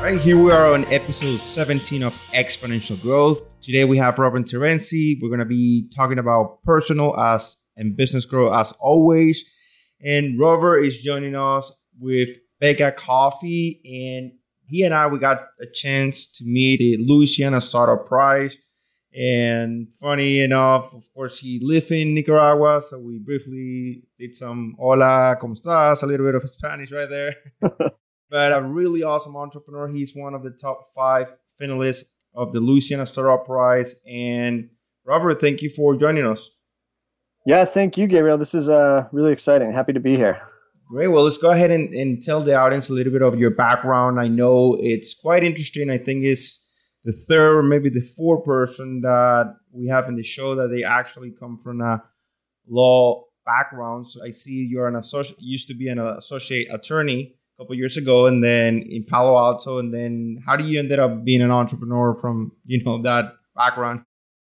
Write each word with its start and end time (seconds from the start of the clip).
Right 0.00 0.18
here 0.18 0.42
we 0.42 0.50
are 0.50 0.72
on 0.72 0.86
episode 0.86 1.40
17 1.40 2.02
of 2.02 2.14
Exponential 2.32 2.98
Growth. 3.02 3.60
Today 3.60 3.84
we 3.84 3.98
have 3.98 4.18
Robert 4.18 4.46
Terenzi. 4.46 5.18
We're 5.20 5.28
going 5.28 5.40
to 5.40 5.44
be 5.44 5.90
talking 5.94 6.18
about 6.18 6.62
personal 6.62 7.14
as 7.20 7.58
and 7.76 7.94
business 7.98 8.24
growth 8.24 8.54
as 8.54 8.72
always. 8.80 9.44
And 10.02 10.40
Robert 10.40 10.78
is 10.78 11.02
joining 11.02 11.36
us 11.36 11.70
with 11.98 12.30
Vega 12.60 12.92
Coffee. 12.92 13.82
And 13.84 14.32
he 14.66 14.84
and 14.84 14.94
I, 14.94 15.06
we 15.06 15.18
got 15.18 15.42
a 15.60 15.66
chance 15.66 16.26
to 16.38 16.44
meet 16.46 16.78
the 16.78 16.96
Louisiana 16.98 17.60
Startup 17.60 18.06
Prize. 18.06 18.56
And 19.14 19.92
funny 20.00 20.40
enough, 20.40 20.94
of 20.94 21.12
course, 21.12 21.40
he 21.40 21.60
lived 21.62 21.92
in 21.92 22.14
Nicaragua. 22.14 22.80
So 22.80 23.00
we 23.00 23.18
briefly 23.18 24.04
did 24.18 24.34
some 24.34 24.76
hola, 24.78 25.36
¿cómo 25.38 25.54
estás? 25.54 26.02
A 26.02 26.06
little 26.06 26.24
bit 26.24 26.36
of 26.36 26.50
Spanish 26.54 26.90
right 26.90 27.08
there. 27.10 27.34
but 28.30 28.52
a 28.52 28.62
really 28.62 29.02
awesome 29.02 29.36
entrepreneur. 29.36 29.88
He's 29.88 30.14
one 30.14 30.34
of 30.34 30.42
the 30.42 30.50
top 30.50 30.92
five 30.94 31.34
finalists 31.60 32.04
of 32.34 32.52
the 32.52 32.60
Louisiana 32.60 33.06
Startup 33.06 33.44
Prize. 33.44 33.96
And 34.08 34.70
Robert, 35.04 35.40
thank 35.40 35.62
you 35.62 35.70
for 35.70 35.96
joining 35.96 36.24
us. 36.24 36.50
Yeah, 37.44 37.64
thank 37.64 37.98
you, 37.98 38.06
Gabriel. 38.06 38.38
This 38.38 38.54
is 38.54 38.68
uh, 38.68 39.08
really 39.12 39.32
exciting. 39.32 39.72
Happy 39.72 39.92
to 39.92 40.00
be 40.00 40.16
here. 40.16 40.40
Great. 40.88 41.08
Well, 41.08 41.24
let's 41.24 41.38
go 41.38 41.50
ahead 41.50 41.70
and, 41.70 41.92
and 41.94 42.22
tell 42.22 42.40
the 42.40 42.54
audience 42.54 42.90
a 42.90 42.92
little 42.92 43.12
bit 43.12 43.22
of 43.22 43.38
your 43.38 43.50
background. 43.50 44.20
I 44.20 44.28
know 44.28 44.76
it's 44.80 45.14
quite 45.14 45.42
interesting. 45.42 45.90
I 45.90 45.98
think 45.98 46.24
it's 46.24 46.66
the 47.04 47.12
third 47.12 47.58
or 47.58 47.62
maybe 47.62 47.88
the 47.88 48.00
fourth 48.16 48.44
person 48.44 49.00
that 49.02 49.56
we 49.72 49.86
have 49.88 50.08
in 50.08 50.16
the 50.16 50.22
show 50.22 50.54
that 50.54 50.68
they 50.68 50.84
actually 50.84 51.30
come 51.30 51.60
from 51.62 51.80
a 51.80 52.02
law 52.68 53.24
background. 53.46 54.08
So 54.08 54.22
I 54.24 54.32
see 54.32 54.66
you're 54.70 54.88
an 54.88 54.96
associate, 54.96 55.38
used 55.40 55.68
to 55.68 55.74
be 55.74 55.88
an 55.88 55.98
associate 55.98 56.68
attorney 56.72 57.36
couple 57.60 57.76
years 57.76 57.98
ago 57.98 58.26
and 58.26 58.42
then 58.42 58.82
in 58.88 59.04
Palo 59.04 59.36
Alto 59.36 59.78
and 59.78 59.92
then 59.92 60.42
how 60.46 60.56
do 60.56 60.64
you 60.64 60.78
ended 60.78 60.98
up 60.98 61.24
being 61.24 61.42
an 61.42 61.50
entrepreneur 61.50 62.14
from 62.14 62.52
you 62.64 62.82
know 62.82 63.02
that 63.02 63.34
background? 63.54 64.02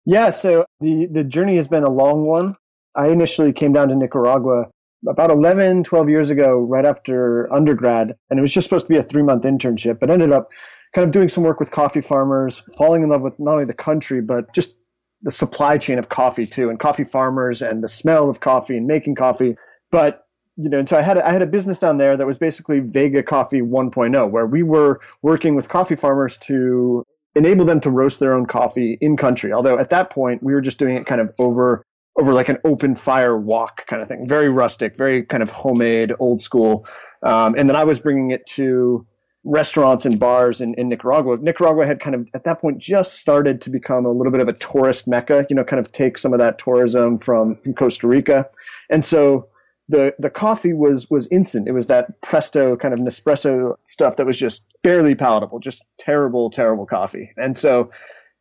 Yeah 0.06 0.30
so 0.30 0.64
the 0.80 1.08
the 1.12 1.24
journey 1.24 1.56
has 1.56 1.66
been 1.66 1.82
a 1.82 1.90
long 1.90 2.24
one. 2.24 2.54
I 2.94 3.08
initially 3.08 3.52
came 3.52 3.72
down 3.72 3.88
to 3.88 3.96
Nicaragua 3.96 4.66
about 5.08 5.30
11 5.30 5.82
12 5.82 6.08
years 6.08 6.30
ago 6.30 6.60
right 6.60 6.84
after 6.84 7.52
undergrad 7.52 8.14
and 8.28 8.38
it 8.38 8.42
was 8.42 8.52
just 8.52 8.66
supposed 8.66 8.86
to 8.86 8.92
be 8.92 8.98
a 8.98 9.02
3 9.02 9.22
month 9.22 9.42
internship 9.42 9.98
but 9.98 10.08
ended 10.08 10.30
up 10.30 10.48
kind 10.94 11.04
of 11.04 11.10
doing 11.10 11.28
some 11.28 11.42
work 11.42 11.58
with 11.58 11.72
coffee 11.72 12.00
farmers 12.00 12.62
falling 12.78 13.02
in 13.02 13.08
love 13.08 13.22
with 13.22 13.38
not 13.40 13.54
only 13.54 13.64
the 13.64 13.74
country 13.74 14.20
but 14.20 14.54
just 14.54 14.74
the 15.22 15.30
supply 15.30 15.78
chain 15.78 15.98
of 15.98 16.08
coffee 16.08 16.46
too 16.46 16.70
and 16.70 16.78
coffee 16.78 17.04
farmers 17.04 17.60
and 17.60 17.82
the 17.82 17.88
smell 17.88 18.30
of 18.30 18.40
coffee 18.40 18.76
and 18.76 18.86
making 18.86 19.14
coffee. 19.14 19.56
But 19.90 20.24
you 20.56 20.68
know, 20.68 20.78
and 20.78 20.88
so 20.88 20.96
I 20.96 21.02
had 21.02 21.16
a, 21.16 21.26
I 21.26 21.32
had 21.32 21.42
a 21.42 21.46
business 21.46 21.80
down 21.80 21.96
there 21.96 22.16
that 22.16 22.26
was 22.26 22.38
basically 22.38 22.80
Vega 22.80 23.22
Coffee 23.22 23.60
1.0, 23.60 24.30
where 24.30 24.46
we 24.46 24.62
were 24.62 25.00
working 25.22 25.54
with 25.54 25.68
coffee 25.68 25.96
farmers 25.96 26.36
to 26.38 27.04
enable 27.34 27.64
them 27.64 27.80
to 27.80 27.90
roast 27.90 28.20
their 28.20 28.34
own 28.34 28.46
coffee 28.46 28.98
in 29.00 29.16
country. 29.16 29.52
Although 29.52 29.78
at 29.78 29.90
that 29.90 30.10
point 30.10 30.42
we 30.42 30.52
were 30.52 30.60
just 30.60 30.78
doing 30.78 30.96
it 30.96 31.06
kind 31.06 31.20
of 31.20 31.32
over 31.38 31.84
over 32.18 32.32
like 32.32 32.48
an 32.48 32.58
open 32.64 32.96
fire 32.96 33.36
walk 33.36 33.86
kind 33.86 34.02
of 34.02 34.08
thing, 34.08 34.26
very 34.26 34.48
rustic, 34.48 34.96
very 34.96 35.22
kind 35.22 35.42
of 35.42 35.50
homemade, 35.50 36.12
old 36.18 36.42
school. 36.42 36.86
Um, 37.22 37.54
and 37.56 37.68
then 37.68 37.76
I 37.76 37.84
was 37.84 38.00
bringing 38.00 38.30
it 38.32 38.44
to 38.48 39.06
restaurants 39.44 40.04
and 40.04 40.20
bars 40.20 40.60
in, 40.60 40.74
in 40.74 40.88
Nicaragua. 40.88 41.38
Nicaragua 41.40 41.86
had 41.86 42.00
kind 42.00 42.14
of 42.14 42.28
at 42.34 42.44
that 42.44 42.60
point 42.60 42.78
just 42.78 43.18
started 43.18 43.60
to 43.62 43.70
become 43.70 44.04
a 44.04 44.10
little 44.10 44.32
bit 44.32 44.40
of 44.40 44.48
a 44.48 44.52
tourist 44.54 45.08
mecca, 45.08 45.46
you 45.48 45.56
know, 45.56 45.64
kind 45.64 45.80
of 45.80 45.92
take 45.92 46.18
some 46.18 46.32
of 46.32 46.38
that 46.38 46.58
tourism 46.58 47.18
from, 47.18 47.56
from 47.56 47.74
Costa 47.74 48.06
Rica. 48.06 48.48
And 48.90 49.04
so 49.04 49.48
the 49.90 50.14
the 50.18 50.30
coffee 50.30 50.72
was 50.72 51.10
was 51.10 51.26
instant. 51.28 51.68
It 51.68 51.72
was 51.72 51.88
that 51.88 52.20
presto 52.22 52.76
kind 52.76 52.94
of 52.94 53.00
Nespresso 53.00 53.76
stuff 53.84 54.16
that 54.16 54.26
was 54.26 54.38
just 54.38 54.64
barely 54.82 55.14
palatable, 55.14 55.58
just 55.58 55.84
terrible, 55.98 56.48
terrible 56.48 56.86
coffee. 56.86 57.32
And 57.36 57.58
so 57.58 57.90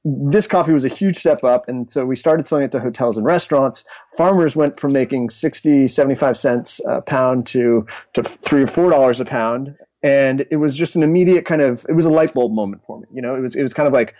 this 0.05 0.47
coffee 0.47 0.71
was 0.71 0.85
a 0.85 0.89
huge 0.89 1.17
step 1.17 1.43
up 1.43 1.67
and 1.67 1.91
so 1.91 2.05
we 2.05 2.15
started 2.15 2.47
selling 2.47 2.63
it 2.63 2.71
to 2.71 2.79
hotels 2.79 3.17
and 3.17 3.25
restaurants 3.25 3.83
farmers 4.15 4.55
went 4.55 4.79
from 4.79 4.93
making 4.93 5.29
60 5.29 5.89
75 5.89 6.37
cents 6.37 6.79
a 6.87 7.01
pound 7.01 7.45
to 7.45 7.85
to 8.13 8.23
three 8.23 8.63
or 8.63 8.67
four 8.67 8.89
dollars 8.89 9.19
a 9.19 9.25
pound 9.25 9.75
and 10.01 10.45
it 10.51 10.55
was 10.55 10.77
just 10.77 10.95
an 10.95 11.03
immediate 11.03 11.43
kind 11.43 11.61
of 11.61 11.85
it 11.89 11.95
was 11.95 12.05
a 12.05 12.09
light 12.09 12.33
bulb 12.33 12.53
moment 12.53 12.81
for 12.87 12.97
me 12.97 13.07
you 13.11 13.21
know 13.21 13.35
it 13.35 13.41
was 13.41 13.55
it 13.55 13.61
was 13.61 13.73
kind 13.73 13.87
of 13.87 13.93
like 13.93 14.15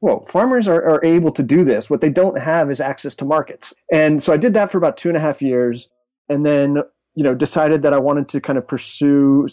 well, 0.00 0.24
farmers 0.26 0.68
are, 0.68 0.80
are 0.84 1.04
able 1.04 1.32
to 1.32 1.42
do 1.42 1.64
this. 1.64 1.90
What 1.90 2.00
they 2.00 2.10
don't 2.10 2.38
have 2.38 2.70
is 2.70 2.80
access 2.80 3.16
to 3.16 3.24
markets. 3.24 3.74
And 3.92 4.22
so 4.22 4.32
I 4.32 4.36
did 4.36 4.54
that 4.54 4.70
for 4.70 4.78
about 4.78 4.96
two 4.96 5.08
and 5.08 5.16
a 5.16 5.20
half 5.20 5.42
years 5.42 5.90
and 6.28 6.44
then 6.44 6.78
you 7.14 7.24
know 7.24 7.34
decided 7.34 7.82
that 7.82 7.92
I 7.92 7.98
wanted 7.98 8.28
to 8.30 8.40
kind 8.40 8.58
of 8.58 8.66
pursue 8.66 9.48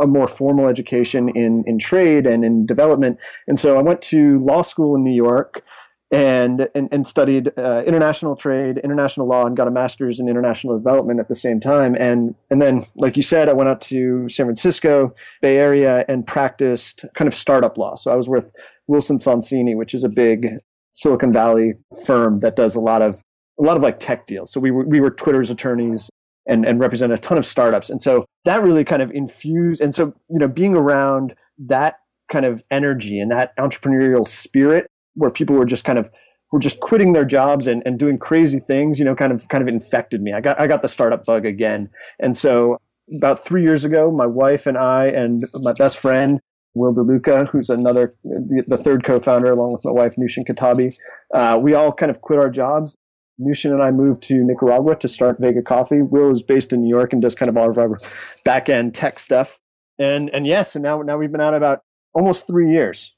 a 0.00 0.06
more 0.06 0.26
formal 0.26 0.66
education 0.68 1.28
in 1.30 1.64
in 1.66 1.78
trade 1.78 2.26
and 2.26 2.44
in 2.44 2.66
development. 2.66 3.18
And 3.46 3.58
so 3.58 3.78
I 3.78 3.82
went 3.82 4.02
to 4.02 4.38
law 4.44 4.62
school 4.62 4.96
in 4.96 5.04
New 5.04 5.14
York 5.14 5.62
and 6.10 6.68
and, 6.74 6.88
and 6.92 7.06
studied 7.06 7.52
uh, 7.58 7.82
international 7.86 8.36
trade, 8.36 8.78
international 8.78 9.26
law, 9.26 9.46
and 9.46 9.56
got 9.56 9.68
a 9.68 9.70
master's 9.70 10.20
in 10.20 10.28
international 10.28 10.76
development 10.76 11.20
at 11.20 11.28
the 11.28 11.34
same 11.34 11.60
time. 11.60 11.96
And 11.98 12.34
and 12.50 12.62
then, 12.62 12.84
like 12.94 13.16
you 13.16 13.22
said, 13.22 13.48
I 13.48 13.52
went 13.52 13.68
out 13.68 13.80
to 13.82 14.28
San 14.28 14.46
Francisco, 14.46 15.14
Bay 15.40 15.56
Area, 15.56 16.04
and 16.08 16.26
practiced 16.26 17.04
kind 17.14 17.28
of 17.28 17.34
startup 17.34 17.78
law. 17.78 17.96
So 17.96 18.12
I 18.12 18.16
was 18.16 18.28
with 18.28 18.52
Wilson 18.86 19.18
Sonsini, 19.18 19.76
which 19.76 19.94
is 19.94 20.04
a 20.04 20.08
big 20.08 20.48
Silicon 20.92 21.32
Valley 21.32 21.74
firm 22.04 22.40
that 22.40 22.56
does 22.56 22.74
a 22.76 22.80
lot 22.80 23.02
of 23.02 23.22
a 23.58 23.62
lot 23.62 23.76
of 23.76 23.82
like 23.82 23.98
tech 23.98 24.26
deals. 24.26 24.52
So 24.52 24.60
we 24.60 24.70
were, 24.70 24.84
we 24.84 25.00
were 25.00 25.10
Twitter's 25.10 25.50
attorneys 25.50 26.10
and, 26.46 26.66
and 26.66 26.78
represent 26.80 27.12
a 27.12 27.18
ton 27.18 27.38
of 27.38 27.46
startups. 27.46 27.90
And 27.90 28.00
so 28.00 28.24
that 28.44 28.62
really 28.62 28.84
kind 28.84 29.02
of 29.02 29.10
infused. 29.12 29.80
And 29.80 29.94
so, 29.94 30.14
you 30.28 30.38
know, 30.38 30.48
being 30.48 30.74
around 30.74 31.34
that 31.58 31.96
kind 32.30 32.44
of 32.44 32.62
energy 32.70 33.18
and 33.20 33.30
that 33.30 33.56
entrepreneurial 33.56 34.26
spirit 34.26 34.86
where 35.14 35.30
people 35.30 35.56
were 35.56 35.64
just 35.64 35.84
kind 35.84 35.98
of 35.98 36.10
were 36.52 36.58
just 36.58 36.80
quitting 36.80 37.12
their 37.12 37.24
jobs 37.24 37.66
and, 37.66 37.82
and 37.86 37.98
doing 37.98 38.18
crazy 38.18 38.60
things, 38.60 38.98
you 38.98 39.04
know, 39.04 39.14
kind 39.14 39.32
of 39.32 39.48
kind 39.48 39.62
of 39.62 39.68
infected 39.68 40.22
me. 40.22 40.32
I 40.32 40.40
got 40.40 40.60
I 40.60 40.66
got 40.66 40.82
the 40.82 40.88
startup 40.88 41.24
bug 41.24 41.46
again. 41.46 41.90
And 42.20 42.36
so 42.36 42.78
about 43.16 43.44
three 43.44 43.62
years 43.62 43.84
ago, 43.84 44.10
my 44.10 44.26
wife 44.26 44.66
and 44.66 44.78
I 44.78 45.06
and 45.06 45.44
my 45.62 45.72
best 45.72 45.98
friend 45.98 46.40
Will 46.74 46.92
DeLuca, 46.92 47.48
who's 47.48 47.70
another, 47.70 48.14
the 48.24 48.80
third 48.82 49.04
co-founder, 49.04 49.52
along 49.52 49.72
with 49.74 49.84
my 49.84 49.92
wife 49.92 50.16
Nushin 50.16 50.44
Katabi. 50.44 50.92
Uh, 51.32 51.56
we 51.60 51.72
all 51.72 51.92
kind 51.92 52.10
of 52.10 52.20
quit 52.20 52.38
our 52.38 52.50
jobs 52.50 52.96
Nushin 53.40 53.72
and 53.72 53.82
I 53.82 53.90
moved 53.90 54.22
to 54.24 54.44
Nicaragua 54.44 54.96
to 54.96 55.08
start 55.08 55.40
Vega 55.40 55.62
Coffee. 55.62 56.02
Will 56.02 56.30
is 56.30 56.42
based 56.42 56.72
in 56.72 56.82
New 56.82 56.88
York 56.88 57.12
and 57.12 57.20
does 57.20 57.34
kind 57.34 57.48
of 57.48 57.56
all 57.56 57.70
of 57.70 57.78
our 57.78 57.98
back 58.44 58.68
end 58.68 58.94
tech 58.94 59.18
stuff. 59.18 59.58
And 59.98 60.30
and 60.30 60.46
yeah, 60.46 60.62
so 60.62 60.78
now 60.78 61.02
now 61.02 61.18
we've 61.18 61.32
been 61.32 61.40
out 61.40 61.54
about 61.54 61.82
almost 62.14 62.46
three 62.46 62.70
years. 62.70 63.14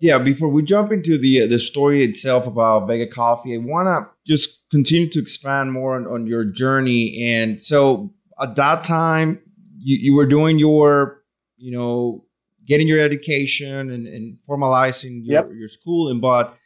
Yeah, 0.00 0.18
before 0.18 0.48
we 0.48 0.62
jump 0.62 0.92
into 0.92 1.16
the 1.16 1.42
uh, 1.42 1.46
the 1.46 1.58
story 1.58 2.02
itself 2.02 2.46
about 2.46 2.88
Vega 2.88 3.06
Coffee, 3.06 3.54
I 3.54 3.58
want 3.58 3.86
to 3.86 4.10
just 4.26 4.64
continue 4.70 5.08
to 5.10 5.20
expand 5.20 5.72
more 5.72 5.94
on, 5.96 6.06
on 6.06 6.26
your 6.26 6.44
journey. 6.44 7.32
And 7.32 7.62
so 7.62 8.12
at 8.40 8.56
that 8.56 8.82
time, 8.84 9.40
you, 9.78 9.96
you 9.96 10.14
were 10.16 10.26
doing 10.26 10.58
your, 10.58 11.22
you 11.56 11.70
know, 11.70 12.24
getting 12.66 12.88
your 12.88 12.98
education 12.98 13.90
and, 13.90 14.06
and 14.06 14.38
formalizing 14.48 15.20
your, 15.22 15.42
yep. 15.42 15.50
your 15.54 15.68
schooling, 15.68 16.20
but 16.20 16.56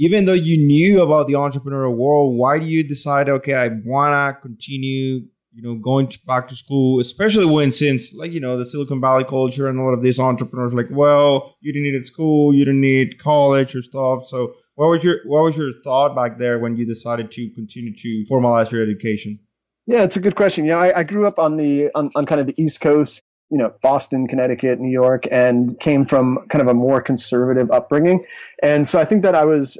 even 0.00 0.24
though 0.24 0.32
you 0.32 0.56
knew 0.56 1.02
about 1.02 1.26
the 1.26 1.34
entrepreneurial 1.34 1.94
world, 1.94 2.34
why 2.34 2.58
do 2.58 2.64
you 2.64 2.82
decide, 2.82 3.28
okay, 3.28 3.52
I 3.52 3.68
want 3.84 4.14
to 4.34 4.40
continue, 4.40 5.26
you 5.52 5.62
know, 5.62 5.74
going 5.74 6.08
to, 6.08 6.18
back 6.26 6.48
to 6.48 6.56
school, 6.56 7.00
especially 7.00 7.44
when 7.44 7.70
since 7.70 8.14
like, 8.14 8.32
you 8.32 8.40
know, 8.40 8.56
the 8.56 8.64
Silicon 8.64 8.98
Valley 8.98 9.24
culture 9.24 9.68
and 9.68 9.78
a 9.78 9.82
lot 9.82 9.92
of 9.92 10.00
these 10.00 10.18
entrepreneurs 10.18 10.72
like, 10.72 10.88
well, 10.90 11.54
you 11.60 11.70
didn't 11.70 11.92
need 11.92 12.06
school, 12.06 12.54
you 12.54 12.64
didn't 12.64 12.80
need 12.80 13.18
college 13.18 13.76
or 13.76 13.82
stuff. 13.82 14.26
So 14.26 14.54
what 14.76 14.86
was 14.86 15.04
your, 15.04 15.18
what 15.26 15.44
was 15.44 15.54
your 15.58 15.72
thought 15.84 16.16
back 16.16 16.38
there 16.38 16.58
when 16.58 16.78
you 16.78 16.86
decided 16.86 17.30
to 17.32 17.50
continue 17.50 17.94
to 17.94 18.24
formalize 18.30 18.70
your 18.70 18.82
education? 18.82 19.38
Yeah, 19.86 20.02
it's 20.02 20.16
a 20.16 20.20
good 20.20 20.34
question. 20.34 20.64
You 20.64 20.70
know, 20.70 20.78
I, 20.78 21.00
I 21.00 21.02
grew 21.02 21.26
up 21.26 21.38
on 21.38 21.58
the, 21.58 21.90
on, 21.94 22.10
on 22.14 22.24
kind 22.24 22.40
of 22.40 22.46
the 22.46 22.54
East 22.56 22.80
Coast 22.80 23.22
you 23.50 23.58
know 23.58 23.74
Boston, 23.82 24.28
Connecticut, 24.28 24.78
New 24.78 24.90
York, 24.90 25.26
and 25.30 25.78
came 25.80 26.06
from 26.06 26.38
kind 26.50 26.62
of 26.62 26.68
a 26.68 26.74
more 26.74 27.02
conservative 27.02 27.70
upbringing. 27.70 28.24
And 28.62 28.88
so 28.88 28.98
I 28.98 29.04
think 29.04 29.22
that 29.22 29.34
I 29.34 29.44
was 29.44 29.76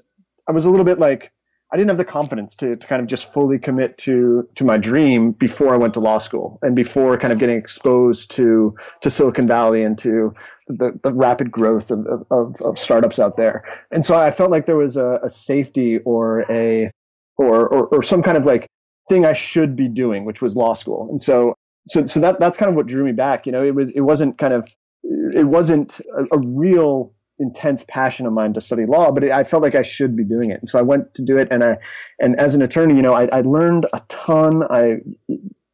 I 0.50 0.52
was 0.52 0.64
a 0.64 0.70
little 0.70 0.84
bit 0.84 0.98
like 0.98 1.30
I 1.72 1.76
didn't 1.76 1.90
have 1.90 1.96
the 1.96 2.04
confidence 2.04 2.56
to, 2.56 2.74
to 2.74 2.86
kind 2.88 3.00
of 3.00 3.06
just 3.06 3.32
fully 3.32 3.56
commit 3.56 3.96
to 3.98 4.48
to 4.56 4.64
my 4.64 4.78
dream 4.78 5.30
before 5.30 5.72
I 5.72 5.76
went 5.76 5.94
to 5.94 6.00
law 6.00 6.18
school 6.18 6.58
and 6.60 6.74
before 6.74 7.16
kind 7.16 7.32
of 7.32 7.38
getting 7.38 7.56
exposed 7.56 8.32
to 8.32 8.74
to 9.02 9.10
Silicon 9.10 9.46
Valley 9.46 9.84
and 9.84 9.96
to 9.98 10.34
the, 10.66 10.98
the 11.04 11.12
rapid 11.12 11.52
growth 11.52 11.92
of, 11.92 12.04
of, 12.32 12.56
of 12.62 12.78
startups 12.78 13.20
out 13.20 13.36
there. 13.36 13.64
And 13.92 14.04
so 14.04 14.16
I 14.16 14.32
felt 14.32 14.50
like 14.50 14.66
there 14.66 14.76
was 14.76 14.96
a, 14.96 15.20
a 15.22 15.30
safety 15.30 15.98
or 15.98 16.44
a 16.50 16.90
or, 17.38 17.68
or 17.68 17.86
or 17.86 18.02
some 18.02 18.24
kind 18.24 18.36
of 18.36 18.44
like 18.44 18.66
thing 19.08 19.24
I 19.24 19.34
should 19.34 19.76
be 19.76 19.86
doing, 19.86 20.24
which 20.24 20.42
was 20.42 20.56
law 20.56 20.74
school. 20.74 21.06
And 21.10 21.22
so 21.22 21.54
so 21.86 22.06
so 22.06 22.18
that 22.18 22.40
that's 22.40 22.58
kind 22.58 22.70
of 22.70 22.74
what 22.74 22.88
drew 22.88 23.04
me 23.04 23.12
back. 23.12 23.46
You 23.46 23.52
know, 23.52 23.62
it 23.62 23.76
was 23.76 23.92
it 23.92 24.00
wasn't 24.00 24.36
kind 24.36 24.54
of 24.54 24.68
it 25.04 25.46
wasn't 25.46 26.00
a, 26.18 26.24
a 26.32 26.38
real 26.44 27.12
intense 27.40 27.84
passion 27.88 28.26
of 28.26 28.32
mine 28.32 28.52
to 28.52 28.60
study 28.60 28.86
law, 28.86 29.10
but 29.10 29.24
it, 29.24 29.32
I 29.32 29.44
felt 29.44 29.62
like 29.62 29.74
I 29.74 29.82
should 29.82 30.16
be 30.16 30.24
doing 30.24 30.50
it. 30.50 30.60
And 30.60 30.68
so 30.68 30.78
I 30.78 30.82
went 30.82 31.14
to 31.14 31.22
do 31.22 31.38
it. 31.38 31.48
And 31.50 31.64
I, 31.64 31.78
and 32.20 32.38
as 32.38 32.54
an 32.54 32.62
attorney, 32.62 32.94
you 32.94 33.02
know, 33.02 33.14
I, 33.14 33.28
I 33.32 33.40
learned 33.40 33.86
a 33.92 34.02
ton. 34.08 34.62
I, 34.70 34.98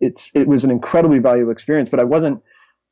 it's, 0.01 0.31
it 0.35 0.47
was 0.47 0.65
an 0.65 0.71
incredibly 0.71 1.19
valuable 1.19 1.53
experience, 1.53 1.89
but 1.89 2.01
I 2.01 2.05
wasn't, 2.05 2.43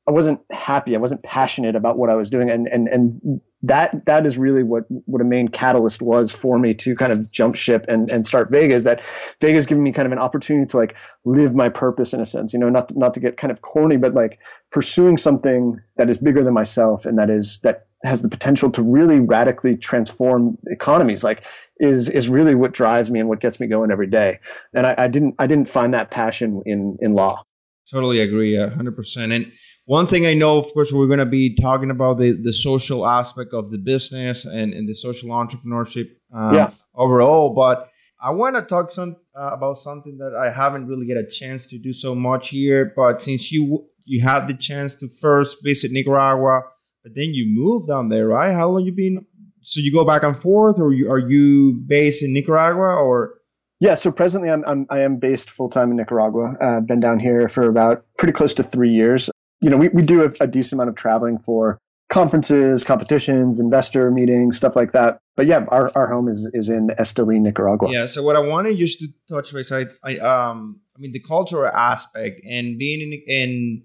I 0.06 0.10
wasn't 0.10 0.40
happy. 0.50 0.94
I 0.94 0.98
wasn't 0.98 1.22
passionate 1.22 1.74
about 1.74 1.96
what 1.96 2.10
I 2.10 2.14
was 2.14 2.28
doing, 2.28 2.50
and 2.50 2.68
and 2.68 2.88
and 2.88 3.40
that 3.62 4.04
that 4.04 4.26
is 4.26 4.36
really 4.36 4.62
what 4.62 4.84
what 5.06 5.22
a 5.22 5.24
main 5.24 5.48
catalyst 5.48 6.02
was 6.02 6.30
for 6.30 6.58
me 6.58 6.74
to 6.74 6.94
kind 6.94 7.10
of 7.10 7.32
jump 7.32 7.54
ship 7.54 7.86
and 7.88 8.10
and 8.10 8.26
start 8.26 8.50
Vega. 8.50 8.74
Is 8.74 8.84
that 8.84 9.02
Vega's 9.40 9.64
given 9.64 9.82
me 9.82 9.92
kind 9.92 10.04
of 10.04 10.12
an 10.12 10.18
opportunity 10.18 10.66
to 10.66 10.76
like 10.76 10.94
live 11.24 11.54
my 11.54 11.70
purpose 11.70 12.12
in 12.12 12.20
a 12.20 12.26
sense. 12.26 12.52
You 12.52 12.58
know, 12.58 12.68
not 12.68 12.94
not 12.94 13.14
to 13.14 13.20
get 13.20 13.38
kind 13.38 13.50
of 13.50 13.62
corny, 13.62 13.96
but 13.96 14.12
like 14.12 14.38
pursuing 14.70 15.16
something 15.16 15.80
that 15.96 16.10
is 16.10 16.18
bigger 16.18 16.44
than 16.44 16.52
myself 16.52 17.06
and 17.06 17.16
that 17.18 17.30
is 17.30 17.60
that 17.62 17.86
has 18.04 18.22
the 18.22 18.28
potential 18.28 18.70
to 18.70 18.82
really 18.82 19.18
radically 19.20 19.76
transform 19.76 20.58
economies. 20.66 21.24
Like 21.24 21.42
is 21.80 22.08
is 22.08 22.28
really 22.28 22.54
what 22.54 22.72
drives 22.72 23.10
me 23.10 23.20
and 23.20 23.28
what 23.28 23.40
gets 23.40 23.58
me 23.58 23.66
going 23.66 23.90
every 23.90 24.06
day. 24.06 24.38
And 24.72 24.86
I, 24.86 24.94
I 24.98 25.08
didn't 25.08 25.34
I 25.38 25.46
didn't 25.46 25.68
find 25.68 25.94
that 25.94 26.10
passion 26.10 26.62
in 26.66 26.96
in 27.00 27.14
law. 27.14 27.42
Totally 27.90 28.20
agree, 28.20 28.56
hundred 28.56 28.96
percent. 28.96 29.32
And 29.32 29.52
one 29.86 30.06
thing 30.06 30.24
I 30.24 30.32
know, 30.32 30.58
of 30.58 30.72
course, 30.72 30.92
we're 30.92 31.06
going 31.06 31.18
to 31.18 31.26
be 31.26 31.54
talking 31.54 31.90
about 31.90 32.16
the, 32.16 32.32
the 32.32 32.54
social 32.54 33.06
aspect 33.06 33.52
of 33.52 33.70
the 33.70 33.76
business 33.76 34.46
and, 34.46 34.72
and 34.72 34.88
the 34.88 34.94
social 34.94 35.28
entrepreneurship 35.28 36.08
um, 36.32 36.54
yeah. 36.54 36.70
overall. 36.94 37.52
But 37.54 37.90
I 38.18 38.30
want 38.30 38.56
to 38.56 38.62
talk 38.62 38.92
some 38.92 39.16
uh, 39.38 39.50
about 39.52 39.76
something 39.76 40.16
that 40.16 40.34
I 40.34 40.50
haven't 40.50 40.86
really 40.86 41.06
get 41.06 41.18
a 41.18 41.28
chance 41.28 41.66
to 41.66 41.78
do 41.78 41.92
so 41.92 42.14
much 42.14 42.48
here. 42.48 42.90
But 42.96 43.20
since 43.20 43.52
you 43.52 43.86
you 44.06 44.22
had 44.22 44.46
the 44.46 44.54
chance 44.54 44.94
to 44.96 45.08
first 45.08 45.62
visit 45.62 45.92
Nicaragua, 45.92 46.62
but 47.04 47.14
then 47.14 47.32
you 47.32 47.46
move 47.46 47.86
down 47.86 48.08
there, 48.08 48.26
right? 48.26 48.52
How 48.52 48.68
long 48.68 48.84
you 48.84 48.92
been? 48.92 49.24
So 49.62 49.80
you 49.80 49.92
go 49.92 50.04
back 50.04 50.24
and 50.24 50.36
forth, 50.36 50.80
or 50.80 50.92
you, 50.92 51.08
are 51.10 51.18
you 51.18 51.80
based 51.86 52.22
in 52.22 52.32
Nicaragua, 52.32 52.96
or? 52.96 53.34
Yeah, 53.80 53.94
so 53.94 54.10
presently 54.10 54.50
I'm, 54.50 54.64
I'm 54.66 54.86
I 54.90 55.00
am 55.00 55.18
based 55.18 55.50
full 55.50 55.68
time 55.68 55.90
in 55.90 55.96
Nicaragua. 55.96 56.54
Uh, 56.60 56.80
been 56.80 57.00
down 57.00 57.20
here 57.20 57.48
for 57.48 57.68
about 57.68 58.04
pretty 58.18 58.32
close 58.32 58.54
to 58.54 58.62
three 58.62 58.90
years 58.90 59.30
you 59.64 59.70
know, 59.70 59.78
we, 59.78 59.88
we 59.88 60.02
do 60.02 60.22
a, 60.22 60.30
a 60.40 60.46
decent 60.46 60.74
amount 60.74 60.90
of 60.90 60.94
traveling 60.94 61.38
for 61.38 61.78
conferences, 62.10 62.84
competitions, 62.84 63.58
investor 63.58 64.10
meetings, 64.10 64.58
stuff 64.58 64.76
like 64.76 64.92
that. 64.92 65.18
But 65.36 65.46
yeah, 65.46 65.64
our, 65.68 65.90
our 65.94 66.12
home 66.12 66.28
is 66.28 66.48
is 66.52 66.68
in 66.68 66.88
Esteli, 66.98 67.40
Nicaragua. 67.40 67.90
Yeah. 67.90 68.04
So 68.04 68.22
what 68.22 68.36
I 68.36 68.40
wanted 68.40 68.76
just 68.76 68.98
to 69.00 69.08
touch 69.26 69.54
base, 69.54 69.72
I, 69.72 69.86
I 70.02 70.18
um 70.18 70.80
I 70.94 71.00
mean 71.00 71.12
the 71.12 71.20
cultural 71.20 71.66
aspect 71.66 72.42
and 72.48 72.78
being 72.78 73.00
in 73.00 73.22
in 73.26 73.84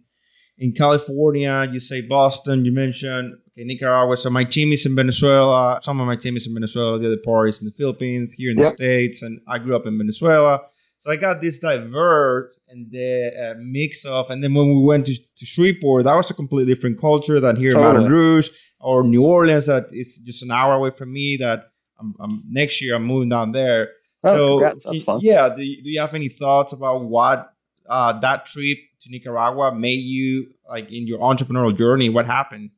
in 0.59 0.73
California, 0.73 1.67
you 1.71 1.79
say 1.79 2.01
Boston, 2.01 2.65
you 2.65 2.73
mentioned 2.73 3.37
okay, 3.53 3.63
Nicaragua. 3.63 4.17
So 4.17 4.29
my 4.29 4.43
team 4.43 4.73
is 4.73 4.85
in 4.85 4.95
Venezuela. 4.95 5.79
Some 5.81 6.01
of 6.01 6.07
my 6.07 6.17
team 6.17 6.35
is 6.35 6.45
in 6.45 6.53
Venezuela. 6.53 6.99
The 6.99 7.07
other 7.07 7.21
part 7.23 7.49
is 7.49 7.61
in 7.61 7.65
the 7.65 7.71
Philippines, 7.71 8.33
here 8.33 8.51
in 8.51 8.57
yep. 8.57 8.65
the 8.65 8.69
States, 8.71 9.21
and 9.21 9.41
I 9.47 9.57
grew 9.59 9.75
up 9.75 9.85
in 9.85 9.97
Venezuela. 9.97 10.61
So 10.97 11.09
I 11.11 11.15
got 11.15 11.39
this 11.41 11.59
diverse 11.59 12.59
and 12.67 12.91
the 12.91 13.31
uh, 13.51 13.55
mix 13.57 14.03
of, 14.03 14.29
and 14.29 14.43
then 14.43 14.53
when 14.53 14.67
we 14.67 14.83
went 14.83 15.05
to, 15.05 15.15
to 15.15 15.45
Shreveport, 15.45 16.03
that 16.03 16.13
was 16.13 16.29
a 16.29 16.33
completely 16.33 16.73
different 16.73 16.99
culture 16.99 17.39
than 17.39 17.55
here 17.55 17.71
totally. 17.71 17.89
in 17.89 17.95
Baton 17.95 18.11
Rouge 18.11 18.49
or 18.81 19.03
New 19.03 19.23
Orleans. 19.23 19.65
That 19.67 19.87
it's 19.91 20.17
just 20.17 20.43
an 20.43 20.51
hour 20.51 20.73
away 20.73 20.91
from 20.91 21.13
me. 21.13 21.37
That 21.37 21.71
I'm, 21.97 22.15
I'm 22.19 22.43
next 22.49 22.81
year 22.81 22.95
I'm 22.95 23.05
moving 23.05 23.29
down 23.29 23.53
there. 23.53 23.91
Oh, 24.25 24.35
so 24.35 24.49
congrats. 24.55 24.83
That's 24.83 25.03
fun. 25.03 25.19
yeah, 25.21 25.47
do, 25.47 25.55
do 25.55 25.89
you 25.89 26.01
have 26.01 26.13
any 26.13 26.27
thoughts 26.27 26.73
about 26.73 27.05
what 27.05 27.53
uh, 27.87 28.19
that 28.19 28.45
trip 28.45 28.79
to 29.01 29.09
Nicaragua 29.09 29.73
made 29.73 30.03
you 30.03 30.47
like 30.69 30.91
in 30.91 31.07
your 31.07 31.19
entrepreneurial 31.19 31.75
journey? 31.77 32.09
What 32.09 32.25
happened? 32.25 32.71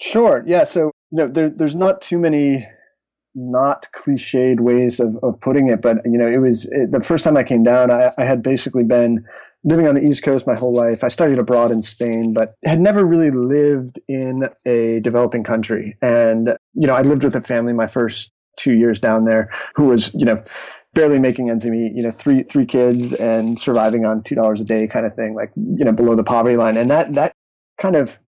Sure. 0.00 0.44
Yeah. 0.46 0.64
So 0.64 0.92
you 1.10 1.18
know, 1.18 1.28
there, 1.28 1.50
there's 1.50 1.74
not 1.74 2.00
too 2.00 2.18
many 2.18 2.66
not 3.34 3.88
cliched 3.94 4.60
ways 4.60 5.00
of, 5.00 5.16
of 5.22 5.40
putting 5.40 5.68
it, 5.68 5.80
but 5.80 5.98
you 6.04 6.18
know, 6.18 6.26
it 6.26 6.38
was 6.38 6.66
it, 6.66 6.90
the 6.90 7.00
first 7.00 7.24
time 7.24 7.36
I 7.36 7.42
came 7.42 7.62
down, 7.62 7.90
I, 7.90 8.10
I 8.18 8.24
had 8.24 8.42
basically 8.42 8.84
been 8.84 9.24
living 9.64 9.86
on 9.86 9.94
the 9.94 10.02
East 10.02 10.22
Coast 10.22 10.46
my 10.46 10.54
whole 10.54 10.72
life. 10.72 11.02
I 11.02 11.08
studied 11.08 11.38
abroad 11.38 11.70
in 11.70 11.82
Spain, 11.82 12.32
but 12.32 12.54
had 12.64 12.80
never 12.80 13.04
really 13.04 13.30
lived 13.30 13.98
in 14.08 14.48
a 14.66 15.00
developing 15.00 15.44
country. 15.44 15.96
And, 16.00 16.56
you 16.74 16.86
know, 16.86 16.94
I 16.94 17.02
lived 17.02 17.24
with 17.24 17.36
a 17.36 17.40
family 17.40 17.72
my 17.72 17.86
first 17.86 18.32
two 18.56 18.74
years 18.74 19.00
down 19.00 19.24
there 19.24 19.50
who 19.74 19.86
was, 19.86 20.12
you 20.14 20.24
know, 20.24 20.42
barely 20.94 21.18
making 21.18 21.50
ends 21.50 21.64
meet, 21.64 21.92
you 21.94 22.02
know, 22.02 22.10
three, 22.10 22.42
three 22.42 22.66
kids 22.66 23.12
and 23.12 23.58
surviving 23.58 24.04
on 24.04 24.22
$2 24.22 24.60
a 24.60 24.64
day 24.64 24.86
kind 24.86 25.06
of 25.06 25.14
thing, 25.14 25.34
like, 25.34 25.50
you 25.56 25.84
know, 25.84 25.92
below 25.92 26.14
the 26.14 26.24
poverty 26.24 26.56
line. 26.56 26.76
And 26.76 26.90
that, 26.90 27.12
that 27.12 27.32
kind 27.80 27.94
of, 27.94 28.18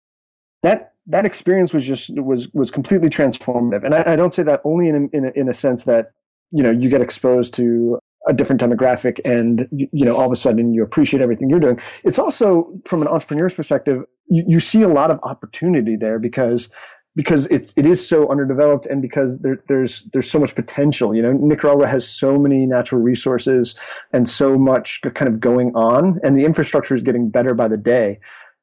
that 0.63 0.91
that 1.07 1.25
experience 1.25 1.73
was 1.73 1.87
just 1.87 2.11
was 2.21 2.49
was 2.53 2.71
completely 2.71 3.09
transformative. 3.09 3.85
And 3.85 3.95
I, 3.95 4.13
I 4.13 4.17
don't 4.17 4.33
say 4.33 4.43
that 4.45 4.61
only 4.65 4.89
in 4.89 4.95
a, 4.95 5.17
in 5.17 5.25
a, 5.25 5.31
in 5.41 5.49
a 5.49 5.55
sense 5.55 5.85
that 5.85 6.13
you 6.51 6.63
know 6.63 6.71
you 6.71 6.89
get 6.89 7.01
exposed 7.01 7.55
to 7.55 7.99
a 8.29 8.33
different 8.33 8.61
demographic 8.61 9.19
and 9.25 9.67
you 9.73 10.05
know 10.05 10.15
all 10.15 10.27
of 10.27 10.33
a 10.33 10.37
sudden 10.37 10.75
you 10.75 10.83
appreciate 10.83 11.23
everything 11.23 11.49
you're 11.49 11.59
doing 11.59 11.81
it's 12.05 12.19
also 12.19 12.71
from 12.85 13.01
an 13.01 13.09
entrepreneur's 13.09 13.55
perspective 13.55 14.05
you, 14.29 14.45
you 14.47 14.61
see 14.61 14.83
a 14.83 14.89
lot 14.89 15.11
of 15.11 15.19
opportunity 15.23 15.97
there 15.97 16.19
because 16.19 16.69
because 17.17 17.47
it's 17.47 17.73
it 17.77 17.87
is 17.87 18.07
so 18.07 18.29
underdeveloped 18.31 18.87
and 18.87 19.03
because 19.03 19.39
there, 19.41 19.63
there's 19.69 20.05
there's 20.13 20.31
so 20.31 20.39
much 20.39 20.55
potential 20.55 21.15
you 21.15 21.21
know 21.21 21.33
nicaragua 21.33 21.87
has 21.87 22.09
so 22.09 22.39
many 22.39 22.67
natural 22.67 23.01
resources 23.01 23.75
and 24.13 24.29
so 24.29 24.57
much 24.57 25.01
kind 25.15 25.29
of 25.29 25.41
going 25.41 25.75
on 25.75 26.21
and 26.23 26.37
the 26.37 26.45
infrastructure 26.45 26.95
is 26.95 27.03
getting 27.03 27.29
better 27.29 27.53
by 27.53 27.67
the 27.67 27.77
day 27.77 28.19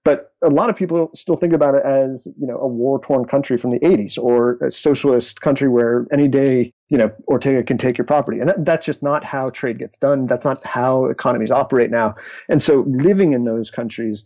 but 0.07 0.31
a 0.41 0.47
lot 0.49 0.69
of 0.69 0.77
people 0.77 1.09
still 1.13 1.35
think 1.35 1.51
about 1.51 1.75
it 1.75 1.83
as, 1.83 2.29
you 2.39 2.47
know, 2.47 2.57
a 2.59 2.67
war-torn 2.67 3.25
country 3.25 3.57
from 3.57 3.71
the 3.71 3.79
80s 3.79 4.17
or 4.17 4.57
a 4.63 4.71
socialist 4.71 5.41
country 5.41 5.67
where 5.67 6.07
any 6.13 6.29
day, 6.29 6.71
you 6.87 6.97
know, 6.97 7.11
Ortega 7.27 7.61
can 7.61 7.77
take 7.77 7.97
your 7.97 8.05
property. 8.05 8.39
And 8.39 8.47
that, 8.47 8.63
that's 8.63 8.85
just 8.85 9.03
not 9.03 9.25
how 9.25 9.49
trade 9.49 9.79
gets 9.79 9.97
done. 9.97 10.25
That's 10.25 10.45
not 10.45 10.65
how 10.65 11.07
economies 11.07 11.51
operate 11.51 11.91
now. 11.91 12.15
And 12.47 12.63
so 12.63 12.85
living 12.87 13.33
in 13.33 13.43
those 13.43 13.69
countries, 13.69 14.23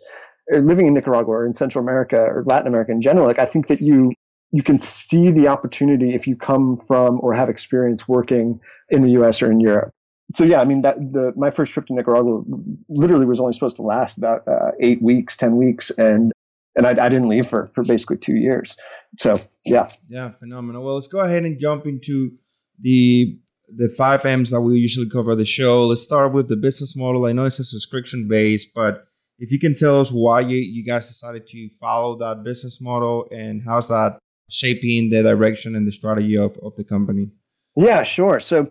living 0.60 0.88
in 0.88 0.94
Nicaragua 0.94 1.38
or 1.38 1.46
in 1.46 1.54
Central 1.54 1.84
America 1.84 2.18
or 2.18 2.44
Latin 2.46 2.68
America 2.68 2.92
in 2.92 3.02
general, 3.02 3.26
like 3.28 3.40
I 3.40 3.46
think 3.46 3.68
that 3.68 3.82
you 3.82 4.14
you 4.52 4.64
can 4.64 4.80
see 4.80 5.32
the 5.32 5.48
opportunity 5.48 6.14
if 6.14 6.28
you 6.28 6.36
come 6.36 6.76
from 6.76 7.20
or 7.22 7.34
have 7.34 7.48
experience 7.48 8.08
working 8.08 8.60
in 8.90 9.02
the 9.02 9.12
US 9.12 9.42
or 9.42 9.50
in 9.50 9.62
Europe 9.62 9.94
so 10.34 10.44
yeah, 10.44 10.62
I 10.62 10.66
mean 10.66 10.82
that 10.82 10.98
the 11.12 11.34
my 11.36 11.52
first 11.52 11.74
trip 11.74 11.88
to 11.88 11.94
Nicaragua 11.94 12.42
literally 12.90 13.26
was 13.26 13.40
only 13.40 13.54
supposed 13.54 13.76
to 13.78 13.82
last 13.82 14.18
about 14.18 14.48
uh, 14.48 14.72
eight 14.80 15.02
weeks, 15.02 15.36
ten 15.36 15.58
weeks, 15.58 15.90
and 15.92 16.32
and 16.76 16.88
I, 16.88 16.92
I, 16.92 17.10
didn't 17.10 17.28
leave 17.28 17.48
for 17.48 17.70
for 17.76 17.84
basically 17.84 18.18
two 18.18 18.36
years. 18.36 18.76
So 19.20 19.34
yeah, 19.66 19.90
yeah, 20.08 20.32
phenomenal. 20.40 20.84
Well, 20.84 20.96
let's 20.96 21.08
go 21.08 21.20
ahead 21.20 21.44
and 21.44 21.60
jump 21.60 21.86
into 21.86 22.32
the 22.80 23.38
the 23.68 23.90
five 23.90 24.26
M's 24.26 24.52
that 24.52 24.62
we 24.62 24.78
usually 24.78 25.10
cover 25.10 25.36
the 25.36 25.46
show. 25.46 25.86
Let's 25.86 26.04
start 26.04 26.34
with 26.34 26.48
the 26.48 26.56
business 26.56 26.96
model. 26.96 27.26
I 27.26 27.34
know 27.34 27.46
it's 27.46 27.60
a 27.60 27.64
subscription 27.64 28.28
base, 28.28 28.66
but 28.66 29.08
if 29.42 29.52
you 29.52 29.60
can 29.60 29.74
tell 29.74 30.00
us 30.00 30.12
why 30.12 30.40
you, 30.40 30.58
you 30.58 30.86
guys 30.86 31.08
decided 31.08 31.48
to 31.48 31.68
follow 31.80 32.16
that 32.20 32.44
business 32.44 32.80
model 32.80 33.28
and 33.32 33.64
how's 33.66 33.88
that 33.88 34.20
shaping 34.50 35.10
the 35.10 35.24
direction 35.24 35.76
and 35.76 35.88
the 35.88 35.92
strategy 35.92 36.38
of, 36.38 36.56
of 36.62 36.76
the 36.76 36.84
company? 36.84 37.32
Yeah, 37.76 38.04
sure. 38.04 38.40
So 38.40 38.70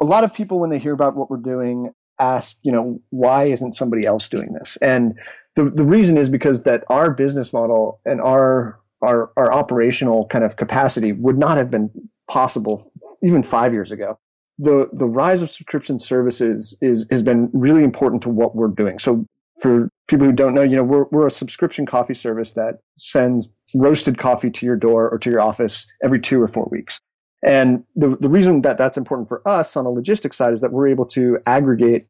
a 0.00 0.04
lot 0.06 0.24
of 0.24 0.32
people 0.32 0.58
when 0.58 0.70
they 0.70 0.78
hear 0.78 0.94
about 0.94 1.16
what 1.16 1.30
we're 1.30 1.36
doing 1.36 1.92
ask 2.18 2.56
you 2.62 2.72
know 2.72 2.98
why 3.10 3.44
isn't 3.44 3.74
somebody 3.74 4.06
else 4.06 4.26
doing 4.26 4.54
this 4.54 4.78
and 4.78 5.18
the, 5.54 5.64
the 5.68 5.84
reason 5.84 6.16
is 6.16 6.30
because 6.30 6.62
that 6.62 6.82
our 6.88 7.10
business 7.10 7.52
model 7.52 8.00
and 8.06 8.22
our 8.22 8.80
our 9.02 9.32
our 9.36 9.52
operational 9.52 10.26
kind 10.28 10.42
of 10.42 10.56
capacity 10.56 11.12
would 11.12 11.36
not 11.36 11.58
have 11.58 11.70
been 11.70 11.90
possible 12.26 12.90
even 13.22 13.42
five 13.42 13.74
years 13.74 13.90
ago 13.90 14.18
the 14.58 14.88
the 14.94 15.04
rise 15.04 15.42
of 15.42 15.50
subscription 15.50 15.98
services 15.98 16.74
is 16.80 17.06
has 17.10 17.22
been 17.22 17.50
really 17.52 17.84
important 17.84 18.22
to 18.22 18.30
what 18.30 18.56
we're 18.56 18.68
doing 18.68 18.98
so 18.98 19.26
for 19.60 19.90
people 20.08 20.26
who 20.26 20.32
don't 20.32 20.54
know 20.54 20.62
you 20.62 20.76
know 20.76 20.84
we're, 20.84 21.04
we're 21.10 21.26
a 21.26 21.30
subscription 21.30 21.86
coffee 21.86 22.14
service 22.14 22.52
that 22.52 22.80
sends 22.96 23.48
roasted 23.74 24.18
coffee 24.18 24.50
to 24.50 24.66
your 24.66 24.76
door 24.76 25.08
or 25.08 25.18
to 25.18 25.30
your 25.30 25.40
office 25.40 25.86
every 26.02 26.20
two 26.20 26.40
or 26.40 26.48
four 26.48 26.68
weeks 26.70 27.00
and 27.42 27.84
the, 27.94 28.16
the 28.20 28.28
reason 28.28 28.62
that 28.62 28.78
that's 28.78 28.96
important 28.96 29.28
for 29.28 29.46
us 29.46 29.76
on 29.76 29.86
a 29.86 29.90
logistics 29.90 30.36
side 30.36 30.52
is 30.52 30.60
that 30.60 30.72
we're 30.72 30.88
able 30.88 31.06
to 31.06 31.38
aggregate 31.46 32.04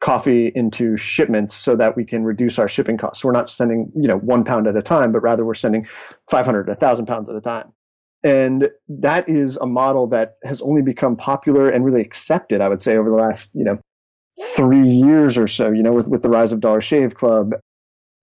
coffee 0.00 0.52
into 0.54 0.96
shipments 0.96 1.54
so 1.54 1.76
that 1.76 1.96
we 1.96 2.04
can 2.04 2.24
reduce 2.24 2.58
our 2.58 2.68
shipping 2.68 2.98
costs. 2.98 3.22
So 3.22 3.28
we're 3.28 3.32
not 3.32 3.48
sending, 3.48 3.90
you 3.94 4.06
know, 4.06 4.18
one 4.18 4.44
pound 4.44 4.66
at 4.66 4.76
a 4.76 4.82
time, 4.82 5.12
but 5.12 5.20
rather 5.20 5.44
we're 5.44 5.54
sending 5.54 5.86
500, 6.30 6.66
1,000 6.66 7.06
pounds 7.06 7.30
at 7.30 7.36
a 7.36 7.40
time. 7.40 7.72
And 8.22 8.68
that 8.88 9.28
is 9.28 9.56
a 9.58 9.66
model 9.66 10.06
that 10.08 10.36
has 10.44 10.60
only 10.60 10.82
become 10.82 11.16
popular 11.16 11.70
and 11.70 11.84
really 11.84 12.00
accepted, 12.00 12.60
I 12.60 12.68
would 12.68 12.82
say, 12.82 12.96
over 12.96 13.08
the 13.08 13.16
last, 13.16 13.50
you 13.54 13.64
know, 13.64 13.78
three 14.54 14.88
years 14.88 15.38
or 15.38 15.46
so, 15.46 15.70
you 15.70 15.82
know, 15.82 15.92
with, 15.92 16.08
with 16.08 16.22
the 16.22 16.28
rise 16.28 16.52
of 16.52 16.60
Dollar 16.60 16.80
Shave 16.80 17.14
Club 17.14 17.54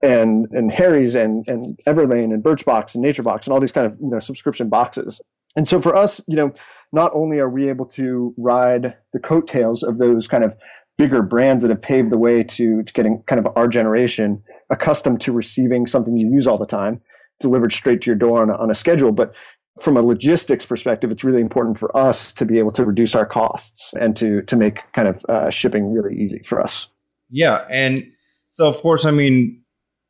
and 0.01 0.47
and 0.51 0.71
Harry's 0.71 1.15
and 1.15 1.47
and 1.47 1.79
Everlane 1.87 2.33
and 2.33 2.43
Birchbox 2.43 2.95
and 2.95 3.03
NatureBox 3.03 3.45
and 3.45 3.53
all 3.53 3.59
these 3.59 3.71
kind 3.71 3.85
of 3.85 3.97
you 3.99 4.09
know 4.09 4.19
subscription 4.19 4.69
boxes. 4.69 5.21
And 5.55 5.67
so 5.67 5.81
for 5.81 5.95
us, 5.95 6.21
you 6.27 6.37
know, 6.37 6.53
not 6.93 7.11
only 7.13 7.39
are 7.39 7.49
we 7.49 7.67
able 7.67 7.85
to 7.87 8.33
ride 8.37 8.95
the 9.11 9.19
coattails 9.19 9.83
of 9.83 9.97
those 9.97 10.27
kind 10.27 10.45
of 10.45 10.55
bigger 10.97 11.21
brands 11.21 11.61
that 11.61 11.69
have 11.69 11.81
paved 11.81 12.09
the 12.09 12.17
way 12.17 12.41
to, 12.41 12.83
to 12.83 12.93
getting 12.93 13.21
kind 13.27 13.45
of 13.45 13.51
our 13.57 13.67
generation 13.67 14.41
accustomed 14.69 15.19
to 15.19 15.33
receiving 15.33 15.87
something 15.87 16.15
you 16.15 16.31
use 16.31 16.47
all 16.47 16.57
the 16.57 16.65
time 16.65 17.01
delivered 17.41 17.73
straight 17.73 18.01
to 18.01 18.09
your 18.09 18.15
door 18.15 18.41
on 18.41 18.49
on 18.49 18.71
a 18.71 18.75
schedule, 18.75 19.11
but 19.11 19.33
from 19.79 19.97
a 19.97 20.01
logistics 20.01 20.65
perspective, 20.65 21.11
it's 21.11 21.23
really 21.23 21.41
important 21.41 21.77
for 21.77 21.95
us 21.95 22.33
to 22.33 22.45
be 22.45 22.59
able 22.59 22.71
to 22.71 22.85
reduce 22.85 23.15
our 23.15 23.25
costs 23.25 23.93
and 23.99 24.15
to 24.17 24.41
to 24.43 24.55
make 24.55 24.91
kind 24.93 25.07
of 25.07 25.25
uh, 25.29 25.49
shipping 25.49 25.93
really 25.93 26.15
easy 26.15 26.39
for 26.39 26.59
us. 26.59 26.87
Yeah, 27.29 27.65
and 27.69 28.11
so 28.51 28.67
of 28.67 28.77
course, 28.81 29.05
I 29.05 29.11
mean, 29.11 29.63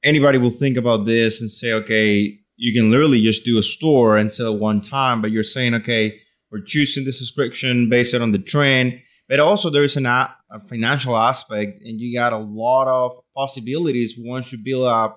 anybody 0.03 0.37
will 0.37 0.49
think 0.51 0.77
about 0.77 1.05
this 1.05 1.41
and 1.41 1.49
say, 1.49 1.71
okay, 1.73 2.39
you 2.57 2.73
can 2.73 2.91
literally 2.91 3.21
just 3.21 3.45
do 3.45 3.57
a 3.57 3.63
store 3.63 4.17
and 4.17 4.33
sell 4.33 4.57
one 4.57 4.81
time, 4.81 5.21
but 5.21 5.31
you're 5.31 5.43
saying, 5.43 5.73
okay, 5.75 6.19
we're 6.51 6.61
choosing 6.61 7.05
the 7.05 7.13
subscription 7.13 7.89
based 7.89 8.13
on 8.13 8.31
the 8.31 8.39
trend. 8.39 8.99
But 9.27 9.39
also 9.39 9.69
there's 9.69 9.95
an, 9.95 10.05
a 10.05 10.35
financial 10.67 11.15
aspect 11.15 11.81
and 11.83 11.99
you 11.99 12.17
got 12.17 12.33
a 12.33 12.37
lot 12.37 12.87
of 12.87 13.23
possibilities 13.35 14.15
once 14.17 14.51
you 14.51 14.57
build 14.57 14.85
a 14.87 15.13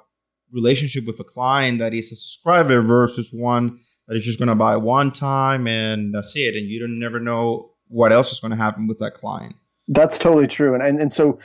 relationship 0.52 1.04
with 1.04 1.18
a 1.18 1.24
client 1.24 1.80
that 1.80 1.92
is 1.92 2.12
a 2.12 2.16
subscriber 2.16 2.80
versus 2.80 3.30
one 3.32 3.80
that 4.08 4.16
is 4.16 4.24
just 4.24 4.38
going 4.38 4.48
to 4.48 4.54
buy 4.54 4.76
one 4.76 5.10
time 5.12 5.66
and 5.66 6.14
that's 6.14 6.36
it. 6.36 6.54
And 6.54 6.68
you 6.68 6.80
don't 6.80 6.98
never 6.98 7.20
know 7.20 7.70
what 7.88 8.12
else 8.12 8.32
is 8.32 8.40
going 8.40 8.50
to 8.50 8.56
happen 8.56 8.86
with 8.86 8.98
that 8.98 9.14
client. 9.14 9.56
That's 9.88 10.18
totally 10.18 10.46
true. 10.46 10.74
And, 10.74 10.82
and, 10.82 11.00
and 11.00 11.12
so 11.12 11.38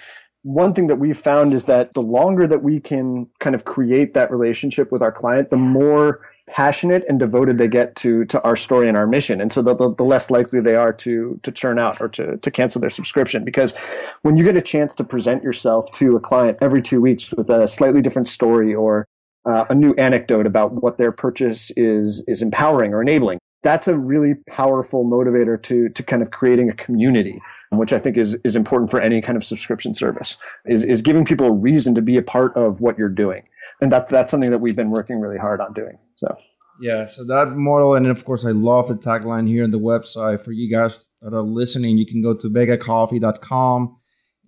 one 0.43 0.73
thing 0.73 0.87
that 0.87 0.95
we've 0.95 1.19
found 1.19 1.53
is 1.53 1.65
that 1.65 1.93
the 1.93 2.01
longer 2.01 2.47
that 2.47 2.63
we 2.63 2.79
can 2.79 3.27
kind 3.39 3.55
of 3.55 3.65
create 3.65 4.13
that 4.13 4.31
relationship 4.31 4.91
with 4.91 5.01
our 5.01 5.11
client, 5.11 5.49
the 5.49 5.57
more 5.57 6.21
passionate 6.49 7.03
and 7.07 7.19
devoted 7.19 7.57
they 7.57 7.67
get 7.67 7.95
to 7.95 8.25
to 8.25 8.41
our 8.41 8.55
story 8.55 8.87
and 8.87 8.97
our 8.97 9.05
mission 9.05 9.39
and 9.39 9.51
so 9.51 9.61
the, 9.61 9.75
the, 9.75 9.93
the, 9.95 10.03
less 10.03 10.31
likely 10.31 10.59
they 10.59 10.73
are 10.73 10.91
to 10.91 11.39
to 11.43 11.51
churn 11.51 11.77
out 11.77 12.01
or 12.01 12.07
to 12.07 12.37
to 12.37 12.49
cancel 12.49 12.81
their 12.81 12.89
subscription 12.89 13.45
because 13.45 13.75
when 14.23 14.35
you 14.35 14.43
get 14.43 14.57
a 14.57 14.61
chance 14.61 14.95
to 14.95 15.03
present 15.03 15.43
yourself 15.43 15.91
to 15.91 16.15
a 16.15 16.19
client 16.19 16.57
every 16.59 16.81
two 16.81 16.99
weeks 16.99 17.31
with 17.33 17.51
a 17.51 17.67
slightly 17.67 18.01
different 18.01 18.27
story 18.27 18.73
or 18.73 19.05
uh, 19.49 19.65
a 19.69 19.75
new 19.75 19.93
anecdote 19.95 20.45
about 20.45 20.81
what 20.81 20.97
their 20.97 21.11
purchase 21.11 21.71
is 21.75 22.23
is 22.27 22.41
empowering 22.41 22.93
or 22.93 23.01
enabling. 23.01 23.39
That's 23.61 23.87
a 23.87 23.97
really 23.97 24.35
powerful 24.47 25.05
motivator 25.05 25.61
to 25.63 25.89
to 25.89 26.03
kind 26.03 26.21
of 26.21 26.31
creating 26.31 26.69
a 26.69 26.73
community 26.73 27.41
which 27.71 27.93
i 27.93 27.99
think 27.99 28.17
is 28.17 28.35
is 28.43 28.55
important 28.55 28.89
for 28.89 28.99
any 28.99 29.21
kind 29.21 29.37
of 29.37 29.43
subscription 29.43 29.93
service 29.93 30.37
is 30.65 30.83
is 30.83 31.01
giving 31.01 31.25
people 31.25 31.47
a 31.47 31.51
reason 31.51 31.93
to 31.95 32.01
be 32.01 32.17
a 32.17 32.21
part 32.21 32.55
of 32.55 32.81
what 32.81 32.97
you're 32.97 33.09
doing. 33.09 33.43
And 33.81 33.91
that 33.91 34.07
that's 34.07 34.31
something 34.31 34.51
that 34.51 34.59
we've 34.59 34.75
been 34.75 34.91
working 34.91 35.19
really 35.19 35.37
hard 35.37 35.61
on 35.61 35.73
doing 35.73 35.97
so. 36.15 36.35
Yeah 36.81 37.05
so 37.05 37.25
that 37.25 37.55
model 37.55 37.95
and 37.95 38.07
of 38.07 38.23
course 38.25 38.45
i 38.45 38.51
love 38.51 38.87
the 38.87 38.95
tagline 38.95 39.47
here 39.47 39.63
on 39.63 39.71
the 39.71 39.79
website 39.79 40.43
for 40.43 40.51
you 40.51 40.69
guys 40.71 41.07
that 41.21 41.33
are 41.33 41.41
listening. 41.41 41.97
You 41.97 42.05
can 42.05 42.21
go 42.21 42.33
to 42.33 42.49
vegacoffee.com 42.49 43.97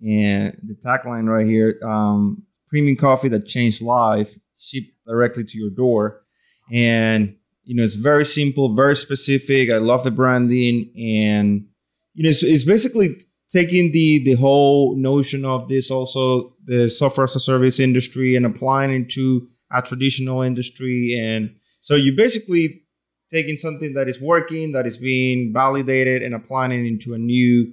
and 0.02 0.58
the 0.62 0.74
tagline 0.74 1.28
right 1.28 1.46
here 1.46 1.78
um, 1.84 2.42
premium 2.68 2.96
coffee 2.96 3.28
that 3.28 3.46
changed 3.46 3.82
life 3.82 4.34
shipped 4.62 4.90
directly 5.06 5.44
to 5.44 5.58
your 5.58 5.70
door 5.70 6.22
and 6.70 7.34
you 7.64 7.76
know, 7.76 7.84
it's 7.84 7.94
very 7.94 8.26
simple, 8.26 8.74
very 8.74 8.96
specific. 8.96 9.70
I 9.70 9.76
love 9.76 10.04
the 10.04 10.10
branding, 10.10 10.92
and 10.96 11.66
you 12.14 12.24
know, 12.24 12.30
it's, 12.30 12.42
it's 12.42 12.64
basically 12.64 13.08
taking 13.50 13.92
the 13.92 14.22
the 14.24 14.34
whole 14.34 14.96
notion 14.96 15.44
of 15.44 15.68
this 15.68 15.90
also 15.90 16.56
the 16.64 16.88
software 16.90 17.24
as 17.24 17.36
a 17.36 17.40
service 17.40 17.78
industry 17.78 18.34
and 18.36 18.46
applying 18.46 18.90
it 18.90 19.10
to 19.10 19.48
a 19.72 19.82
traditional 19.82 20.42
industry, 20.42 21.18
and 21.18 21.54
so 21.80 21.94
you're 21.94 22.16
basically 22.16 22.82
taking 23.30 23.56
something 23.56 23.94
that 23.94 24.08
is 24.08 24.20
working, 24.20 24.72
that 24.72 24.86
is 24.86 24.98
being 24.98 25.52
validated, 25.54 26.22
and 26.22 26.34
applying 26.34 26.72
it 26.72 26.86
into 26.86 27.14
a 27.14 27.18
new 27.18 27.72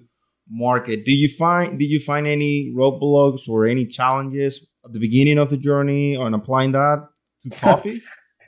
market. 0.51 1.03
Do 1.03 1.11
you 1.11 1.27
find 1.27 1.79
did 1.79 1.89
you 1.89 1.99
find 1.99 2.27
any 2.27 2.71
roadblocks 2.75 3.49
or 3.49 3.65
any 3.65 3.85
challenges 3.85 4.65
the 4.91 4.99
beginning 4.99 5.37
of 5.37 5.49
the 5.49 5.57
journey 5.57 6.15
on 6.15 6.33
applying 6.33 6.71
that 6.73 7.07
to 7.41 7.49
coffee? 7.61 8.01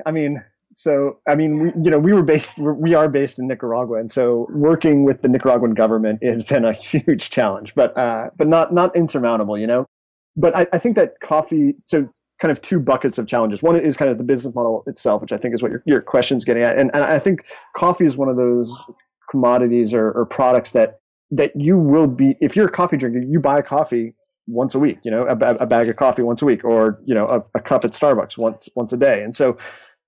I 0.06 0.12
mean, 0.12 0.44
so 0.76 1.20
I 1.28 1.36
mean, 1.36 1.60
we, 1.60 1.72
you 1.84 1.92
know, 1.92 2.00
we 2.00 2.14
were 2.14 2.24
based, 2.24 2.58
we 2.58 2.94
are 2.94 3.10
based 3.10 3.40
in 3.40 3.48
Nicaragua, 3.48 4.00
and 4.00 4.12
so 4.12 4.48
working 4.52 5.04
with 5.04 5.22
the 5.22 5.28
Nicaraguan 5.28 5.74
government 5.74 6.24
has 6.24 6.44
been 6.52 6.66
a 6.66 6.74
huge 6.74 7.30
challenge, 7.30 7.76
but 7.76 7.98
uh, 7.98 8.30
but 8.38 8.48
not 8.48 8.74
not 8.74 8.96
insurmountable, 8.96 9.58
you 9.58 9.68
know. 9.68 9.86
But 10.38 10.56
I, 10.56 10.68
I 10.72 10.78
think 10.78 10.96
that 10.96 11.20
coffee, 11.22 11.76
so 11.86 12.08
kind 12.40 12.52
of 12.52 12.62
two 12.62 12.80
buckets 12.80 13.18
of 13.18 13.28
challenges. 13.28 13.62
One 13.62 13.76
is 13.76 13.98
kind 13.98 14.10
of 14.10 14.18
the 14.18 14.24
business 14.24 14.56
model 14.56 14.84
itself, 14.88 15.22
which 15.22 15.34
I 15.34 15.38
think 15.38 15.54
is 15.54 15.62
what 15.62 15.72
your 15.72 15.84
your 15.86 16.02
question's 16.02 16.46
getting 16.46 16.64
at, 16.64 16.78
and, 16.78 16.90
and 16.94 17.04
I 17.04 17.20
think 17.20 17.46
coffee 17.76 18.06
is 18.06 18.18
one 18.18 18.30
of 18.30 18.38
those 18.38 18.74
commodities 19.30 19.94
or, 19.94 20.12
or 20.12 20.26
products 20.26 20.72
that 20.72 21.00
that 21.32 21.52
you 21.56 21.78
will 21.78 22.08
be 22.08 22.36
if 22.42 22.56
you're 22.56 22.68
a 22.68 22.72
coffee 22.72 22.98
drinker, 22.98 23.20
you 23.20 23.40
buy 23.40 23.62
coffee 23.62 24.14
once 24.48 24.76
a 24.76 24.80
week, 24.80 25.00
you 25.04 25.12
know, 25.12 25.26
a, 25.28 25.36
a 25.36 25.66
bag 25.66 25.88
of 25.88 25.96
coffee 25.96 26.24
once 26.24 26.42
a 26.42 26.46
week, 26.46 26.64
or 26.64 27.00
you 27.06 27.14
know, 27.14 27.26
a, 27.28 27.44
a 27.56 27.62
cup 27.62 27.86
at 27.86 27.92
Starbucks 27.92 28.38
once 28.38 28.70
once 28.76 28.94
a 28.94 28.98
day, 28.98 29.24
and 29.24 29.36
so 29.36 29.58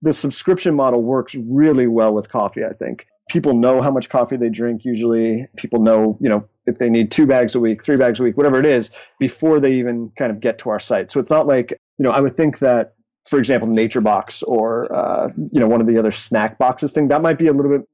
the 0.01 0.13
subscription 0.13 0.75
model 0.75 1.01
works 1.01 1.33
really 1.35 1.87
well 1.87 2.13
with 2.13 2.29
coffee, 2.29 2.63
I 2.65 2.73
think. 2.73 3.07
People 3.29 3.53
know 3.53 3.81
how 3.81 3.89
much 3.89 4.09
coffee 4.09 4.35
they 4.35 4.49
drink 4.49 4.83
usually. 4.83 5.47
People 5.55 5.81
know, 5.81 6.17
you 6.19 6.27
know, 6.27 6.45
if 6.65 6.77
they 6.77 6.89
need 6.89 7.09
two 7.09 7.25
bags 7.25 7.55
a 7.55 7.59
week, 7.61 7.81
three 7.81 7.95
bags 7.95 8.19
a 8.19 8.23
week, 8.23 8.35
whatever 8.35 8.59
it 8.59 8.65
is, 8.65 8.91
before 9.17 9.61
they 9.61 9.73
even 9.75 10.11
kind 10.17 10.29
of 10.29 10.41
get 10.41 10.57
to 10.59 10.69
our 10.69 10.79
site. 10.79 11.09
So 11.09 11.21
it's 11.21 11.29
not 11.29 11.47
like, 11.47 11.71
you 11.97 12.03
know, 12.03 12.11
I 12.11 12.19
would 12.19 12.35
think 12.35 12.59
that, 12.59 12.95
for 13.29 13.39
example, 13.39 13.69
Nature 13.69 14.01
Box 14.01 14.43
or, 14.43 14.93
uh, 14.93 15.29
you 15.37 15.61
know, 15.61 15.69
one 15.69 15.79
of 15.79 15.87
the 15.87 15.97
other 15.97 16.11
snack 16.11 16.57
boxes 16.57 16.91
thing, 16.91 17.07
that 17.07 17.21
might 17.21 17.37
be 17.37 17.47
a 17.47 17.53
little 17.53 17.71
bit 17.71 17.87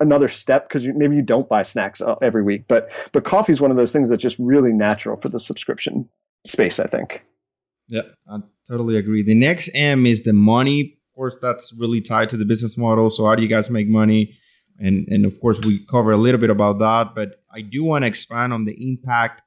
another 0.00 0.28
step 0.28 0.68
because 0.68 0.86
maybe 0.86 1.16
you 1.16 1.22
don't 1.22 1.48
buy 1.48 1.62
snacks 1.62 2.00
uh, 2.00 2.16
every 2.22 2.42
week. 2.42 2.64
But, 2.68 2.90
but 3.12 3.24
coffee 3.24 3.52
is 3.52 3.60
one 3.60 3.70
of 3.70 3.76
those 3.76 3.92
things 3.92 4.08
that's 4.08 4.22
just 4.22 4.38
really 4.38 4.72
natural 4.72 5.16
for 5.16 5.28
the 5.28 5.38
subscription 5.38 6.08
space, 6.44 6.80
I 6.80 6.86
think. 6.86 7.24
Yeah, 7.88 8.02
I 8.28 8.38
totally 8.68 8.96
agree. 8.96 9.22
The 9.22 9.34
next 9.34 9.70
M 9.74 10.06
is 10.06 10.22
the 10.22 10.32
money 10.32 10.98
of 11.12 11.16
course, 11.16 11.36
that's 11.42 11.74
really 11.74 12.00
tied 12.00 12.30
to 12.30 12.38
the 12.38 12.46
business 12.46 12.78
model. 12.78 13.10
So 13.10 13.26
how 13.26 13.34
do 13.34 13.42
you 13.42 13.48
guys 13.48 13.68
make 13.68 13.86
money? 13.86 14.38
And 14.78 15.06
and 15.08 15.26
of 15.26 15.38
course, 15.40 15.60
we 15.60 15.84
cover 15.84 16.10
a 16.10 16.16
little 16.16 16.40
bit 16.40 16.48
about 16.48 16.78
that, 16.78 17.14
but 17.14 17.42
I 17.54 17.60
do 17.60 17.84
want 17.84 18.04
to 18.04 18.06
expand 18.06 18.54
on 18.54 18.64
the 18.64 18.72
impact 18.90 19.42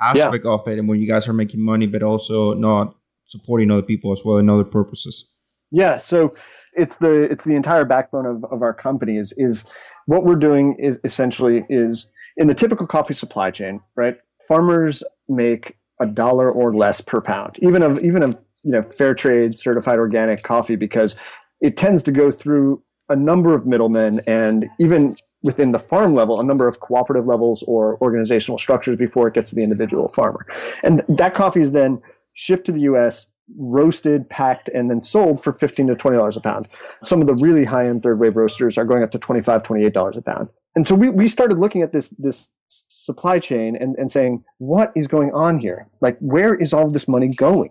aspect 0.00 0.46
yeah. 0.46 0.50
of 0.50 0.66
it 0.66 0.78
and 0.78 0.88
when 0.88 0.98
you 0.98 1.06
guys 1.06 1.28
are 1.28 1.34
making 1.34 1.60
money, 1.60 1.86
but 1.86 2.02
also 2.02 2.54
not 2.54 2.96
supporting 3.26 3.70
other 3.70 3.82
people 3.82 4.12
as 4.12 4.24
well 4.24 4.38
in 4.38 4.48
other 4.48 4.64
purposes. 4.64 5.28
Yeah, 5.70 5.98
so 5.98 6.32
it's 6.72 6.96
the 6.96 7.24
it's 7.24 7.44
the 7.44 7.54
entire 7.54 7.84
backbone 7.84 8.24
of, 8.24 8.44
of 8.44 8.62
our 8.62 8.72
company 8.72 9.18
is 9.18 9.34
is 9.36 9.66
what 10.10 10.24
we're 10.24 10.34
doing 10.34 10.74
is 10.74 10.98
essentially 11.04 11.64
is 11.68 12.08
in 12.36 12.48
the 12.48 12.54
typical 12.54 12.84
coffee 12.84 13.14
supply 13.14 13.52
chain, 13.52 13.80
right? 13.94 14.16
Farmers 14.48 15.04
make 15.28 15.76
a 16.00 16.06
dollar 16.06 16.50
or 16.50 16.74
less 16.74 17.00
per 17.00 17.20
pound, 17.20 17.60
even 17.62 17.80
of 17.80 18.00
even 18.00 18.24
of 18.24 18.34
you 18.64 18.72
know 18.72 18.82
fair 18.82 19.14
trade 19.14 19.56
certified 19.56 20.00
organic 20.00 20.42
coffee 20.42 20.74
because 20.74 21.14
it 21.60 21.76
tends 21.76 22.02
to 22.02 22.10
go 22.10 22.32
through 22.32 22.82
a 23.08 23.14
number 23.14 23.54
of 23.54 23.66
middlemen 23.66 24.20
and 24.26 24.68
even 24.80 25.16
within 25.44 25.70
the 25.70 25.78
farm 25.78 26.12
level 26.12 26.40
a 26.40 26.44
number 26.44 26.68
of 26.68 26.80
cooperative 26.80 27.26
levels 27.26 27.62
or 27.66 27.96
organizational 28.02 28.58
structures 28.58 28.96
before 28.96 29.28
it 29.28 29.34
gets 29.34 29.48
to 29.50 29.56
the 29.56 29.62
individual 29.62 30.08
farmer 30.10 30.46
and 30.82 31.02
that 31.08 31.32
coffee 31.34 31.62
is 31.62 31.72
then 31.72 32.00
shipped 32.34 32.66
to 32.66 32.72
the 32.72 32.82
us 32.82 33.26
roasted 33.58 34.28
packed 34.28 34.68
and 34.68 34.90
then 34.90 35.02
sold 35.02 35.42
for 35.42 35.52
15 35.52 35.88
to 35.88 35.94
20 35.96 36.16
dollars 36.16 36.36
a 36.36 36.40
pound 36.40 36.68
some 37.02 37.20
of 37.20 37.26
the 37.26 37.34
really 37.34 37.64
high 37.64 37.86
end 37.86 38.02
third 38.02 38.18
wave 38.18 38.36
roasters 38.36 38.78
are 38.78 38.84
going 38.84 39.02
up 39.02 39.10
to 39.10 39.18
25 39.18 39.62
28 39.62 39.92
dollars 39.92 40.16
a 40.16 40.22
pound 40.22 40.48
and 40.76 40.86
so 40.86 40.94
we, 40.94 41.10
we 41.10 41.26
started 41.26 41.58
looking 41.58 41.82
at 41.82 41.92
this 41.92 42.08
this 42.18 42.48
supply 42.68 43.40
chain 43.40 43.74
and, 43.74 43.96
and 43.96 44.10
saying 44.10 44.44
what 44.58 44.92
is 44.94 45.06
going 45.08 45.32
on 45.32 45.58
here 45.58 45.88
like 46.00 46.16
where 46.20 46.54
is 46.54 46.72
all 46.72 46.88
this 46.88 47.08
money 47.08 47.28
going 47.28 47.70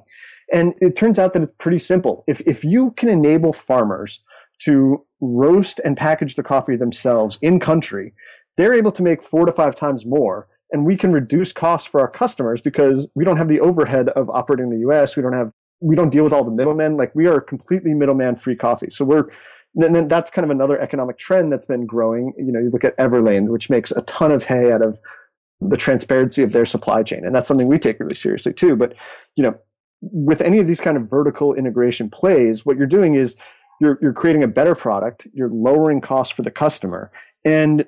and 0.52 0.74
it 0.82 0.96
turns 0.96 1.20
out 1.20 1.34
that 1.34 1.44
it's 1.44 1.54
pretty 1.58 1.80
simple. 1.80 2.24
If, 2.28 2.42
if 2.42 2.64
you 2.64 2.92
can 2.92 3.10
enable 3.10 3.54
farmers 3.54 4.22
to 4.60 5.06
roast 5.22 5.80
and 5.86 5.96
package 5.96 6.36
the 6.36 6.44
coffee 6.44 6.76
themselves 6.76 7.38
in 7.42 7.60
country, 7.60 8.14
they're 8.58 8.74
able 8.74 8.92
to 8.92 9.04
make 9.04 9.24
four 9.24 9.46
to 9.46 9.52
five 9.52 9.76
times 9.76 10.06
more. 10.06 10.48
And 10.72 10.86
we 10.86 10.98
can 10.98 11.12
reduce 11.12 11.52
costs 11.52 11.88
for 11.88 12.00
our 12.00 12.10
customers 12.10 12.62
because 12.62 13.08
we 13.16 13.26
don't 13.26 13.38
have 13.38 13.48
the 13.48 13.60
overhead 13.60 14.10
of 14.10 14.30
operating 14.30 14.72
in 14.72 14.80
the 14.80 14.90
US. 14.90 15.16
We 15.16 15.24
don't 15.24 15.34
have, 15.34 15.52
we 15.82 15.96
don't 15.96 16.10
deal 16.10 16.24
with 16.24 16.34
all 16.34 16.44
the 16.44 16.52
middlemen. 16.52 16.98
Like 16.98 17.14
we 17.16 17.28
are 17.28 17.40
completely 17.40 17.94
middleman 17.94 18.36
free 18.36 18.56
coffee. 18.56 18.90
So 18.90 19.06
we're, 19.06 19.30
and 19.76 19.96
then 19.96 20.08
that's 20.08 20.32
kind 20.32 20.44
of 20.44 20.52
another 20.52 20.80
economic 20.80 21.18
trend 21.18 21.52
that's 21.52 21.66
been 21.66 21.86
growing. 21.86 22.34
You 22.38 22.52
know, 22.52 22.60
you 22.60 22.70
look 22.70 22.84
at 22.84 22.98
Everlane, 22.98 23.50
which 23.50 23.70
makes 23.70 23.92
a 23.92 24.02
ton 24.02 24.32
of 24.32 24.44
hay 24.44 24.72
out 24.72 24.82
of 24.82 25.00
the 25.62 25.78
transparency 25.78 26.42
of 26.42 26.54
their 26.54 26.66
supply 26.66 27.04
chain. 27.04 27.26
And 27.26 27.36
that's 27.36 27.48
something 27.48 27.68
we 27.68 27.80
take 27.80 28.00
really 28.00 28.16
seriously 28.16 28.54
too. 28.54 28.76
But, 28.76 28.96
you 29.36 29.44
know, 29.44 29.58
with 30.02 30.42
any 30.42 30.60
of 30.60 30.68
these 30.68 30.80
kind 30.80 30.98
of 30.98 31.10
vertical 31.10 31.54
integration 31.54 32.10
plays, 32.10 32.66
what 32.66 32.78
you're 32.78 32.88
doing 32.88 33.16
is 33.16 33.36
you're, 33.82 34.00
you're 34.02 34.14
creating 34.14 34.44
a 34.44 34.48
better 34.48 34.76
product, 34.76 35.28
you're 35.34 35.50
lowering 35.50 36.02
costs 36.02 36.34
for 36.34 36.42
the 36.42 36.52
customer, 36.52 37.12
and 37.46 37.86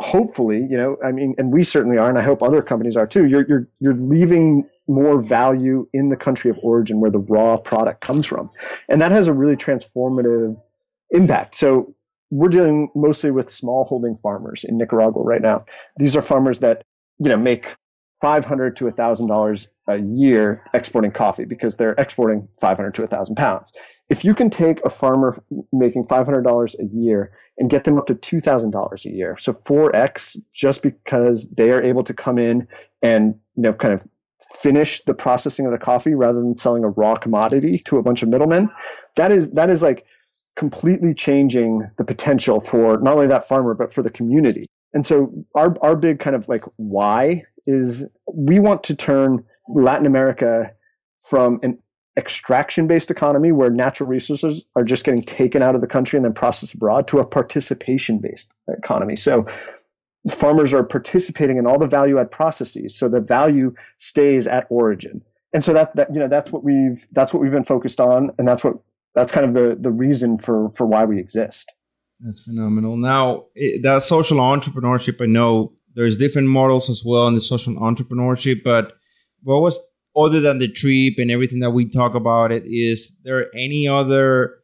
hopefully, 0.00 0.58
you 0.68 0.76
know, 0.76 0.96
I 1.04 1.12
mean, 1.12 1.34
and 1.38 1.52
we 1.52 1.62
certainly 1.62 1.98
are, 1.98 2.08
and 2.08 2.18
I 2.18 2.22
hope 2.22 2.42
other 2.42 2.62
companies 2.62 2.96
are 2.96 3.06
too. 3.06 3.26
You're 3.26 3.46
you're 3.46 3.68
you're 3.80 3.94
leaving 3.94 4.68
more 4.86 5.20
value 5.20 5.88
in 5.92 6.08
the 6.08 6.16
country 6.16 6.50
of 6.50 6.58
origin 6.62 7.00
where 7.00 7.10
the 7.10 7.18
raw 7.18 7.56
product 7.56 8.00
comes 8.00 8.26
from, 8.26 8.50
and 8.88 9.00
that 9.00 9.12
has 9.12 9.28
a 9.28 9.32
really 9.32 9.56
transformative 9.56 10.60
impact. 11.10 11.54
So 11.56 11.94
we're 12.30 12.48
dealing 12.48 12.90
mostly 12.94 13.30
with 13.30 13.52
small 13.52 13.84
holding 13.84 14.18
farmers 14.22 14.64
in 14.64 14.76
Nicaragua 14.78 15.22
right 15.22 15.42
now. 15.42 15.64
These 15.96 16.16
are 16.16 16.22
farmers 16.22 16.58
that 16.60 16.82
you 17.18 17.28
know 17.28 17.36
make 17.36 17.76
500 18.20 18.76
to 18.76 18.84
$1,000 18.84 19.66
a 19.88 19.98
year 19.98 20.64
exporting 20.72 21.10
coffee 21.10 21.44
because 21.44 21.76
they're 21.76 21.94
exporting 21.98 22.48
500 22.60 22.94
to 22.94 23.02
1,000 23.02 23.34
pounds. 23.34 23.72
If 24.08 24.24
you 24.24 24.34
can 24.34 24.50
take 24.50 24.84
a 24.84 24.90
farmer 24.90 25.42
making 25.72 26.06
$500 26.06 26.74
a 26.78 26.84
year 26.84 27.32
and 27.58 27.70
get 27.70 27.84
them 27.84 27.98
up 27.98 28.06
to 28.06 28.14
$2,000 28.14 29.04
a 29.04 29.10
year, 29.10 29.36
so 29.38 29.52
4x 29.52 30.38
just 30.52 30.82
because 30.82 31.48
they 31.50 31.70
are 31.70 31.82
able 31.82 32.02
to 32.02 32.14
come 32.14 32.38
in 32.38 32.66
and, 33.02 33.34
you 33.56 33.62
know, 33.62 33.72
kind 33.72 33.92
of 33.92 34.06
finish 34.56 35.02
the 35.04 35.14
processing 35.14 35.66
of 35.66 35.72
the 35.72 35.78
coffee 35.78 36.14
rather 36.14 36.38
than 36.38 36.54
selling 36.54 36.84
a 36.84 36.88
raw 36.88 37.16
commodity 37.16 37.78
to 37.78 37.98
a 37.98 38.02
bunch 38.02 38.22
of 38.22 38.28
middlemen. 38.28 38.70
That 39.16 39.32
is 39.32 39.50
that 39.52 39.70
is 39.70 39.82
like 39.82 40.04
completely 40.56 41.14
changing 41.14 41.88
the 41.98 42.04
potential 42.04 42.60
for 42.60 42.98
not 42.98 43.14
only 43.14 43.26
that 43.26 43.48
farmer 43.48 43.74
but 43.74 43.92
for 43.92 44.02
the 44.02 44.10
community. 44.10 44.66
And 44.92 45.04
so 45.04 45.32
our 45.54 45.76
our 45.82 45.96
big 45.96 46.18
kind 46.18 46.36
of 46.36 46.48
like 46.48 46.64
why 46.76 47.42
is 47.66 48.04
we 48.32 48.58
want 48.58 48.84
to 48.84 48.94
turn 48.94 49.44
Latin 49.68 50.06
America 50.06 50.72
from 51.18 51.58
an 51.62 51.78
extraction 52.16 52.86
based 52.86 53.10
economy 53.10 53.50
where 53.50 53.70
natural 53.70 54.08
resources 54.08 54.64
are 54.76 54.84
just 54.84 55.04
getting 55.04 55.22
taken 55.22 55.62
out 55.62 55.74
of 55.74 55.80
the 55.80 55.86
country 55.86 56.16
and 56.16 56.24
then 56.24 56.32
processed 56.32 56.74
abroad 56.74 57.08
to 57.08 57.18
a 57.18 57.26
participation 57.26 58.18
based 58.18 58.52
economy. 58.68 59.16
So 59.16 59.46
farmers 60.32 60.72
are 60.72 60.82
participating 60.82 61.56
in 61.58 61.66
all 61.66 61.78
the 61.78 61.86
value 61.86 62.18
add 62.18 62.30
processes 62.30 62.96
so 62.96 63.08
the 63.08 63.20
value 63.20 63.74
stays 63.98 64.46
at 64.46 64.66
origin. 64.70 65.22
And 65.52 65.62
so 65.62 65.72
that, 65.72 65.94
that 65.96 66.12
you 66.12 66.18
know 66.18 66.28
that's 66.28 66.50
what 66.50 66.64
we've 66.64 67.06
that's 67.12 67.32
what 67.32 67.40
we've 67.40 67.52
been 67.52 67.64
focused 67.64 68.00
on 68.00 68.30
and 68.38 68.48
that's 68.48 68.64
what 68.64 68.74
that's 69.14 69.30
kind 69.30 69.46
of 69.46 69.54
the 69.54 69.76
the 69.78 69.90
reason 69.90 70.38
for 70.38 70.70
for 70.70 70.86
why 70.86 71.04
we 71.04 71.18
exist. 71.18 71.70
That's 72.20 72.42
phenomenal. 72.42 72.96
Now, 72.96 73.46
it, 73.54 73.82
that 73.82 74.02
social 74.02 74.38
entrepreneurship, 74.38 75.20
I 75.20 75.26
know 75.26 75.72
there's 75.94 76.16
different 76.16 76.48
models 76.48 76.88
as 76.88 77.02
well 77.04 77.28
in 77.28 77.34
the 77.34 77.40
social 77.40 77.74
entrepreneurship, 77.74 78.62
but 78.64 78.92
what 79.42 79.60
was 79.60 79.80
other 80.16 80.40
than 80.40 80.58
the 80.58 80.68
trip 80.68 81.14
and 81.18 81.30
everything 81.30 81.60
that 81.60 81.72
we 81.72 81.88
talk 81.88 82.14
about 82.14 82.52
it 82.52 82.62
is 82.66 83.16
there 83.24 83.46
any 83.54 83.86
other 83.88 84.56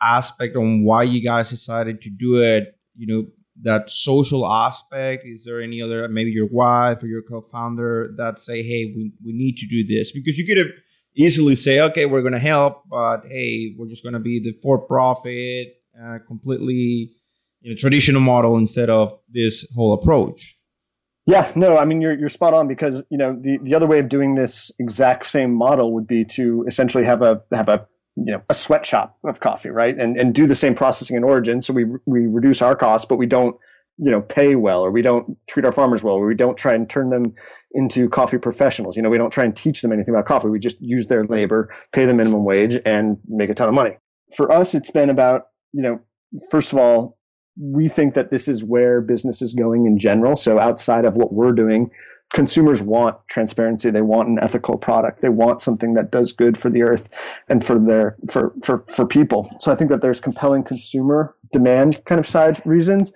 aspect 0.00 0.56
on 0.56 0.84
why 0.84 1.02
you 1.02 1.22
guys 1.22 1.50
decided 1.50 2.00
to 2.02 2.10
do 2.10 2.36
it 2.36 2.76
you 2.96 3.06
know 3.06 3.26
that 3.62 3.90
social 3.90 4.46
aspect? 4.46 5.24
Is 5.26 5.44
there 5.44 5.60
any 5.60 5.80
other 5.80 6.08
maybe 6.08 6.30
your 6.30 6.48
wife 6.50 7.02
or 7.02 7.06
your 7.06 7.22
co-founder 7.22 8.14
that 8.16 8.40
say 8.40 8.62
hey 8.62 8.92
we, 8.94 9.12
we 9.24 9.32
need 9.32 9.56
to 9.58 9.66
do 9.66 9.84
this 9.84 10.12
because 10.12 10.38
you 10.38 10.46
could 10.46 10.58
have 10.58 10.68
easily 11.14 11.54
say 11.54 11.78
okay 11.80 12.06
we're 12.06 12.22
going 12.22 12.32
to 12.32 12.38
help 12.38 12.82
but 12.88 13.20
hey 13.28 13.74
we're 13.76 13.88
just 13.88 14.02
going 14.02 14.14
to 14.14 14.18
be 14.18 14.40
the 14.40 14.56
for-profit 14.62 15.74
uh, 16.02 16.18
completely 16.26 17.12
traditional 17.78 18.20
model 18.20 18.56
instead 18.58 18.90
of 18.90 19.18
this 19.28 19.70
whole 19.74 19.92
approach. 19.92 20.58
Yeah, 21.26 21.50
no, 21.54 21.76
I 21.76 21.84
mean 21.84 22.00
you're 22.00 22.18
you're 22.18 22.28
spot 22.28 22.52
on 22.52 22.66
because 22.66 23.04
you 23.08 23.16
know 23.16 23.38
the, 23.40 23.58
the 23.62 23.74
other 23.74 23.86
way 23.86 24.00
of 24.00 24.08
doing 24.08 24.34
this 24.34 24.72
exact 24.80 25.26
same 25.26 25.54
model 25.54 25.94
would 25.94 26.06
be 26.06 26.24
to 26.24 26.64
essentially 26.66 27.04
have 27.04 27.22
a 27.22 27.42
have 27.52 27.68
a 27.68 27.86
you 28.16 28.32
know 28.32 28.42
a 28.48 28.54
sweatshop 28.54 29.18
of 29.24 29.40
coffee, 29.40 29.70
right? 29.70 29.96
And 29.98 30.16
and 30.16 30.34
do 30.34 30.46
the 30.46 30.54
same 30.54 30.74
processing 30.74 31.16
in 31.16 31.24
origin, 31.24 31.60
so 31.60 31.72
we 31.72 31.84
we 32.06 32.26
reduce 32.26 32.62
our 32.62 32.76
costs, 32.76 33.06
but 33.06 33.16
we 33.16 33.26
don't 33.26 33.56
you 33.98 34.10
know 34.10 34.20
pay 34.20 34.54
well, 34.54 34.82
or 34.82 34.90
we 34.90 35.02
don't 35.02 35.36
treat 35.48 35.64
our 35.64 35.72
farmers 35.72 36.02
well, 36.02 36.14
or 36.14 36.26
we 36.26 36.34
don't 36.34 36.56
try 36.56 36.74
and 36.74 36.88
turn 36.88 37.10
them 37.10 37.34
into 37.72 38.08
coffee 38.08 38.38
professionals. 38.38 38.96
You 38.96 39.02
know, 39.02 39.10
we 39.10 39.18
don't 39.18 39.32
try 39.32 39.44
and 39.44 39.56
teach 39.56 39.82
them 39.82 39.92
anything 39.92 40.14
about 40.14 40.26
coffee. 40.26 40.48
We 40.48 40.58
just 40.58 40.80
use 40.80 41.06
their 41.06 41.24
labor, 41.24 41.74
pay 41.92 42.06
the 42.06 42.14
minimum 42.14 42.44
wage, 42.44 42.78
and 42.84 43.18
make 43.28 43.50
a 43.50 43.54
ton 43.54 43.68
of 43.68 43.74
money. 43.74 43.96
For 44.36 44.50
us, 44.50 44.74
it's 44.74 44.90
been 44.90 45.10
about 45.10 45.46
you 45.72 45.82
know 45.82 46.00
first 46.50 46.72
of 46.72 46.78
all 46.78 47.18
we 47.60 47.88
think 47.88 48.14
that 48.14 48.30
this 48.30 48.48
is 48.48 48.64
where 48.64 49.00
business 49.00 49.42
is 49.42 49.52
going 49.52 49.86
in 49.86 49.98
general. 49.98 50.36
So 50.36 50.58
outside 50.58 51.04
of 51.04 51.16
what 51.16 51.34
we're 51.34 51.52
doing, 51.52 51.90
consumers 52.32 52.82
want 52.82 53.16
transparency. 53.28 53.90
They 53.90 54.02
want 54.02 54.28
an 54.28 54.38
ethical 54.38 54.78
product. 54.78 55.20
They 55.20 55.28
want 55.28 55.60
something 55.60 55.94
that 55.94 56.10
does 56.10 56.32
good 56.32 56.56
for 56.56 56.70
the 56.70 56.82
earth 56.82 57.08
and 57.48 57.64
for 57.64 57.78
their 57.78 58.16
for 58.30 58.52
for 58.62 58.84
for 58.90 59.06
people. 59.06 59.50
So 59.60 59.70
I 59.70 59.74
think 59.74 59.90
that 59.90 60.00
there's 60.00 60.20
compelling 60.20 60.64
consumer 60.64 61.34
demand 61.52 62.04
kind 62.04 62.18
of 62.18 62.26
side 62.26 62.60
reasons. 62.64 63.12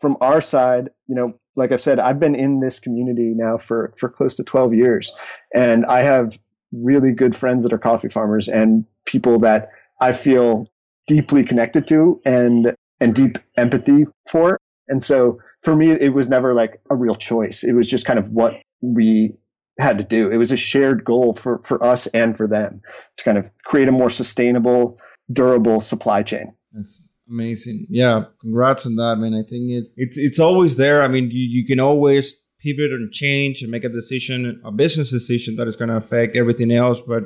From 0.00 0.16
our 0.20 0.40
side, 0.40 0.90
you 1.08 1.14
know, 1.14 1.34
like 1.56 1.72
I 1.72 1.76
said, 1.76 1.98
I've 1.98 2.20
been 2.20 2.36
in 2.36 2.60
this 2.60 2.78
community 2.78 3.32
now 3.34 3.58
for 3.58 3.92
for 3.98 4.08
close 4.08 4.34
to 4.36 4.44
12 4.44 4.74
years 4.74 5.12
and 5.54 5.84
I 5.86 6.00
have 6.00 6.38
really 6.72 7.12
good 7.12 7.34
friends 7.34 7.64
that 7.64 7.72
are 7.72 7.78
coffee 7.78 8.08
farmers 8.08 8.48
and 8.48 8.84
people 9.06 9.38
that 9.40 9.70
I 10.00 10.12
feel 10.12 10.68
deeply 11.06 11.42
connected 11.42 11.86
to 11.88 12.20
and 12.24 12.74
and 13.00 13.14
deep 13.14 13.38
empathy 13.56 14.06
for. 14.28 14.58
And 14.88 15.02
so 15.02 15.38
for 15.62 15.74
me, 15.74 15.90
it 15.90 16.14
was 16.14 16.28
never 16.28 16.54
like 16.54 16.80
a 16.90 16.94
real 16.94 17.14
choice. 17.14 17.64
It 17.64 17.72
was 17.72 17.88
just 17.88 18.06
kind 18.06 18.18
of 18.18 18.30
what 18.30 18.54
we 18.80 19.34
had 19.78 19.98
to 19.98 20.04
do. 20.04 20.30
It 20.30 20.36
was 20.36 20.50
a 20.50 20.56
shared 20.56 21.04
goal 21.04 21.34
for, 21.34 21.60
for 21.64 21.82
us 21.82 22.06
and 22.08 22.36
for 22.36 22.46
them 22.46 22.80
to 23.16 23.24
kind 23.24 23.38
of 23.38 23.50
create 23.64 23.88
a 23.88 23.92
more 23.92 24.10
sustainable, 24.10 24.98
durable 25.32 25.80
supply 25.80 26.22
chain. 26.22 26.52
That's 26.72 27.08
amazing. 27.28 27.86
Yeah. 27.88 28.24
Congrats 28.40 28.86
on 28.86 28.96
that, 28.96 29.16
man. 29.16 29.34
I 29.34 29.48
think 29.48 29.70
it, 29.70 29.88
it's, 29.96 30.18
it's 30.18 30.40
always 30.40 30.76
there. 30.76 31.02
I 31.02 31.08
mean, 31.08 31.30
you, 31.30 31.60
you 31.60 31.66
can 31.66 31.80
always 31.80 32.34
pivot 32.60 32.90
and 32.90 33.12
change 33.12 33.62
and 33.62 33.70
make 33.70 33.84
a 33.84 33.88
decision, 33.88 34.60
a 34.64 34.72
business 34.72 35.10
decision 35.10 35.56
that 35.56 35.68
is 35.68 35.76
going 35.76 35.90
to 35.90 35.96
affect 35.96 36.36
everything 36.36 36.72
else. 36.72 37.00
But 37.00 37.24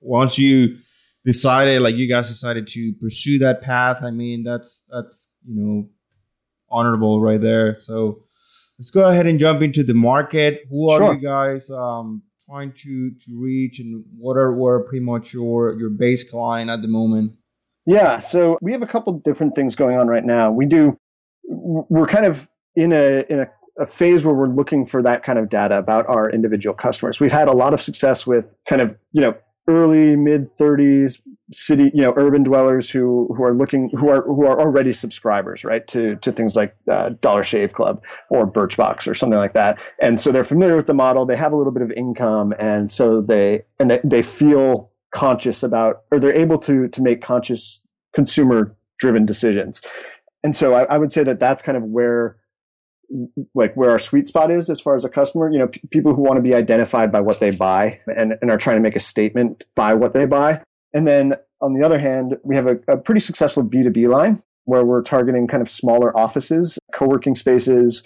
once 0.00 0.38
you 0.38 0.76
decided 1.24 1.80
like 1.80 1.96
you 1.96 2.08
guys 2.08 2.28
decided 2.28 2.68
to 2.68 2.92
pursue 3.00 3.38
that 3.38 3.62
path 3.62 4.02
i 4.02 4.10
mean 4.10 4.44
that's 4.44 4.84
that's 4.90 5.32
you 5.46 5.54
know 5.54 5.88
honorable 6.70 7.20
right 7.20 7.40
there 7.40 7.74
so 7.74 8.22
let's 8.78 8.90
go 8.90 9.08
ahead 9.08 9.26
and 9.26 9.38
jump 9.38 9.62
into 9.62 9.82
the 9.82 9.94
market 9.94 10.62
who 10.70 10.90
are 10.90 10.98
sure. 10.98 11.14
you 11.14 11.20
guys 11.20 11.70
um, 11.70 12.22
trying 12.44 12.72
to 12.72 13.10
to 13.12 13.40
reach 13.40 13.78
and 13.78 14.04
what 14.16 14.36
are 14.36 14.52
are 14.64 14.80
pretty 14.84 15.04
much 15.04 15.32
your 15.32 15.78
your 15.78 15.90
base 15.90 16.28
client 16.28 16.70
at 16.70 16.82
the 16.82 16.88
moment 16.88 17.32
yeah 17.86 18.18
so 18.18 18.58
we 18.60 18.72
have 18.72 18.82
a 18.82 18.86
couple 18.86 19.16
different 19.20 19.54
things 19.54 19.76
going 19.76 19.96
on 19.96 20.08
right 20.08 20.24
now 20.24 20.50
we 20.50 20.66
do 20.66 20.98
we're 21.46 22.06
kind 22.06 22.24
of 22.24 22.48
in 22.74 22.92
a 22.92 23.24
in 23.28 23.40
a 23.40 23.46
a 23.78 23.86
phase 23.86 24.24
where 24.24 24.34
we're 24.34 24.48
looking 24.48 24.86
for 24.86 25.02
that 25.02 25.22
kind 25.22 25.38
of 25.38 25.48
data 25.48 25.76
about 25.76 26.06
our 26.08 26.30
individual 26.30 26.74
customers. 26.74 27.18
We've 27.18 27.32
had 27.32 27.48
a 27.48 27.52
lot 27.52 27.74
of 27.74 27.82
success 27.82 28.26
with 28.26 28.54
kind 28.66 28.80
of, 28.80 28.96
you 29.12 29.20
know, 29.20 29.34
early 29.66 30.16
mid 30.16 30.54
30s 30.56 31.20
city 31.52 31.90
you 31.94 32.00
know 32.02 32.12
urban 32.16 32.42
dwellers 32.42 32.90
who 32.90 33.32
who 33.36 33.44
are 33.44 33.54
looking 33.54 33.90
who 33.90 34.08
are 34.08 34.22
who 34.22 34.46
are 34.46 34.58
already 34.58 34.92
subscribers 34.92 35.62
right 35.62 35.86
to 35.86 36.16
to 36.16 36.32
things 36.32 36.56
like 36.56 36.74
uh, 36.90 37.10
dollar 37.20 37.42
shave 37.42 37.74
club 37.74 38.02
or 38.30 38.46
birchbox 38.46 39.06
or 39.06 39.14
something 39.14 39.38
like 39.38 39.52
that. 39.52 39.78
And 40.00 40.20
so 40.20 40.32
they're 40.32 40.44
familiar 40.44 40.76
with 40.76 40.86
the 40.86 40.94
model. 40.94 41.26
They 41.26 41.36
have 41.36 41.52
a 41.52 41.56
little 41.56 41.72
bit 41.72 41.82
of 41.82 41.90
income. 41.92 42.54
And 42.58 42.90
so 42.90 43.20
they 43.20 43.62
and 43.78 43.90
they, 43.90 44.00
they 44.04 44.22
feel 44.22 44.90
conscious 45.12 45.62
about 45.62 46.02
or 46.10 46.18
they're 46.18 46.34
able 46.34 46.58
to 46.58 46.88
to 46.88 47.02
make 47.02 47.22
conscious 47.22 47.80
consumer 48.14 48.76
driven 48.98 49.26
decisions. 49.26 49.80
And 50.42 50.54
so 50.54 50.74
I, 50.74 50.82
I 50.84 50.98
would 50.98 51.12
say 51.12 51.24
that 51.24 51.40
that's 51.40 51.62
kind 51.62 51.76
of 51.76 51.84
where 51.84 52.36
like 53.54 53.74
where 53.76 53.90
our 53.90 53.98
sweet 53.98 54.26
spot 54.26 54.50
is 54.50 54.70
as 54.70 54.80
far 54.80 54.94
as 54.94 55.04
a 55.04 55.08
customer 55.08 55.50
you 55.50 55.58
know 55.58 55.68
p- 55.68 55.80
people 55.90 56.14
who 56.14 56.22
want 56.22 56.36
to 56.36 56.42
be 56.42 56.54
identified 56.54 57.12
by 57.12 57.20
what 57.20 57.40
they 57.40 57.50
buy 57.50 58.00
and, 58.06 58.34
and 58.40 58.50
are 58.50 58.58
trying 58.58 58.76
to 58.76 58.82
make 58.82 58.96
a 58.96 59.00
statement 59.00 59.64
by 59.74 59.94
what 59.94 60.12
they 60.12 60.24
buy. 60.24 60.60
And 60.92 61.06
then 61.06 61.34
on 61.60 61.74
the 61.74 61.84
other 61.84 61.98
hand 61.98 62.36
we 62.42 62.56
have 62.56 62.66
a, 62.66 62.78
a 62.88 62.96
pretty 62.96 63.20
successful 63.20 63.62
b2b 63.62 64.08
line 64.08 64.42
where 64.64 64.84
we're 64.84 65.02
targeting 65.02 65.46
kind 65.46 65.60
of 65.60 65.68
smaller 65.68 66.16
offices 66.16 66.78
co-working 66.94 67.34
spaces 67.34 68.02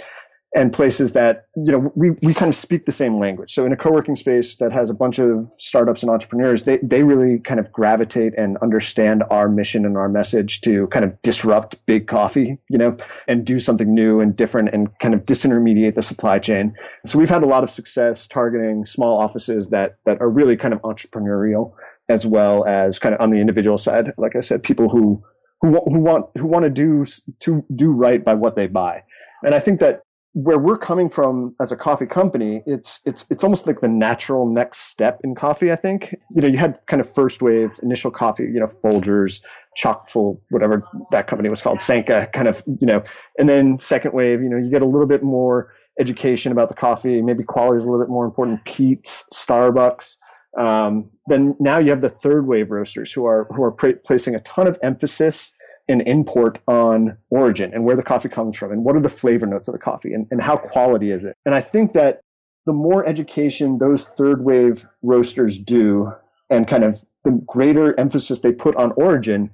and 0.54 0.72
places 0.72 1.12
that 1.12 1.46
you 1.56 1.72
know 1.72 1.92
we, 1.94 2.10
we 2.22 2.32
kind 2.32 2.48
of 2.48 2.56
speak 2.56 2.86
the 2.86 2.92
same 2.92 3.18
language. 3.18 3.52
So 3.52 3.66
in 3.66 3.72
a 3.72 3.76
co-working 3.76 4.16
space 4.16 4.56
that 4.56 4.72
has 4.72 4.88
a 4.88 4.94
bunch 4.94 5.18
of 5.18 5.48
startups 5.58 6.02
and 6.02 6.10
entrepreneurs 6.10 6.62
they, 6.62 6.78
they 6.78 7.02
really 7.02 7.38
kind 7.40 7.60
of 7.60 7.70
gravitate 7.70 8.32
and 8.38 8.56
understand 8.58 9.24
our 9.30 9.48
mission 9.48 9.84
and 9.84 9.96
our 9.96 10.08
message 10.08 10.60
to 10.62 10.86
kind 10.88 11.04
of 11.04 11.20
disrupt 11.22 11.84
big 11.86 12.06
coffee 12.06 12.58
you 12.70 12.78
know 12.78 12.96
and 13.26 13.44
do 13.44 13.60
something 13.60 13.92
new 13.94 14.20
and 14.20 14.36
different 14.36 14.70
and 14.70 14.96
kind 15.00 15.14
of 15.14 15.26
disintermediate 15.26 15.94
the 15.94 16.02
supply 16.02 16.38
chain. 16.38 16.74
So 17.04 17.18
we've 17.18 17.30
had 17.30 17.42
a 17.42 17.46
lot 17.46 17.62
of 17.62 17.70
success 17.70 18.26
targeting 18.26 18.86
small 18.86 19.18
offices 19.18 19.68
that 19.68 19.98
that 20.06 20.20
are 20.20 20.30
really 20.30 20.56
kind 20.56 20.72
of 20.72 20.80
entrepreneurial 20.82 21.74
as 22.08 22.24
well 22.24 22.64
as 22.64 22.98
kind 22.98 23.14
of 23.14 23.20
on 23.20 23.28
the 23.28 23.38
individual 23.38 23.76
side. 23.76 24.12
Like 24.16 24.34
i 24.34 24.40
said 24.40 24.62
people 24.62 24.88
who 24.88 25.22
who, 25.60 25.72
who 25.72 25.98
want 25.98 26.26
who 26.36 26.46
want 26.46 26.64
to 26.64 26.70
do 26.70 27.04
to 27.40 27.64
do 27.74 27.92
right 27.92 28.24
by 28.24 28.32
what 28.32 28.56
they 28.56 28.66
buy. 28.66 29.02
And 29.42 29.54
i 29.54 29.60
think 29.60 29.80
that 29.80 30.02
where 30.40 30.58
we're 30.58 30.78
coming 30.78 31.10
from 31.10 31.56
as 31.60 31.72
a 31.72 31.76
coffee 31.76 32.06
company, 32.06 32.62
it's 32.64 33.00
it's 33.04 33.26
it's 33.28 33.42
almost 33.42 33.66
like 33.66 33.80
the 33.80 33.88
natural 33.88 34.46
next 34.46 34.82
step 34.82 35.20
in 35.24 35.34
coffee. 35.34 35.72
I 35.72 35.76
think 35.76 36.14
you 36.30 36.40
know 36.40 36.46
you 36.46 36.58
had 36.58 36.78
kind 36.86 37.00
of 37.00 37.12
first 37.12 37.42
wave 37.42 37.72
initial 37.82 38.12
coffee, 38.12 38.44
you 38.44 38.60
know 38.60 38.68
Folgers, 38.68 39.40
Chockfull, 39.76 40.40
whatever 40.50 40.84
that 41.10 41.26
company 41.26 41.48
was 41.48 41.60
called, 41.60 41.80
Sanka, 41.80 42.28
kind 42.32 42.46
of 42.46 42.62
you 42.66 42.86
know, 42.86 43.02
and 43.36 43.48
then 43.48 43.80
second 43.80 44.14
wave, 44.14 44.40
you 44.40 44.48
know, 44.48 44.56
you 44.56 44.70
get 44.70 44.80
a 44.80 44.86
little 44.86 45.08
bit 45.08 45.24
more 45.24 45.72
education 45.98 46.52
about 46.52 46.68
the 46.68 46.74
coffee, 46.74 47.20
maybe 47.20 47.42
quality 47.42 47.78
is 47.78 47.86
a 47.86 47.90
little 47.90 48.06
bit 48.06 48.10
more 48.10 48.24
important. 48.24 48.64
Peet's, 48.64 49.24
Starbucks. 49.34 50.14
Um, 50.56 51.10
then 51.26 51.56
now 51.58 51.78
you 51.78 51.90
have 51.90 52.00
the 52.00 52.08
third 52.08 52.46
wave 52.46 52.70
roasters 52.70 53.12
who 53.12 53.24
are 53.26 53.48
who 53.56 53.62
are 53.64 53.72
placing 53.72 54.36
a 54.36 54.40
ton 54.40 54.68
of 54.68 54.78
emphasis 54.84 55.52
an 55.88 56.00
import 56.02 56.58
on 56.68 57.16
origin 57.30 57.72
and 57.72 57.84
where 57.84 57.96
the 57.96 58.02
coffee 58.02 58.28
comes 58.28 58.56
from 58.56 58.70
and 58.70 58.84
what 58.84 58.94
are 58.94 59.00
the 59.00 59.08
flavor 59.08 59.46
notes 59.46 59.68
of 59.68 59.72
the 59.72 59.78
coffee 59.78 60.12
and, 60.12 60.26
and 60.30 60.42
how 60.42 60.56
quality 60.56 61.10
is 61.10 61.24
it. 61.24 61.34
And 61.46 61.54
I 61.54 61.60
think 61.60 61.92
that 61.94 62.20
the 62.66 62.72
more 62.72 63.06
education 63.06 63.78
those 63.78 64.04
third 64.04 64.44
wave 64.44 64.86
roasters 65.02 65.58
do 65.58 66.12
and 66.50 66.68
kind 66.68 66.84
of 66.84 67.02
the 67.24 67.30
greater 67.46 67.98
emphasis 67.98 68.40
they 68.40 68.52
put 68.52 68.76
on 68.76 68.92
origin, 68.92 69.50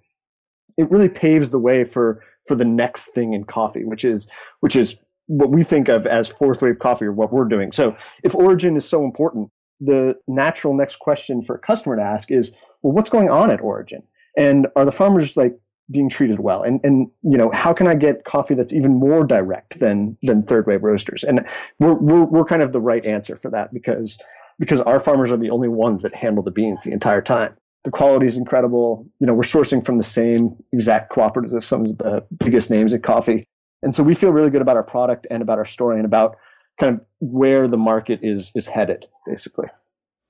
it 0.77 0.91
really 0.91 1.09
paves 1.09 1.51
the 1.51 1.61
way 1.61 1.85
for 1.85 2.23
for 2.47 2.55
the 2.55 2.65
next 2.65 3.07
thing 3.09 3.33
in 3.33 3.45
coffee, 3.45 3.85
which 3.85 4.05
is 4.05 4.29
which 4.61 4.77
is 4.77 4.97
what 5.27 5.51
we 5.51 5.63
think 5.63 5.89
of 5.89 6.07
as 6.07 6.29
fourth 6.29 6.61
wave 6.61 6.79
coffee 6.79 7.07
or 7.07 7.13
what 7.13 7.33
we're 7.33 7.49
doing. 7.49 7.73
So 7.73 7.97
if 8.23 8.35
origin 8.35 8.77
is 8.77 8.87
so 8.87 9.05
important, 9.05 9.51
the 9.81 10.17
natural 10.27 10.75
next 10.75 10.99
question 10.99 11.43
for 11.43 11.55
a 11.55 11.59
customer 11.59 11.97
to 11.97 12.03
ask 12.03 12.31
is, 12.31 12.53
well, 12.83 12.93
what's 12.93 13.09
going 13.09 13.31
on 13.31 13.51
at 13.51 13.61
Origin? 13.61 14.03
And 14.37 14.67
are 14.77 14.85
the 14.85 14.93
farmers 14.93 15.37
like 15.37 15.59
being 15.91 16.09
treated 16.09 16.41
well? 16.41 16.63
And 16.63 16.81
and 16.85 17.09
you 17.23 17.37
know, 17.37 17.51
how 17.53 17.73
can 17.73 17.87
I 17.87 17.95
get 17.95 18.25
coffee 18.25 18.55
that's 18.55 18.73
even 18.73 18.95
more 18.95 19.25
direct 19.25 19.81
than 19.81 20.17
than 20.23 20.43
third 20.43 20.67
wave 20.67 20.83
roasters? 20.83 21.25
And 21.25 21.47
we're 21.79 21.95
we're, 21.95 22.25
we're 22.25 22.45
kind 22.45 22.63
of 22.63 22.73
the 22.73 22.81
right 22.81 23.05
answer 23.05 23.37
for 23.37 23.51
that 23.51 23.73
because 23.73 24.19
because 24.59 24.81
our 24.83 25.01
farmers 25.01 25.33
are 25.33 25.37
the 25.37 25.51
only 25.51 25.69
ones 25.69 26.03
that 26.03 26.15
handle 26.15 26.43
the 26.43 26.51
beans 26.51 26.85
the 26.85 26.93
entire 26.93 27.23
time. 27.23 27.57
The 27.85 27.91
quality 27.91 28.27
is 28.27 28.37
incredible. 28.37 29.07
You 29.21 29.27
know, 29.27 29.35
we're 29.35 29.43
sourcing 29.43 29.85
from 29.85 29.99
the 29.99 30.05
same 30.05 30.57
exact 30.73 31.13
cooperatives 31.13 31.55
as 31.55 31.67
some 31.67 31.83
of 31.83 31.99
the 31.99 32.25
biggest 32.39 32.71
names 32.71 32.93
in 32.93 33.03
coffee. 33.03 33.45
And 33.83 33.95
so 33.95 34.03
we 34.03 34.15
feel 34.15 34.33
really 34.33 34.49
good 34.49 34.63
about 34.63 34.77
our 34.77 34.83
product 34.83 35.27
and 35.31 35.43
about 35.43 35.59
our 35.59 35.67
story 35.67 35.97
and 35.97 36.07
about 36.07 36.37
kind 36.81 36.99
of 36.99 37.07
where 37.21 37.69
the 37.69 37.77
market 37.77 38.21
is 38.23 38.51
is 38.55 38.69
headed, 38.69 39.07
basically. 39.27 39.67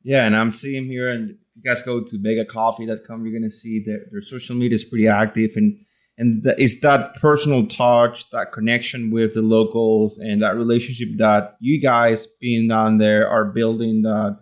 Yeah, 0.03 0.27
and 0.27 0.37
I'm 0.37 0.53
seeing 0.53 0.85
here, 0.85 1.09
you 1.55 1.62
guys 1.62 1.83
go 1.83 2.03
to 2.03 2.17
vegacoffee.com, 2.19 3.25
you're 3.25 3.38
going 3.38 3.49
to 3.49 3.55
see 3.55 3.83
that 3.85 4.07
their 4.11 4.23
social 4.23 4.57
media 4.57 4.77
is 4.77 4.85
pretty 4.85 5.09
active, 5.09 5.53
and 5.57 5.79
and 6.17 6.45
the, 6.45 6.55
it's 6.59 6.81
that 6.81 7.17
personal 7.17 7.67
touch, 7.67 8.31
that 8.31 8.53
connection 8.53 9.11
with 9.11 9.35
the 9.35 9.43
locals, 9.43 10.19
and 10.19 10.43
that 10.43 10.57
relationship 10.57 11.09
that 11.19 11.57
you 11.61 11.81
guys 11.81 12.27
being 12.40 12.69
down 12.69 12.99
there 12.99 13.29
are 13.29 13.47
building 13.47 14.03
that 14.03 14.38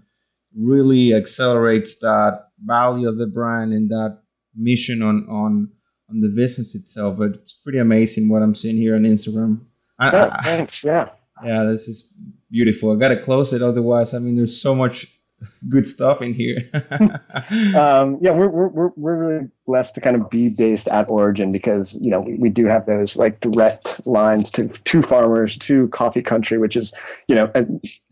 really 0.55 1.14
accelerates 1.14 1.96
that 2.01 2.48
value 2.64 3.09
of 3.09 3.16
the 3.16 3.27
brand 3.27 3.72
and 3.72 3.88
that 3.90 4.20
mission 4.55 5.03
on 5.03 5.27
on 5.29 5.70
on 6.11 6.20
the 6.20 6.29
business 6.29 6.75
itself. 6.75 7.18
But 7.18 7.33
it's 7.42 7.55
pretty 7.64 7.79
amazing 7.79 8.29
what 8.29 8.42
I'm 8.42 8.55
seeing 8.55 8.77
here 8.77 8.94
on 8.94 9.03
Instagram. 9.03 9.61
I, 9.98 10.29
thanks. 10.29 10.85
Yeah. 10.85 11.11
Yeah, 11.44 11.64
this 11.64 11.88
is 11.88 12.14
beautiful. 12.51 12.92
I 12.92 12.96
gotta 12.96 13.20
close 13.20 13.53
it, 13.53 13.62
otherwise, 13.62 14.14
I 14.14 14.18
mean, 14.18 14.37
there's 14.37 14.61
so 14.61 14.75
much 14.75 15.12
good 15.68 15.87
stuff 15.87 16.22
in 16.22 16.35
here. 16.35 16.59
um, 17.76 18.18
yeah, 18.20 18.31
we're, 18.31 18.48
we're 18.48 18.88
we're 18.96 19.16
really 19.16 19.48
blessed 19.66 19.94
to 19.94 20.00
kind 20.00 20.16
of 20.16 20.28
be 20.31 20.50
based 20.50 20.88
at 20.88 21.09
Origin 21.09 21.52
because 21.52 21.94
you 21.94 22.11
know 22.11 22.20
we, 22.20 22.35
we 22.35 22.48
do 22.48 22.66
have 22.66 22.87
those 22.87 23.16
like 23.16 23.40
direct 23.40 24.07
lines 24.07 24.50
to 24.52 24.68
to 24.68 25.02
farmers 25.02 25.57
to 25.59 25.88
coffee 25.88 26.22
country, 26.22 26.59
which 26.59 26.76
is 26.76 26.92
you 27.28 27.35
know 27.35 27.50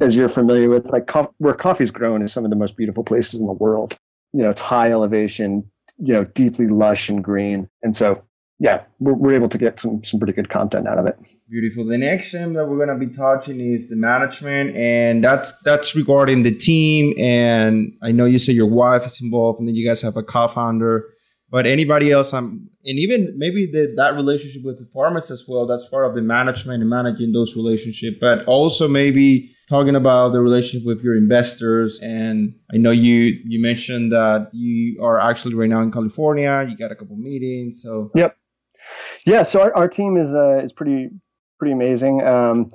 as 0.00 0.14
you're 0.14 0.28
familiar 0.28 0.70
with, 0.70 0.86
like 0.86 1.06
co- 1.06 1.34
where 1.38 1.54
coffee's 1.54 1.90
grown 1.90 2.22
is 2.22 2.32
some 2.32 2.44
of 2.44 2.50
the 2.50 2.56
most 2.56 2.76
beautiful 2.76 3.04
places 3.04 3.40
in 3.40 3.46
the 3.46 3.52
world. 3.52 3.98
You 4.32 4.42
know, 4.42 4.50
it's 4.50 4.60
high 4.60 4.90
elevation, 4.90 5.68
you 5.98 6.14
know, 6.14 6.24
deeply 6.24 6.68
lush 6.68 7.08
and 7.08 7.22
green, 7.22 7.68
and 7.82 7.96
so 7.96 8.22
yeah, 8.60 8.84
we're, 8.98 9.14
we're, 9.14 9.34
able 9.34 9.48
to 9.48 9.56
get 9.56 9.80
some 9.80 10.04
some 10.04 10.20
pretty 10.20 10.34
good 10.34 10.50
content 10.50 10.86
out 10.86 10.98
of 10.98 11.06
it. 11.06 11.16
Beautiful. 11.48 11.86
The 11.86 11.96
next 11.96 12.32
thing 12.32 12.52
that 12.52 12.66
we're 12.66 12.76
going 12.76 13.00
to 13.00 13.06
be 13.06 13.12
touching 13.12 13.58
is 13.58 13.88
the 13.88 13.96
management, 13.96 14.76
and 14.76 15.24
that's 15.24 15.52
that's 15.62 15.96
regarding 15.96 16.42
the 16.42 16.54
team. 16.54 17.14
And 17.18 17.92
I 18.02 18.12
know 18.12 18.26
you 18.26 18.38
say 18.38 18.52
your 18.52 18.68
wife 18.68 19.06
is 19.06 19.18
involved, 19.22 19.60
and 19.60 19.66
then 19.66 19.74
you 19.74 19.88
guys 19.88 20.02
have 20.02 20.18
a 20.18 20.22
co-founder. 20.22 21.06
But 21.48 21.66
anybody 21.66 22.12
else, 22.12 22.32
I'm, 22.32 22.68
and 22.84 22.98
even 22.98 23.34
maybe 23.36 23.66
the, 23.66 23.92
that 23.96 24.14
relationship 24.14 24.62
with 24.62 24.78
the 24.78 24.86
farmers 24.92 25.30
as 25.32 25.46
well. 25.48 25.66
That's 25.66 25.88
part 25.88 26.06
of 26.06 26.14
the 26.14 26.20
management 26.20 26.82
and 26.82 26.88
managing 26.88 27.32
those 27.32 27.56
relationships. 27.56 28.18
But 28.20 28.44
also 28.44 28.86
maybe 28.86 29.50
talking 29.68 29.96
about 29.96 30.32
the 30.32 30.40
relationship 30.40 30.86
with 30.86 31.00
your 31.02 31.16
investors. 31.16 31.98
And 32.02 32.54
I 32.72 32.76
know 32.76 32.90
you 32.90 33.40
you 33.42 33.58
mentioned 33.60 34.12
that 34.12 34.50
you 34.52 35.02
are 35.02 35.18
actually 35.18 35.54
right 35.54 35.70
now 35.70 35.80
in 35.80 35.90
California. 35.90 36.66
You 36.68 36.76
got 36.76 36.92
a 36.92 36.94
couple 36.94 37.16
meetings, 37.16 37.80
so 37.82 38.10
yep 38.14 38.36
yeah, 39.26 39.42
so 39.42 39.60
our, 39.60 39.74
our 39.74 39.88
team 39.88 40.16
is 40.16 40.34
uh, 40.34 40.60
is 40.62 40.72
pretty 40.72 41.10
pretty 41.58 41.72
amazing. 41.72 42.22
Um, 42.22 42.70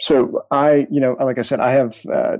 so 0.00 0.44
I, 0.50 0.86
you 0.90 1.00
know, 1.00 1.16
like 1.20 1.38
I 1.38 1.42
said, 1.42 1.60
I 1.60 1.72
have 1.72 2.00
a 2.06 2.12
uh, 2.12 2.36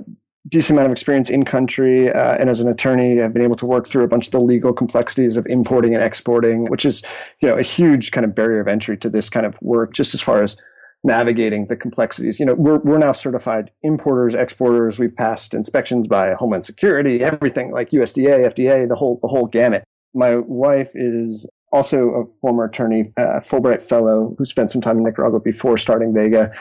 decent 0.47 0.77
amount 0.77 0.87
of 0.87 0.91
experience 0.91 1.29
in 1.29 1.43
country, 1.43 2.11
uh, 2.11 2.37
and 2.37 2.49
as 2.49 2.61
an 2.61 2.67
attorney, 2.69 3.21
I've 3.21 3.33
been 3.33 3.43
able 3.43 3.55
to 3.55 3.65
work 3.65 3.87
through 3.87 4.03
a 4.03 4.07
bunch 4.07 4.27
of 4.27 4.31
the 4.31 4.39
legal 4.39 4.71
complexities 4.71 5.35
of 5.35 5.45
importing 5.47 5.93
and 5.93 6.03
exporting, 6.03 6.65
which 6.69 6.85
is, 6.85 7.01
you 7.41 7.47
know, 7.47 7.57
a 7.57 7.63
huge 7.63 8.11
kind 8.11 8.25
of 8.25 8.33
barrier 8.33 8.61
of 8.61 8.67
entry 8.67 8.97
to 8.97 9.09
this 9.09 9.29
kind 9.29 9.45
of 9.45 9.61
work, 9.61 9.93
just 9.93 10.13
as 10.13 10.21
far 10.21 10.41
as 10.41 10.55
navigating 11.03 11.67
the 11.67 11.75
complexities. 11.75 12.39
You 12.39 12.45
know, 12.45 12.53
we're 12.53 12.79
we're 12.79 12.97
now 12.97 13.11
certified 13.11 13.71
importers, 13.83 14.35
exporters. 14.35 14.99
We've 14.99 15.15
passed 15.15 15.53
inspections 15.53 16.07
by 16.07 16.33
Homeland 16.33 16.65
Security, 16.65 17.21
everything 17.21 17.71
like 17.71 17.91
USDA, 17.91 18.53
FDA, 18.53 18.87
the 18.87 18.95
whole 18.95 19.19
the 19.21 19.27
whole 19.27 19.47
gamut. 19.47 19.83
My 20.13 20.35
wife 20.37 20.91
is 20.95 21.45
also 21.71 22.09
a 22.09 22.25
former 22.41 22.65
attorney, 22.65 23.11
uh, 23.17 23.39
Fulbright 23.39 23.81
fellow 23.81 24.35
who 24.37 24.45
spent 24.45 24.71
some 24.71 24.81
time 24.81 24.97
in 24.97 25.03
Nicaragua 25.03 25.39
before 25.39 25.77
starting 25.77 26.13
Vega. 26.13 26.51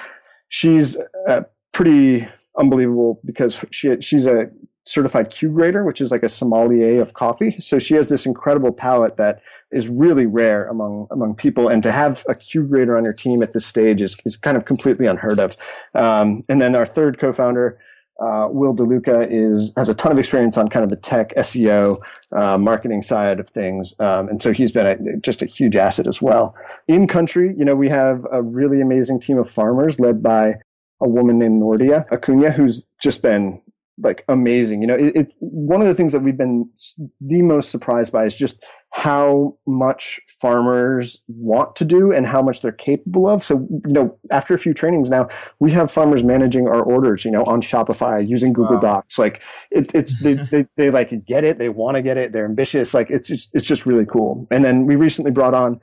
She's 0.48 0.96
uh, 1.28 1.42
pretty 1.72 2.26
unbelievable 2.58 3.20
because 3.24 3.64
she 3.70 4.00
she's 4.00 4.26
a 4.26 4.50
certified 4.88 5.30
Q 5.30 5.50
grader, 5.50 5.84
which 5.84 6.00
is 6.00 6.10
like 6.10 6.22
a 6.22 6.28
sommelier 6.28 7.02
of 7.02 7.12
coffee. 7.12 7.56
So 7.60 7.78
she 7.78 7.94
has 7.94 8.08
this 8.08 8.24
incredible 8.24 8.72
palate 8.72 9.16
that 9.18 9.40
is 9.70 9.86
really 9.88 10.26
rare 10.26 10.66
among 10.66 11.06
among 11.10 11.34
people. 11.34 11.68
And 11.68 11.82
to 11.82 11.92
have 11.92 12.24
a 12.28 12.34
Q 12.34 12.64
grader 12.64 12.96
on 12.96 13.04
your 13.04 13.12
team 13.12 13.42
at 13.42 13.52
this 13.52 13.66
stage 13.66 14.00
is, 14.02 14.16
is 14.24 14.36
kind 14.36 14.56
of 14.56 14.64
completely 14.64 15.06
unheard 15.06 15.38
of. 15.38 15.56
Um, 15.94 16.42
and 16.48 16.60
then 16.60 16.74
our 16.74 16.86
third 16.86 17.18
co-founder, 17.18 17.78
uh, 18.18 18.48
Will 18.50 18.74
DeLuca 18.74 19.28
is 19.30 19.72
has 19.76 19.88
a 19.88 19.94
ton 19.94 20.12
of 20.12 20.18
experience 20.18 20.56
on 20.56 20.68
kind 20.68 20.84
of 20.84 20.90
the 20.90 20.96
tech 20.96 21.34
SEO 21.36 21.98
uh, 22.32 22.58
marketing 22.58 23.02
side 23.02 23.38
of 23.38 23.48
things, 23.48 23.94
um, 24.00 24.28
and 24.28 24.42
so 24.42 24.52
he's 24.52 24.72
been 24.72 24.86
a, 24.86 25.16
just 25.18 25.42
a 25.42 25.46
huge 25.46 25.76
asset 25.76 26.06
as 26.06 26.20
well. 26.20 26.54
In 26.88 27.06
country, 27.06 27.54
you 27.56 27.64
know, 27.64 27.76
we 27.76 27.88
have 27.88 28.26
a 28.32 28.42
really 28.42 28.80
amazing 28.80 29.20
team 29.20 29.38
of 29.38 29.48
farmers 29.48 30.00
led 30.00 30.22
by 30.22 30.54
a 31.00 31.08
woman 31.08 31.38
named 31.38 31.62
Nordia 31.62 32.10
Acuna, 32.10 32.50
who's 32.50 32.86
just 33.00 33.22
been 33.22 33.62
like 34.00 34.24
amazing. 34.28 34.80
You 34.80 34.88
know, 34.88 34.94
it, 34.94 35.12
it's 35.14 35.36
one 35.40 35.80
of 35.80 35.88
the 35.88 35.94
things 35.94 36.12
that 36.12 36.20
we've 36.20 36.36
been 36.36 36.70
the 37.20 37.42
most 37.42 37.70
surprised 37.70 38.12
by 38.12 38.24
is 38.24 38.36
just 38.36 38.64
how 38.90 39.56
much 39.66 40.18
farmers 40.26 41.18
want 41.28 41.76
to 41.76 41.84
do 41.84 42.10
and 42.10 42.26
how 42.26 42.40
much 42.40 42.62
they're 42.62 42.72
capable 42.72 43.28
of. 43.28 43.44
So, 43.44 43.66
you 43.86 43.92
know, 43.92 44.18
after 44.30 44.54
a 44.54 44.58
few 44.58 44.72
trainings 44.72 45.10
now, 45.10 45.28
we 45.60 45.70
have 45.72 45.90
farmers 45.90 46.24
managing 46.24 46.66
our 46.66 46.82
orders, 46.82 47.24
you 47.24 47.30
know, 47.30 47.44
on 47.44 47.60
Shopify 47.60 48.26
using 48.26 48.52
Google 48.52 48.76
wow. 48.76 48.80
Docs. 48.80 49.18
Like 49.18 49.42
it, 49.70 49.94
it's, 49.94 50.20
they, 50.22 50.34
they, 50.50 50.66
they 50.76 50.90
like 50.90 51.24
get 51.26 51.44
it. 51.44 51.58
They 51.58 51.68
want 51.68 51.96
to 51.96 52.02
get 52.02 52.16
it. 52.16 52.32
They're 52.32 52.46
ambitious. 52.46 52.94
Like 52.94 53.10
it's 53.10 53.28
just, 53.28 53.50
it's 53.52 53.66
just 53.66 53.84
really 53.84 54.06
cool. 54.06 54.46
And 54.50 54.64
then 54.64 54.86
we 54.86 54.96
recently 54.96 55.30
brought 55.30 55.54
on 55.54 55.80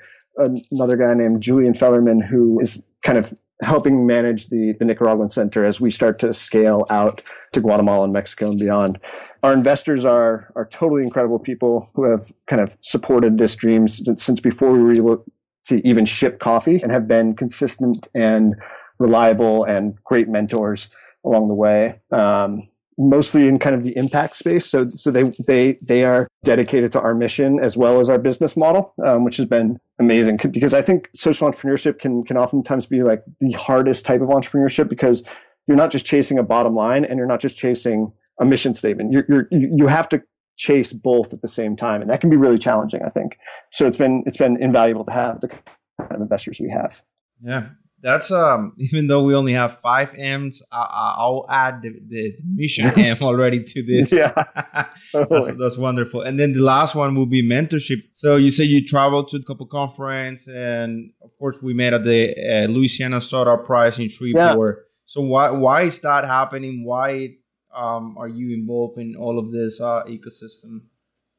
another 0.71 0.97
guy 0.97 1.13
named 1.13 1.41
Julian 1.41 1.73
Fellerman, 1.73 2.25
who 2.25 2.59
is 2.59 2.83
kind 3.03 3.17
of 3.17 3.33
helping 3.61 4.05
manage 4.05 4.47
the, 4.47 4.73
the 4.79 4.85
Nicaraguan 4.85 5.29
center 5.29 5.65
as 5.65 5.79
we 5.79 5.89
start 5.89 6.19
to 6.19 6.33
scale 6.33 6.85
out 6.89 7.21
to 7.53 7.61
Guatemala 7.61 8.03
and 8.03 8.13
Mexico 8.13 8.49
and 8.49 8.59
beyond. 8.59 8.99
Our 9.43 9.53
investors 9.53 10.03
are 10.03 10.51
are 10.55 10.65
totally 10.65 11.03
incredible 11.03 11.39
people 11.39 11.89
who 11.93 12.03
have 12.09 12.31
kind 12.47 12.61
of 12.61 12.77
supported 12.81 13.37
this 13.37 13.55
dream 13.55 13.87
since, 13.87 14.23
since 14.23 14.39
before 14.39 14.71
we 14.71 14.81
were 14.81 14.91
able 14.91 15.25
to 15.65 15.87
even 15.87 16.05
ship 16.05 16.39
coffee 16.39 16.81
and 16.81 16.91
have 16.91 17.07
been 17.07 17.35
consistent 17.35 18.07
and 18.13 18.55
reliable 18.99 19.63
and 19.63 19.95
great 20.03 20.29
mentors 20.29 20.89
along 21.23 21.47
the 21.47 21.53
way. 21.53 21.99
Um, 22.11 22.69
mostly 22.97 23.47
in 23.47 23.59
kind 23.59 23.75
of 23.75 23.83
the 23.83 23.95
impact 23.97 24.37
space. 24.37 24.65
So, 24.69 24.89
so 24.89 25.11
they 25.11 25.31
they 25.47 25.77
they 25.87 26.03
are 26.05 26.27
dedicated 26.45 26.91
to 26.93 27.01
our 27.01 27.13
mission 27.13 27.59
as 27.59 27.75
well 27.75 27.99
as 27.99 28.09
our 28.09 28.17
business 28.17 28.55
model, 28.55 28.93
um, 29.05 29.25
which 29.25 29.37
has 29.37 29.45
been 29.45 29.79
amazing. 29.99 30.39
Because 30.51 30.73
I 30.73 30.81
think 30.81 31.09
social 31.13 31.51
entrepreneurship 31.51 31.99
can 31.99 32.23
can 32.23 32.37
oftentimes 32.37 32.85
be 32.85 33.03
like 33.03 33.23
the 33.41 33.51
hardest 33.51 34.05
type 34.05 34.21
of 34.21 34.29
entrepreneurship 34.29 34.87
because 34.87 35.23
you're 35.67 35.77
not 35.77 35.91
just 35.91 36.05
chasing 36.05 36.37
a 36.37 36.43
bottom 36.43 36.75
line 36.75 37.03
and 37.03 37.17
you're 37.17 37.27
not 37.27 37.41
just 37.41 37.57
chasing 37.57 38.13
a 38.39 38.45
mission 38.45 38.73
statement. 38.73 39.11
You're, 39.11 39.25
you're 39.27 39.47
you 39.51 39.87
have 39.87 40.07
to 40.09 40.23
chase 40.57 40.93
both 40.93 41.33
at 41.33 41.41
the 41.41 41.47
same 41.47 41.75
time, 41.75 42.01
and 42.01 42.09
that 42.09 42.21
can 42.21 42.29
be 42.29 42.37
really 42.37 42.57
challenging. 42.57 43.01
I 43.03 43.09
think 43.09 43.37
so. 43.71 43.85
It's 43.85 43.97
been 43.97 44.23
it's 44.25 44.37
been 44.37 44.61
invaluable 44.61 45.05
to 45.05 45.11
have 45.11 45.41
the 45.41 45.49
kind 45.49 46.11
of 46.11 46.21
investors 46.21 46.59
we 46.61 46.69
have. 46.69 47.01
Yeah, 47.43 47.69
that's 48.05 48.31
um. 48.31 48.73
Even 48.77 49.07
though 49.07 49.23
we 49.23 49.33
only 49.35 49.53
have 49.53 49.79
five 49.79 50.13
M's, 50.15 50.61
I, 50.71 51.25
will 51.27 51.47
add 51.49 51.81
the, 51.81 51.89
the 52.07 52.35
mission 52.45 52.85
M 52.99 53.17
already 53.21 53.63
to 53.63 53.83
this. 53.83 54.13
Yeah, 54.13 54.31
that's, 55.13 55.55
that's 55.55 55.77
wonderful. 55.77 56.21
And 56.21 56.39
then 56.39 56.53
the 56.53 56.61
last 56.61 56.93
one 56.93 57.15
will 57.15 57.25
be 57.25 57.41
mentorship. 57.41 58.03
So 58.13 58.35
you 58.35 58.51
say 58.51 58.63
you 58.63 58.85
traveled 58.85 59.29
to 59.29 59.37
a 59.37 59.43
couple 59.43 59.65
conference, 59.65 60.47
and 60.47 61.11
of 61.23 61.31
course 61.39 61.57
we 61.63 61.73
met 61.73 61.93
at 61.93 62.03
the 62.03 62.35
uh, 62.37 62.67
Louisiana 62.67 63.21
Startup 63.21 63.65
Prize 63.65 63.97
in 63.97 64.07
Shreveport. 64.07 64.75
Yeah. 64.77 64.83
So 65.07 65.21
why 65.21 65.49
why 65.49 65.81
is 65.83 65.99
that 66.01 66.25
happening? 66.25 66.85
Why 66.85 67.29
um, 67.75 68.17
are 68.19 68.27
you 68.27 68.53
involved 68.53 68.99
in 68.99 69.15
all 69.15 69.39
of 69.39 69.51
this 69.51 69.81
uh, 69.81 70.03
ecosystem? 70.07 70.81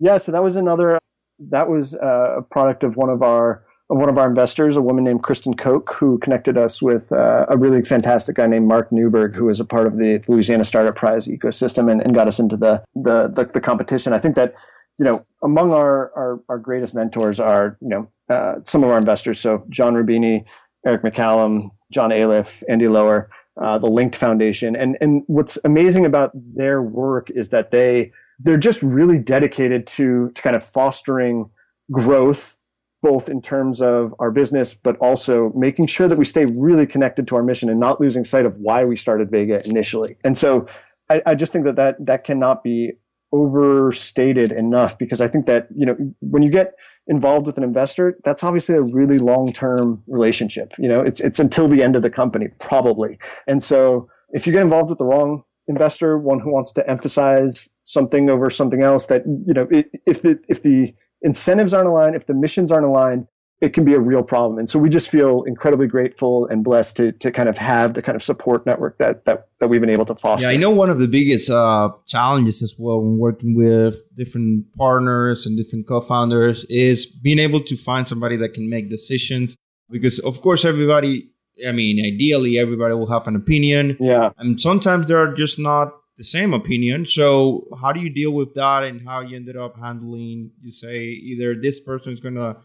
Yeah, 0.01 0.19
so 0.19 0.33
that 0.33 0.43
was 0.43 0.57
another. 0.57 0.99
That 1.39 1.69
was 1.69 1.95
uh, 1.95 2.39
a 2.39 2.43
product 2.43 2.83
of 2.83 2.97
one 2.97 3.11
of 3.11 3.23
our 3.23 3.66
of 3.89 3.99
one 3.99 4.09
of 4.09 4.19
our 4.19 4.27
investors, 4.29 4.77
a 4.77 4.83
woman 4.83 5.05
named 5.05 5.23
Kristen 5.23 5.55
Koch, 5.55 5.93
who 5.95 6.19
connected 6.19 6.59
us 6.59 6.83
with 6.83 7.13
uh, 7.13 7.47
a 7.49 7.57
really 7.57 7.83
fantastic 7.83 8.37
guy 8.37 8.47
named 8.47 8.67
Mark 8.67 8.91
Newberg, 8.91 9.35
who 9.35 9.49
is 9.49 9.61
a 9.61 9.65
part 9.65 9.87
of 9.87 9.97
the 9.97 10.23
Louisiana 10.29 10.65
Startup 10.65 10.95
Prize 10.97 11.29
ecosystem 11.29 11.91
and, 11.91 12.01
and 12.03 12.15
got 12.15 12.27
us 12.29 12.39
into 12.39 12.57
the, 12.57 12.83
the, 12.95 13.29
the 13.29 13.45
the 13.45 13.61
competition. 13.61 14.13
I 14.13 14.19
think 14.19 14.35
that 14.35 14.55
you 14.99 15.05
know 15.05 15.23
among 15.43 15.73
our 15.73 16.11
our, 16.17 16.41
our 16.49 16.59
greatest 16.59 16.95
mentors 16.95 17.39
are 17.39 17.77
you 17.81 17.89
know 17.89 18.09
uh, 18.29 18.57
some 18.65 18.83
of 18.83 18.91
our 18.91 18.99
investors. 18.99 19.39
So 19.39 19.65
John 19.69 19.95
Rubini, 19.95 20.45
Eric 20.85 21.03
McCallum, 21.03 21.71
John 21.93 22.11
Aliff, 22.11 22.63
Andy 22.69 22.89
Lower. 22.89 23.31
uh, 23.61 23.79
the 23.79 23.87
Linked 23.87 24.17
Foundation. 24.17 24.77
And 24.77 24.97
and 25.01 25.23
what's 25.27 25.59
amazing 25.65 26.05
about 26.05 26.31
their 26.35 26.83
work 26.83 27.31
is 27.31 27.51
that 27.51 27.71
they 27.71 28.13
they're 28.39 28.59
just 28.59 28.83
really 28.83 29.19
dedicated 29.19 29.87
to 29.89 30.31
to 30.35 30.43
kind 30.43 30.57
of 30.57 30.65
fostering 30.65 31.51
growth 31.91 32.59
both 33.03 33.29
in 33.29 33.41
terms 33.43 33.81
of 33.81 34.15
our 34.19 34.31
business, 34.31 34.75
but 34.75 34.97
also 34.99 35.53
making 35.55 35.87
sure 35.87 36.09
that 36.09 36.19
we 36.19 36.25
stay 36.25 36.47
really 36.59 36.87
connected 36.87 37.29
to 37.29 37.37
our 37.37 37.43
mission 37.43 37.69
and 37.69 37.79
not 37.79 38.01
losing 38.01 38.25
sight 38.25 38.47
of 38.47 38.59
why 38.59 38.85
we 38.85 38.97
started 38.97 39.31
Vega 39.31 39.67
initially. 39.69 40.17
And 40.25 40.37
so 40.37 40.67
I, 41.11 41.23
I 41.27 41.35
just 41.35 41.53
think 41.53 41.65
that, 41.65 41.77
that 41.77 42.05
that 42.07 42.25
cannot 42.25 42.65
be 42.65 42.93
overstated 43.33 44.51
enough 44.53 44.97
because 44.99 45.21
I 45.21 45.29
think 45.29 45.47
that, 45.47 45.69
you 45.77 45.85
know, 45.85 45.97
when 46.21 46.43
you 46.43 46.51
get 46.51 46.75
involved 47.07 47.47
with 47.47 47.59
an 47.59 47.65
investor, 47.65 48.19
that's 48.25 48.43
obviously 48.43 48.75
a 48.77 48.83
really 48.83 49.19
long-term 49.19 50.03
relationship. 50.07 50.73
You 50.79 50.89
know, 50.89 51.01
it's 51.01 51.21
it's 51.21 51.39
until 51.39 51.69
the 51.69 51.83
end 51.83 51.97
of 51.97 52.03
the 52.03 52.11
company, 52.11 52.49
probably. 52.59 53.19
And 53.47 53.63
so 53.63 54.09
if 54.31 54.47
you 54.47 54.53
get 54.53 54.63
involved 54.63 54.91
with 54.91 54.99
the 54.99 55.05
wrong 55.05 55.45
investor, 55.69 56.19
one 56.19 56.41
who 56.41 56.51
wants 56.53 56.73
to 56.73 56.89
emphasize 56.89 57.69
something 57.83 58.31
over 58.31 58.51
something 58.51 58.83
else 58.83 59.07
that, 59.07 59.25
you 59.27 59.55
know, 59.55 59.69
if 59.71 60.23
the 60.23 60.41
if 60.49 60.63
the 60.63 60.95
incentives 61.23 61.75
aren't 61.75 61.89
aligned, 61.89 62.17
if 62.17 62.27
the 62.27 62.35
missions 62.35 62.71
aren't 62.71 62.87
aligned, 62.87 63.27
it 63.63 63.73
can 63.73 63.87
be 63.87 63.95
a 63.95 64.01
real 64.01 64.23
problem. 64.23 64.59
And 64.59 64.69
so 64.69 64.79
we 64.79 64.91
just 64.91 65.09
feel 65.11 65.43
incredibly 65.45 65.87
grateful 65.87 66.47
and 66.49 66.63
blessed 66.63 66.97
to, 66.97 67.13
to 67.13 67.33
kind 67.33 67.49
of 67.49 67.57
have 67.57 67.95
the 67.95 68.03
kind 68.03 68.15
of 68.15 68.23
support 68.23 68.67
network 68.67 68.99
that, 68.99 69.25
that, 69.25 69.49
that 69.61 69.69
we've 69.69 69.81
been 69.81 69.89
able 69.89 70.05
to 70.05 70.15
foster. 70.15 70.47
Yeah, 70.47 70.53
I 70.53 70.57
know 70.57 70.71
one 70.71 70.91
of 70.91 70.99
the 70.99 71.09
biggest 71.09 71.49
uh, 71.49 71.91
challenges 72.07 72.63
as 72.63 72.77
well 72.79 73.01
when 73.01 73.17
working 73.17 73.57
with 73.57 73.97
different 74.15 74.67
partners 74.77 75.47
and 75.47 75.57
different 75.57 75.87
co-founders 75.87 76.67
is 76.69 77.07
being 77.07 77.39
able 77.39 77.61
to 77.61 77.77
find 77.77 78.07
somebody 78.07 78.37
that 78.37 78.53
can 78.53 78.69
make 78.69 78.91
decisions. 78.91 79.57
Because 79.89 80.19
of 80.19 80.43
course, 80.43 80.67
everybody, 80.67 81.31
I 81.67 81.73
mean, 81.73 82.05
ideally, 82.05 82.59
everybody 82.59 82.93
will 82.93 83.11
have 83.11 83.27
an 83.27 83.37
opinion. 83.37 83.97
Yeah. 83.99 84.31
And 84.37 84.61
sometimes 84.61 85.07
they're 85.07 85.33
just 85.33 85.59
not 85.59 85.95
the 86.17 86.25
same 86.25 86.55
opinion. 86.55 87.07
So 87.07 87.67
how 87.81 87.93
do 87.93 88.01
you 88.01 88.11
deal 88.11 88.31
with 88.31 88.55
that 88.55 88.85
and 88.85 89.07
how 89.07 89.21
you 89.21 89.37
ended 89.37 89.57
up 89.57 89.79
handling, 89.79 90.53
you 90.63 90.73
say 90.73 91.05
either 91.05 91.55
this 91.55 91.79
person 91.81 92.15
is 92.15 92.21
to 92.21 92.57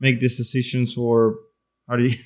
make 0.00 0.20
these 0.20 0.36
decisions 0.36 0.96
or 0.96 1.36
how 1.88 1.96
do 1.96 2.04
you 2.04 2.16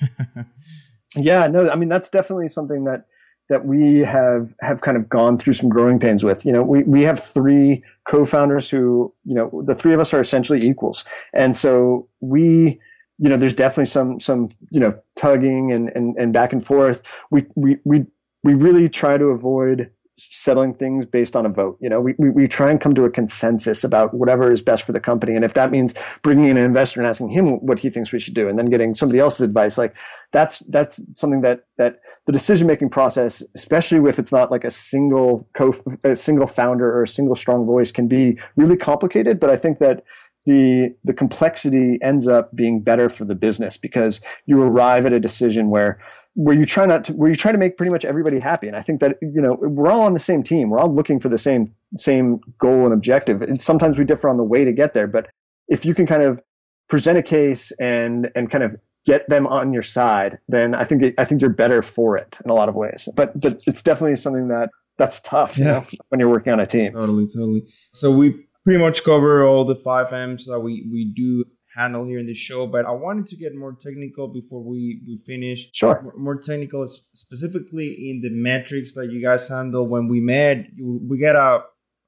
yeah 1.16 1.46
no 1.46 1.70
i 1.70 1.74
mean 1.74 1.88
that's 1.88 2.08
definitely 2.10 2.48
something 2.48 2.84
that 2.84 3.06
that 3.48 3.66
we 3.66 3.98
have 3.98 4.54
have 4.60 4.80
kind 4.80 4.96
of 4.96 5.08
gone 5.08 5.36
through 5.36 5.52
some 5.52 5.68
growing 5.68 5.98
pains 5.98 6.24
with. 6.24 6.46
You 6.46 6.52
know 6.52 6.62
we, 6.62 6.82
we 6.84 7.02
have 7.02 7.22
three 7.22 7.84
co-founders 8.08 8.70
who 8.70 9.12
you 9.24 9.34
know 9.34 9.62
the 9.66 9.74
three 9.74 9.92
of 9.92 10.00
us 10.00 10.14
are 10.14 10.20
essentially 10.20 10.60
equals. 10.60 11.04
And 11.34 11.56
so 11.56 12.08
we 12.20 12.80
you 13.18 13.28
know 13.28 13.36
there's 13.36 13.54
definitely 13.54 13.86
some 13.86 14.18
some 14.20 14.48
you 14.70 14.80
know 14.80 14.98
tugging 15.16 15.70
and 15.70 15.90
and, 15.90 16.16
and 16.16 16.32
back 16.32 16.52
and 16.52 16.64
forth. 16.64 17.02
We 17.30 17.46
we 17.54 17.76
we 17.84 18.06
we 18.42 18.54
really 18.54 18.88
try 18.88 19.18
to 19.18 19.26
avoid 19.26 19.90
settling 20.16 20.74
things 20.74 21.06
based 21.06 21.34
on 21.34 21.46
a 21.46 21.48
vote. 21.48 21.78
You 21.80 21.88
know, 21.88 22.00
we, 22.00 22.14
we, 22.18 22.30
we, 22.30 22.48
try 22.48 22.70
and 22.70 22.80
come 22.80 22.94
to 22.94 23.04
a 23.04 23.10
consensus 23.10 23.82
about 23.82 24.12
whatever 24.12 24.52
is 24.52 24.60
best 24.60 24.82
for 24.84 24.92
the 24.92 25.00
company. 25.00 25.34
And 25.34 25.44
if 25.44 25.54
that 25.54 25.70
means 25.70 25.94
bringing 26.22 26.46
in 26.46 26.58
an 26.58 26.64
investor 26.64 27.00
and 27.00 27.08
asking 27.08 27.30
him 27.30 27.64
what 27.66 27.78
he 27.78 27.88
thinks 27.88 28.12
we 28.12 28.20
should 28.20 28.34
do 28.34 28.48
and 28.48 28.58
then 28.58 28.66
getting 28.66 28.94
somebody 28.94 29.20
else's 29.20 29.40
advice, 29.40 29.78
like 29.78 29.96
that's, 30.32 30.58
that's 30.68 31.00
something 31.12 31.40
that, 31.40 31.64
that 31.78 32.00
the 32.26 32.32
decision 32.32 32.66
making 32.66 32.90
process, 32.90 33.42
especially 33.54 34.08
if 34.08 34.18
it's 34.18 34.32
not 34.32 34.50
like 34.50 34.64
a 34.64 34.70
single 34.70 35.48
co, 35.54 35.72
a 36.04 36.14
single 36.14 36.46
founder 36.46 36.92
or 36.92 37.02
a 37.02 37.08
single 37.08 37.34
strong 37.34 37.66
voice 37.66 37.90
can 37.90 38.06
be 38.06 38.38
really 38.56 38.76
complicated. 38.76 39.40
But 39.40 39.50
I 39.50 39.56
think 39.56 39.78
that 39.78 40.04
the 40.44 40.94
the 41.04 41.14
complexity 41.14 41.98
ends 42.02 42.26
up 42.26 42.54
being 42.54 42.80
better 42.80 43.08
for 43.08 43.24
the 43.24 43.34
business 43.34 43.76
because 43.76 44.20
you 44.46 44.60
arrive 44.60 45.06
at 45.06 45.12
a 45.12 45.20
decision 45.20 45.70
where 45.70 46.00
where 46.34 46.56
you 46.56 46.64
try 46.64 46.86
not 46.86 47.04
to 47.04 47.12
where 47.12 47.28
you 47.28 47.36
try 47.36 47.52
to 47.52 47.58
make 47.58 47.76
pretty 47.76 47.92
much 47.92 48.04
everybody 48.04 48.38
happy. 48.38 48.66
And 48.66 48.76
i 48.76 48.80
think 48.80 49.00
that 49.00 49.16
you 49.20 49.40
know 49.40 49.54
we're 49.60 49.90
all 49.90 50.02
on 50.02 50.14
the 50.14 50.20
same 50.20 50.42
team. 50.42 50.70
We're 50.70 50.78
all 50.78 50.92
looking 50.92 51.20
for 51.20 51.28
the 51.28 51.38
same 51.38 51.74
same 51.96 52.40
goal 52.58 52.84
and 52.84 52.92
objective. 52.92 53.42
And 53.42 53.60
sometimes 53.60 53.98
we 53.98 54.04
differ 54.04 54.28
on 54.28 54.36
the 54.36 54.44
way 54.44 54.64
to 54.64 54.72
get 54.72 54.94
there. 54.94 55.06
But 55.06 55.28
if 55.68 55.84
you 55.84 55.94
can 55.94 56.06
kind 56.06 56.22
of 56.22 56.40
present 56.88 57.18
a 57.18 57.22
case 57.22 57.72
and 57.80 58.30
and 58.34 58.50
kind 58.50 58.64
of 58.64 58.76
get 59.04 59.28
them 59.28 59.48
on 59.48 59.72
your 59.72 59.82
side 59.82 60.38
then 60.46 60.76
i 60.76 60.84
think 60.84 61.02
it, 61.02 61.14
i 61.18 61.24
think 61.24 61.40
you're 61.40 61.50
better 61.50 61.82
for 61.82 62.16
it 62.16 62.38
in 62.44 62.50
a 62.50 62.54
lot 62.54 62.68
of 62.68 62.74
ways. 62.74 63.08
But 63.14 63.38
but 63.40 63.60
it's 63.66 63.82
definitely 63.82 64.16
something 64.16 64.48
that 64.48 64.70
that's 64.98 65.20
tough 65.20 65.58
yeah. 65.58 65.64
You 65.64 65.72
know, 65.72 65.86
when 66.08 66.20
you're 66.20 66.28
working 66.28 66.52
on 66.52 66.60
a 66.60 66.66
team. 66.66 66.92
Totally 66.92 67.26
totally. 67.26 67.64
So 67.92 68.10
we 68.10 68.46
pretty 68.64 68.78
much 68.78 69.04
cover 69.04 69.44
all 69.44 69.64
the 69.64 69.74
five 69.74 70.12
m's 70.12 70.46
that 70.46 70.60
we 70.60 70.88
we 70.90 71.04
do 71.04 71.44
handle 71.74 72.04
here 72.04 72.18
in 72.18 72.26
the 72.26 72.34
show, 72.34 72.66
but 72.66 72.84
I 72.84 72.90
wanted 72.90 73.28
to 73.28 73.36
get 73.36 73.54
more 73.54 73.76
technical 73.80 74.28
before 74.28 74.62
we, 74.62 75.02
we 75.06 75.20
finish. 75.26 75.68
Sure. 75.72 76.12
More 76.16 76.40
technical, 76.40 76.86
specifically 77.14 78.10
in 78.10 78.20
the 78.20 78.30
metrics 78.30 78.92
that 78.94 79.10
you 79.10 79.22
guys 79.22 79.48
handle. 79.48 79.86
When 79.86 80.08
we 80.08 80.20
met, 80.20 80.66
we 80.78 81.18
get 81.18 81.36
a, 81.36 81.64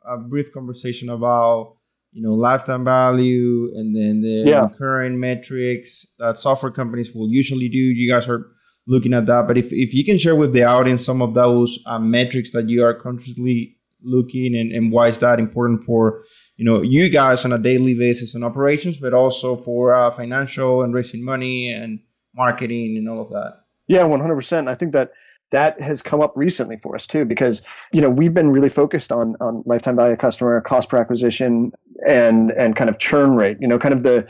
a 0.06 0.18
brief 0.18 0.52
conversation 0.52 1.08
about 1.08 1.76
you 2.12 2.22
know 2.22 2.32
lifetime 2.34 2.84
value 2.84 3.72
and 3.74 3.94
then 3.94 4.22
the 4.22 4.48
yeah. 4.48 4.60
recurring 4.60 5.18
metrics 5.18 6.06
that 6.18 6.40
software 6.40 6.70
companies 6.70 7.12
will 7.12 7.28
usually 7.28 7.68
do. 7.68 7.78
You 7.78 8.08
guys 8.08 8.28
are 8.28 8.46
looking 8.86 9.14
at 9.14 9.26
that, 9.26 9.46
but 9.48 9.56
if, 9.56 9.66
if 9.70 9.94
you 9.94 10.04
can 10.04 10.18
share 10.18 10.36
with 10.36 10.52
the 10.52 10.62
audience 10.62 11.04
some 11.04 11.22
of 11.22 11.34
those 11.34 11.78
uh, 11.86 11.98
metrics 11.98 12.52
that 12.52 12.68
you 12.68 12.84
are 12.84 12.94
consciously 12.94 13.78
looking 14.02 14.54
and, 14.54 14.70
and 14.70 14.92
why 14.92 15.08
is 15.08 15.18
that 15.18 15.40
important 15.40 15.82
for 15.84 16.22
you 16.56 16.64
know 16.64 16.82
you 16.82 17.08
guys 17.08 17.44
on 17.44 17.52
a 17.52 17.58
daily 17.58 17.94
basis 17.94 18.34
in 18.34 18.44
operations, 18.44 18.98
but 18.98 19.14
also 19.14 19.56
for 19.56 19.94
uh, 19.94 20.10
financial 20.10 20.82
and 20.82 20.94
raising 20.94 21.24
money 21.24 21.72
and 21.72 22.00
marketing 22.34 22.96
and 22.96 23.08
all 23.08 23.22
of 23.22 23.30
that. 23.30 23.60
Yeah, 23.86 24.04
one 24.04 24.20
hundred 24.20 24.36
percent. 24.36 24.68
I 24.68 24.74
think 24.74 24.92
that 24.92 25.12
that 25.50 25.80
has 25.80 26.02
come 26.02 26.20
up 26.20 26.32
recently 26.34 26.76
for 26.76 26.94
us 26.94 27.06
too, 27.06 27.24
because 27.24 27.62
you 27.92 28.00
know 28.00 28.10
we've 28.10 28.34
been 28.34 28.50
really 28.50 28.68
focused 28.68 29.12
on 29.12 29.36
on 29.40 29.62
lifetime 29.66 29.96
value 29.96 30.16
customer, 30.16 30.60
cost 30.60 30.88
per 30.88 30.98
acquisition, 30.98 31.72
and 32.06 32.50
and 32.52 32.76
kind 32.76 32.90
of 32.90 32.98
churn 32.98 33.36
rate. 33.36 33.58
You 33.60 33.68
know, 33.68 33.78
kind 33.78 33.94
of 33.94 34.02
the 34.02 34.26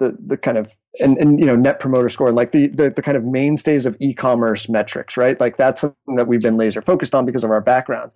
the 0.00 0.16
the 0.18 0.36
kind 0.36 0.58
of 0.58 0.76
and, 0.98 1.16
and 1.18 1.38
you 1.38 1.46
know 1.46 1.54
net 1.54 1.78
promoter 1.78 2.08
score 2.08 2.32
like 2.32 2.50
the, 2.50 2.66
the 2.68 2.90
the 2.90 3.02
kind 3.02 3.16
of 3.16 3.24
mainstays 3.24 3.86
of 3.86 3.96
e-commerce 4.00 4.68
metrics 4.68 5.16
right 5.16 5.38
like 5.38 5.56
that's 5.56 5.82
something 5.82 6.16
that 6.16 6.26
we've 6.26 6.40
been 6.40 6.56
laser 6.56 6.82
focused 6.82 7.14
on 7.14 7.24
because 7.24 7.44
of 7.44 7.50
our 7.50 7.60
backgrounds 7.60 8.14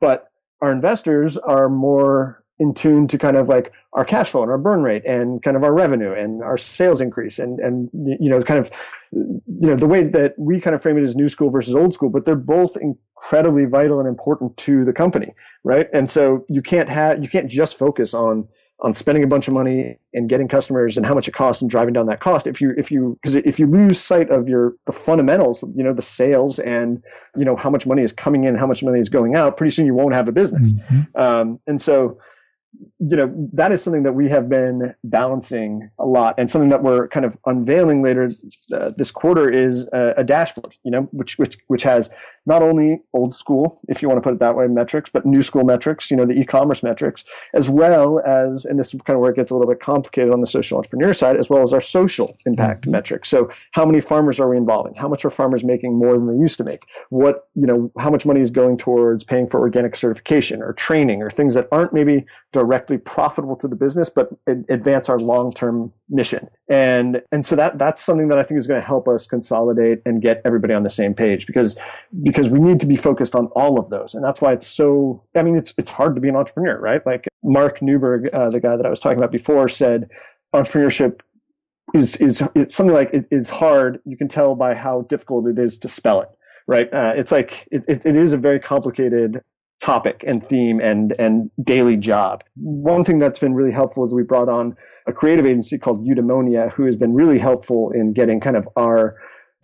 but 0.00 0.30
our 0.62 0.72
investors 0.72 1.36
are 1.36 1.68
more 1.68 2.42
in 2.58 2.72
tune 2.72 3.06
to 3.08 3.18
kind 3.18 3.36
of 3.36 3.48
like 3.48 3.72
our 3.92 4.04
cash 4.04 4.30
flow 4.30 4.42
and 4.42 4.50
our 4.50 4.58
burn 4.58 4.82
rate 4.82 5.04
and 5.04 5.42
kind 5.42 5.56
of 5.56 5.62
our 5.62 5.72
revenue 5.72 6.12
and 6.12 6.42
our 6.42 6.56
sales 6.56 7.00
increase 7.00 7.38
and 7.38 7.60
and 7.60 7.90
you 7.92 8.30
know 8.30 8.40
kind 8.42 8.58
of 8.58 8.70
you 9.12 9.40
know 9.46 9.76
the 9.76 9.86
way 9.86 10.02
that 10.02 10.34
we 10.38 10.60
kind 10.60 10.74
of 10.74 10.82
frame 10.82 10.96
it 10.96 11.02
as 11.02 11.16
new 11.16 11.28
school 11.28 11.50
versus 11.50 11.74
old 11.74 11.92
school 11.92 12.10
but 12.10 12.24
they're 12.24 12.34
both 12.34 12.76
incredibly 12.76 13.64
vital 13.64 13.98
and 13.98 14.08
important 14.08 14.56
to 14.56 14.84
the 14.84 14.92
company 14.92 15.32
right? 15.66 15.88
And 15.92 16.08
so 16.08 16.46
you 16.48 16.62
can't 16.62 16.88
have 16.88 17.22
you 17.22 17.28
can't 17.28 17.50
just 17.50 17.76
focus 17.76 18.14
on 18.14 18.48
on 18.80 18.94
spending 18.94 19.24
a 19.24 19.26
bunch 19.26 19.48
of 19.48 19.54
money 19.54 19.98
and 20.12 20.28
getting 20.28 20.46
customers 20.46 20.96
and 20.96 21.04
how 21.06 21.14
much 21.14 21.26
it 21.26 21.32
costs 21.32 21.60
and 21.60 21.70
driving 21.70 21.92
down 21.92 22.06
that 22.06 22.20
cost. 22.20 22.46
If 22.46 22.60
you 22.60 22.72
if 22.78 22.90
you 22.90 23.18
because 23.20 23.34
if 23.34 23.58
you 23.58 23.66
lose 23.66 23.98
sight 23.98 24.30
of 24.30 24.48
your 24.48 24.74
the 24.86 24.92
fundamentals 24.92 25.64
you 25.74 25.82
know 25.82 25.92
the 25.92 26.02
sales 26.02 26.60
and 26.60 27.02
you 27.36 27.44
know 27.44 27.56
how 27.56 27.68
much 27.68 27.84
money 27.84 28.02
is 28.02 28.12
coming 28.12 28.44
in 28.44 28.54
how 28.54 28.66
much 28.66 28.84
money 28.84 29.00
is 29.00 29.08
going 29.08 29.34
out 29.34 29.56
pretty 29.56 29.72
soon 29.72 29.86
you 29.86 29.94
won't 29.94 30.14
have 30.14 30.28
a 30.28 30.32
business. 30.32 30.72
Mm-hmm. 30.72 31.20
um, 31.20 31.60
and 31.66 31.80
so 31.80 32.18
you 32.98 33.16
know 33.16 33.32
that 33.52 33.72
is 33.72 33.82
something 33.82 34.02
that 34.02 34.12
we 34.12 34.28
have 34.28 34.48
been 34.48 34.94
balancing 35.04 35.90
a 35.98 36.06
lot 36.06 36.34
and 36.38 36.50
something 36.50 36.70
that 36.70 36.82
we're 36.82 37.08
kind 37.08 37.24
of 37.24 37.36
unveiling 37.46 38.02
later 38.02 38.30
uh, 38.72 38.90
this 38.96 39.10
quarter 39.10 39.50
is 39.50 39.86
a, 39.92 40.14
a, 40.18 40.24
dashboard 40.24 40.76
you 40.82 40.90
know 40.90 41.02
which 41.12 41.38
which 41.38 41.58
which 41.66 41.82
has 41.82 42.10
not 42.46 42.62
only 42.62 43.02
old 43.12 43.34
school 43.34 43.80
if 43.88 44.00
you 44.00 44.08
want 44.08 44.18
to 44.18 44.22
put 44.22 44.32
it 44.32 44.40
that 44.40 44.56
way 44.56 44.66
metrics 44.66 45.10
but 45.10 45.26
new 45.26 45.42
school 45.42 45.64
metrics 45.64 46.10
you 46.10 46.16
know 46.16 46.24
the 46.24 46.38
e-commerce 46.38 46.82
metrics 46.82 47.24
as 47.54 47.68
well 47.68 48.20
as 48.20 48.64
and 48.64 48.78
this 48.78 48.94
is 48.94 49.00
kind 49.02 49.16
of 49.16 49.20
where 49.20 49.30
it 49.30 49.36
gets 49.36 49.50
a 49.50 49.54
little 49.54 49.68
bit 49.68 49.80
complicated 49.80 50.32
on 50.32 50.40
the 50.40 50.46
social 50.46 50.78
entrepreneur 50.78 51.12
side 51.12 51.36
as 51.36 51.50
well 51.50 51.62
as 51.62 51.72
our 51.72 51.80
social 51.80 52.36
impact 52.46 52.82
mm-hmm. 52.82 52.92
metrics 52.92 53.28
so 53.28 53.50
how 53.72 53.84
many 53.84 54.00
farmers 54.00 54.40
are 54.40 54.48
we 54.48 54.56
involving 54.56 54.94
how 54.94 55.08
much 55.08 55.24
are 55.24 55.30
farmers 55.30 55.64
making 55.64 55.98
more 55.98 56.16
than 56.16 56.26
they 56.26 56.40
used 56.40 56.56
to 56.56 56.64
make 56.64 56.84
what 57.10 57.48
you 57.54 57.66
know 57.66 57.90
how 57.98 58.10
much 58.10 58.24
money 58.24 58.40
is 58.40 58.50
going 58.50 58.76
towards 58.76 59.24
paying 59.24 59.46
for 59.46 59.60
organic 59.60 59.96
certification 59.96 60.62
or 60.62 60.72
training 60.72 61.22
or 61.22 61.30
things 61.30 61.54
that 61.54 61.68
aren't 61.72 61.92
maybe 61.92 62.24
directly 62.52 62.98
profitable 62.98 63.56
to 63.56 63.68
the 63.68 63.76
business, 63.76 64.08
but 64.08 64.30
advance 64.46 65.08
our 65.08 65.18
long-term 65.18 65.92
mission. 66.08 66.48
And 66.68 67.22
and 67.32 67.44
so 67.44 67.56
that 67.56 67.78
that's 67.78 68.02
something 68.02 68.28
that 68.28 68.38
I 68.38 68.42
think 68.42 68.58
is 68.58 68.66
going 68.66 68.80
to 68.80 68.86
help 68.86 69.08
us 69.08 69.26
consolidate 69.26 70.00
and 70.06 70.22
get 70.22 70.40
everybody 70.44 70.74
on 70.74 70.82
the 70.82 70.90
same 70.90 71.14
page 71.14 71.46
because 71.46 71.76
because 72.22 72.35
we 72.48 72.58
need 72.58 72.80
to 72.80 72.86
be 72.86 72.96
focused 72.96 73.34
on 73.34 73.46
all 73.48 73.78
of 73.78 73.90
those. 73.90 74.14
And 74.14 74.24
that's 74.24 74.40
why 74.40 74.52
it's 74.52 74.66
so. 74.66 75.22
I 75.34 75.42
mean, 75.42 75.56
it's 75.56 75.72
it's 75.78 75.90
hard 75.90 76.14
to 76.14 76.20
be 76.20 76.28
an 76.28 76.36
entrepreneur, 76.36 76.78
right? 76.78 77.04
Like 77.04 77.26
Mark 77.42 77.80
Newberg, 77.82 78.28
uh, 78.32 78.50
the 78.50 78.60
guy 78.60 78.76
that 78.76 78.86
I 78.86 78.90
was 78.90 79.00
talking 79.00 79.18
about 79.18 79.32
before, 79.32 79.68
said 79.68 80.10
entrepreneurship 80.54 81.20
is 81.94 82.16
is 82.16 82.42
it's 82.54 82.74
something 82.74 82.94
like 82.94 83.12
it 83.12 83.26
is 83.30 83.48
hard. 83.48 84.00
You 84.04 84.16
can 84.16 84.28
tell 84.28 84.54
by 84.54 84.74
how 84.74 85.02
difficult 85.02 85.46
it 85.46 85.58
is 85.58 85.78
to 85.78 85.88
spell 85.88 86.20
it 86.20 86.28
right? 86.66 86.92
Uh, 86.92 87.12
it's 87.16 87.32
like 87.32 87.68
it, 87.70 87.84
it, 87.88 88.04
it 88.04 88.16
is 88.16 88.32
a 88.32 88.36
very 88.36 88.58
complicated 88.58 89.42
topic 89.80 90.24
and 90.26 90.46
theme 90.48 90.80
and 90.80 91.14
and 91.18 91.50
daily 91.62 91.96
job. 91.96 92.42
One 92.56 93.04
thing 93.04 93.18
that's 93.18 93.38
been 93.38 93.54
really 93.54 93.72
helpful 93.72 94.04
is 94.04 94.14
we 94.14 94.22
brought 94.22 94.48
on 94.48 94.76
a 95.06 95.12
creative 95.12 95.46
agency 95.46 95.78
called 95.78 96.04
Eudemonia, 96.04 96.72
who 96.72 96.84
has 96.86 96.96
been 96.96 97.14
really 97.14 97.38
helpful 97.38 97.90
in 97.92 98.12
getting 98.12 98.40
kind 98.40 98.56
of 98.56 98.68
our 98.76 99.16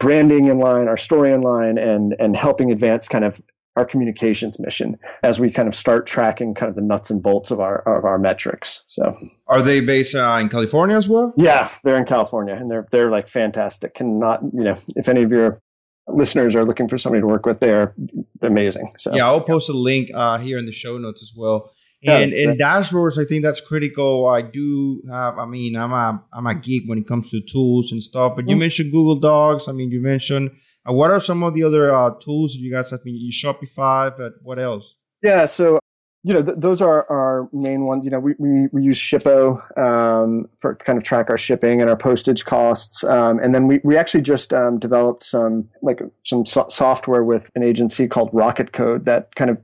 branding 0.02 0.46
in 0.46 0.58
line, 0.58 0.88
our 0.88 0.96
story 0.96 1.32
in 1.32 1.40
line, 1.40 1.78
and 1.78 2.14
and 2.18 2.36
helping 2.36 2.70
advance 2.70 3.08
kind 3.08 3.24
of 3.24 3.40
our 3.76 3.86
communications 3.86 4.58
mission 4.58 4.98
as 5.22 5.40
we 5.40 5.50
kind 5.50 5.66
of 5.66 5.74
start 5.74 6.06
tracking 6.06 6.54
kind 6.54 6.68
of 6.68 6.74
the 6.74 6.82
nuts 6.82 7.08
and 7.08 7.22
bolts 7.22 7.50
of 7.50 7.60
our 7.60 7.78
of 7.96 8.04
our 8.04 8.18
metrics. 8.18 8.82
So, 8.88 9.16
are 9.46 9.62
they 9.62 9.80
based 9.80 10.14
uh, 10.14 10.38
in 10.40 10.48
California 10.48 10.96
as 10.96 11.08
well? 11.08 11.32
Yeah, 11.36 11.70
they're 11.84 11.96
in 11.96 12.04
California, 12.04 12.54
and 12.54 12.70
they're 12.70 12.86
they're 12.90 13.10
like 13.10 13.28
fantastic. 13.28 13.94
Cannot 13.94 14.42
you 14.52 14.64
know 14.64 14.76
if 14.96 15.08
any 15.08 15.22
of 15.22 15.30
your 15.30 15.62
listeners 16.08 16.56
are 16.56 16.64
looking 16.64 16.88
for 16.88 16.98
somebody 16.98 17.20
to 17.20 17.26
work 17.26 17.46
with, 17.46 17.60
they're 17.60 17.94
amazing. 18.42 18.92
So 18.98 19.14
yeah, 19.14 19.26
I'll 19.26 19.40
post 19.40 19.68
a 19.70 19.72
link 19.72 20.10
uh, 20.12 20.38
here 20.38 20.58
in 20.58 20.66
the 20.66 20.72
show 20.72 20.98
notes 20.98 21.22
as 21.22 21.32
well. 21.34 21.70
And 22.04 22.32
yeah, 22.32 22.50
and 22.50 22.60
dashboards, 22.60 23.16
I 23.16 23.24
think 23.24 23.44
that's 23.44 23.60
critical. 23.60 24.26
I 24.26 24.42
do 24.42 25.02
have. 25.08 25.38
I 25.38 25.46
mean, 25.46 25.76
I'm 25.76 25.92
a 25.92 26.22
I'm 26.32 26.46
a 26.46 26.54
geek 26.54 26.84
when 26.86 26.98
it 26.98 27.06
comes 27.06 27.30
to 27.30 27.40
tools 27.40 27.92
and 27.92 28.02
stuff. 28.02 28.34
But 28.34 28.46
you 28.46 28.52
mm-hmm. 28.52 28.60
mentioned 28.60 28.92
Google 28.92 29.16
Docs. 29.16 29.68
I 29.68 29.72
mean, 29.72 29.90
you 29.92 30.00
mentioned 30.02 30.50
uh, 30.88 30.92
what 30.92 31.10
are 31.10 31.20
some 31.20 31.42
of 31.42 31.54
the 31.54 31.62
other 31.62 31.92
uh, 31.92 32.10
tools 32.20 32.56
you 32.56 32.72
guys 32.72 32.90
have? 32.90 33.00
I 33.00 33.04
mean, 33.04 33.16
you 33.16 33.32
Shopify, 33.32 34.16
but 34.16 34.32
what 34.42 34.58
else? 34.58 34.96
Yeah, 35.22 35.44
so 35.44 35.78
you 36.24 36.32
know 36.32 36.42
th- 36.42 36.58
those 36.58 36.80
are 36.80 37.08
our 37.08 37.48
main 37.52 37.84
ones. 37.84 38.04
You 38.04 38.10
know, 38.10 38.18
we 38.18 38.34
we, 38.38 38.66
we 38.72 38.82
use 38.82 38.98
Shippo 38.98 39.78
um, 39.78 40.48
for 40.58 40.74
kind 40.74 40.96
of 40.96 41.04
track 41.04 41.30
our 41.30 41.38
shipping 41.38 41.80
and 41.80 41.88
our 41.88 41.96
postage 41.96 42.44
costs, 42.44 43.04
um, 43.04 43.38
and 43.38 43.54
then 43.54 43.68
we 43.68 43.80
we 43.84 43.96
actually 43.96 44.22
just 44.22 44.52
um, 44.52 44.78
developed 44.78 45.24
some 45.24 45.68
like 45.82 46.02
some 46.24 46.44
so- 46.44 46.68
software 46.68 47.22
with 47.22 47.48
an 47.54 47.62
agency 47.62 48.08
called 48.08 48.30
Rocket 48.32 48.72
Code 48.72 49.04
that 49.04 49.34
kind 49.36 49.50
of 49.50 49.62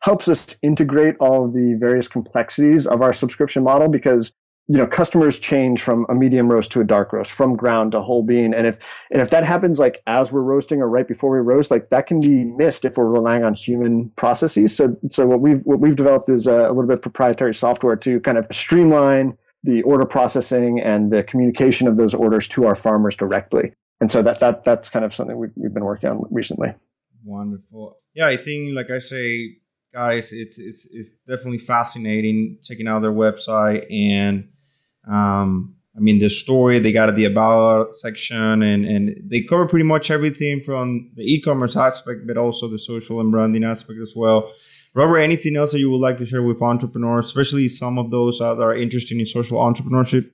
helps 0.00 0.28
us 0.28 0.56
integrate 0.62 1.16
all 1.20 1.44
of 1.44 1.52
the 1.52 1.74
various 1.78 2.08
complexities 2.08 2.86
of 2.86 3.02
our 3.02 3.12
subscription 3.12 3.62
model 3.62 3.88
because 3.88 4.32
you 4.70 4.76
know 4.76 4.86
customers 4.86 5.38
change 5.38 5.82
from 5.82 6.06
a 6.08 6.14
medium 6.14 6.48
roast 6.48 6.70
to 6.70 6.80
a 6.80 6.84
dark 6.84 7.12
roast 7.12 7.32
from 7.32 7.54
ground 7.54 7.90
to 7.90 8.00
whole 8.00 8.22
bean. 8.22 8.54
And 8.54 8.68
if 8.68 8.78
and 9.10 9.20
if 9.20 9.30
that 9.30 9.44
happens 9.44 9.80
like 9.80 10.00
as 10.06 10.30
we're 10.30 10.42
roasting 10.42 10.80
or 10.80 10.88
right 10.88 11.08
before 11.08 11.30
we 11.30 11.38
roast 11.38 11.72
like 11.72 11.90
that 11.90 12.06
can 12.06 12.20
be 12.20 12.44
missed 12.44 12.84
if 12.84 12.96
we're 12.96 13.08
relying 13.08 13.42
on 13.42 13.54
human 13.54 14.10
processes. 14.10 14.76
So 14.76 14.96
so 15.08 15.26
what 15.26 15.40
we've 15.40 15.60
what 15.62 15.80
we've 15.80 15.96
developed 15.96 16.28
is 16.28 16.46
a, 16.46 16.68
a 16.68 16.72
little 16.72 16.86
bit 16.86 17.02
proprietary 17.02 17.52
software 17.52 17.96
to 17.96 18.20
kind 18.20 18.38
of 18.38 18.46
streamline 18.52 19.36
the 19.64 19.82
order 19.82 20.06
processing 20.06 20.80
and 20.80 21.12
the 21.12 21.24
communication 21.24 21.88
of 21.88 21.96
those 21.96 22.14
orders 22.14 22.48
to 22.48 22.64
our 22.64 22.76
farmers 22.76 23.16
directly. 23.16 23.72
And 24.00 24.08
so 24.08 24.22
that 24.22 24.38
that 24.38 24.64
that's 24.64 24.88
kind 24.88 25.04
of 25.04 25.12
something 25.12 25.36
we've, 25.36 25.50
we've 25.56 25.74
been 25.74 25.84
working 25.84 26.08
on 26.08 26.22
recently. 26.30 26.74
Wonderful. 27.24 27.98
Yeah 28.14 28.28
i 28.28 28.36
think 28.36 28.74
like 28.74 28.90
i 28.90 28.98
say 28.98 29.56
guys, 29.92 30.32
it's 30.32 30.58
it's 30.58 30.86
it's 30.92 31.10
definitely 31.26 31.58
fascinating 31.58 32.58
checking 32.62 32.88
out 32.88 33.02
their 33.02 33.12
website 33.12 33.86
and 33.92 34.48
um, 35.10 35.74
I 35.96 36.00
mean 36.00 36.18
the 36.18 36.28
story 36.28 36.78
they 36.78 36.92
got 36.92 37.14
the 37.14 37.24
about 37.24 37.96
section 37.96 38.62
and 38.62 38.84
and 38.84 39.16
they 39.30 39.42
cover 39.42 39.66
pretty 39.66 39.84
much 39.84 40.10
everything 40.10 40.62
from 40.62 41.10
the 41.14 41.22
e-commerce 41.22 41.76
aspect, 41.76 42.26
but 42.26 42.36
also 42.36 42.68
the 42.68 42.78
social 42.78 43.20
and 43.20 43.30
branding 43.30 43.64
aspect 43.64 44.00
as 44.00 44.14
well. 44.14 44.52
Robert, 44.94 45.18
anything 45.18 45.56
else 45.56 45.72
that 45.72 45.78
you 45.78 45.90
would 45.90 46.00
like 46.00 46.18
to 46.18 46.26
share 46.26 46.42
with 46.42 46.60
entrepreneurs, 46.60 47.26
especially 47.26 47.68
some 47.68 47.96
of 47.96 48.10
those 48.10 48.40
that 48.40 48.60
are 48.60 48.74
interested 48.74 49.18
in 49.18 49.26
social 49.26 49.58
entrepreneurship? 49.58 50.30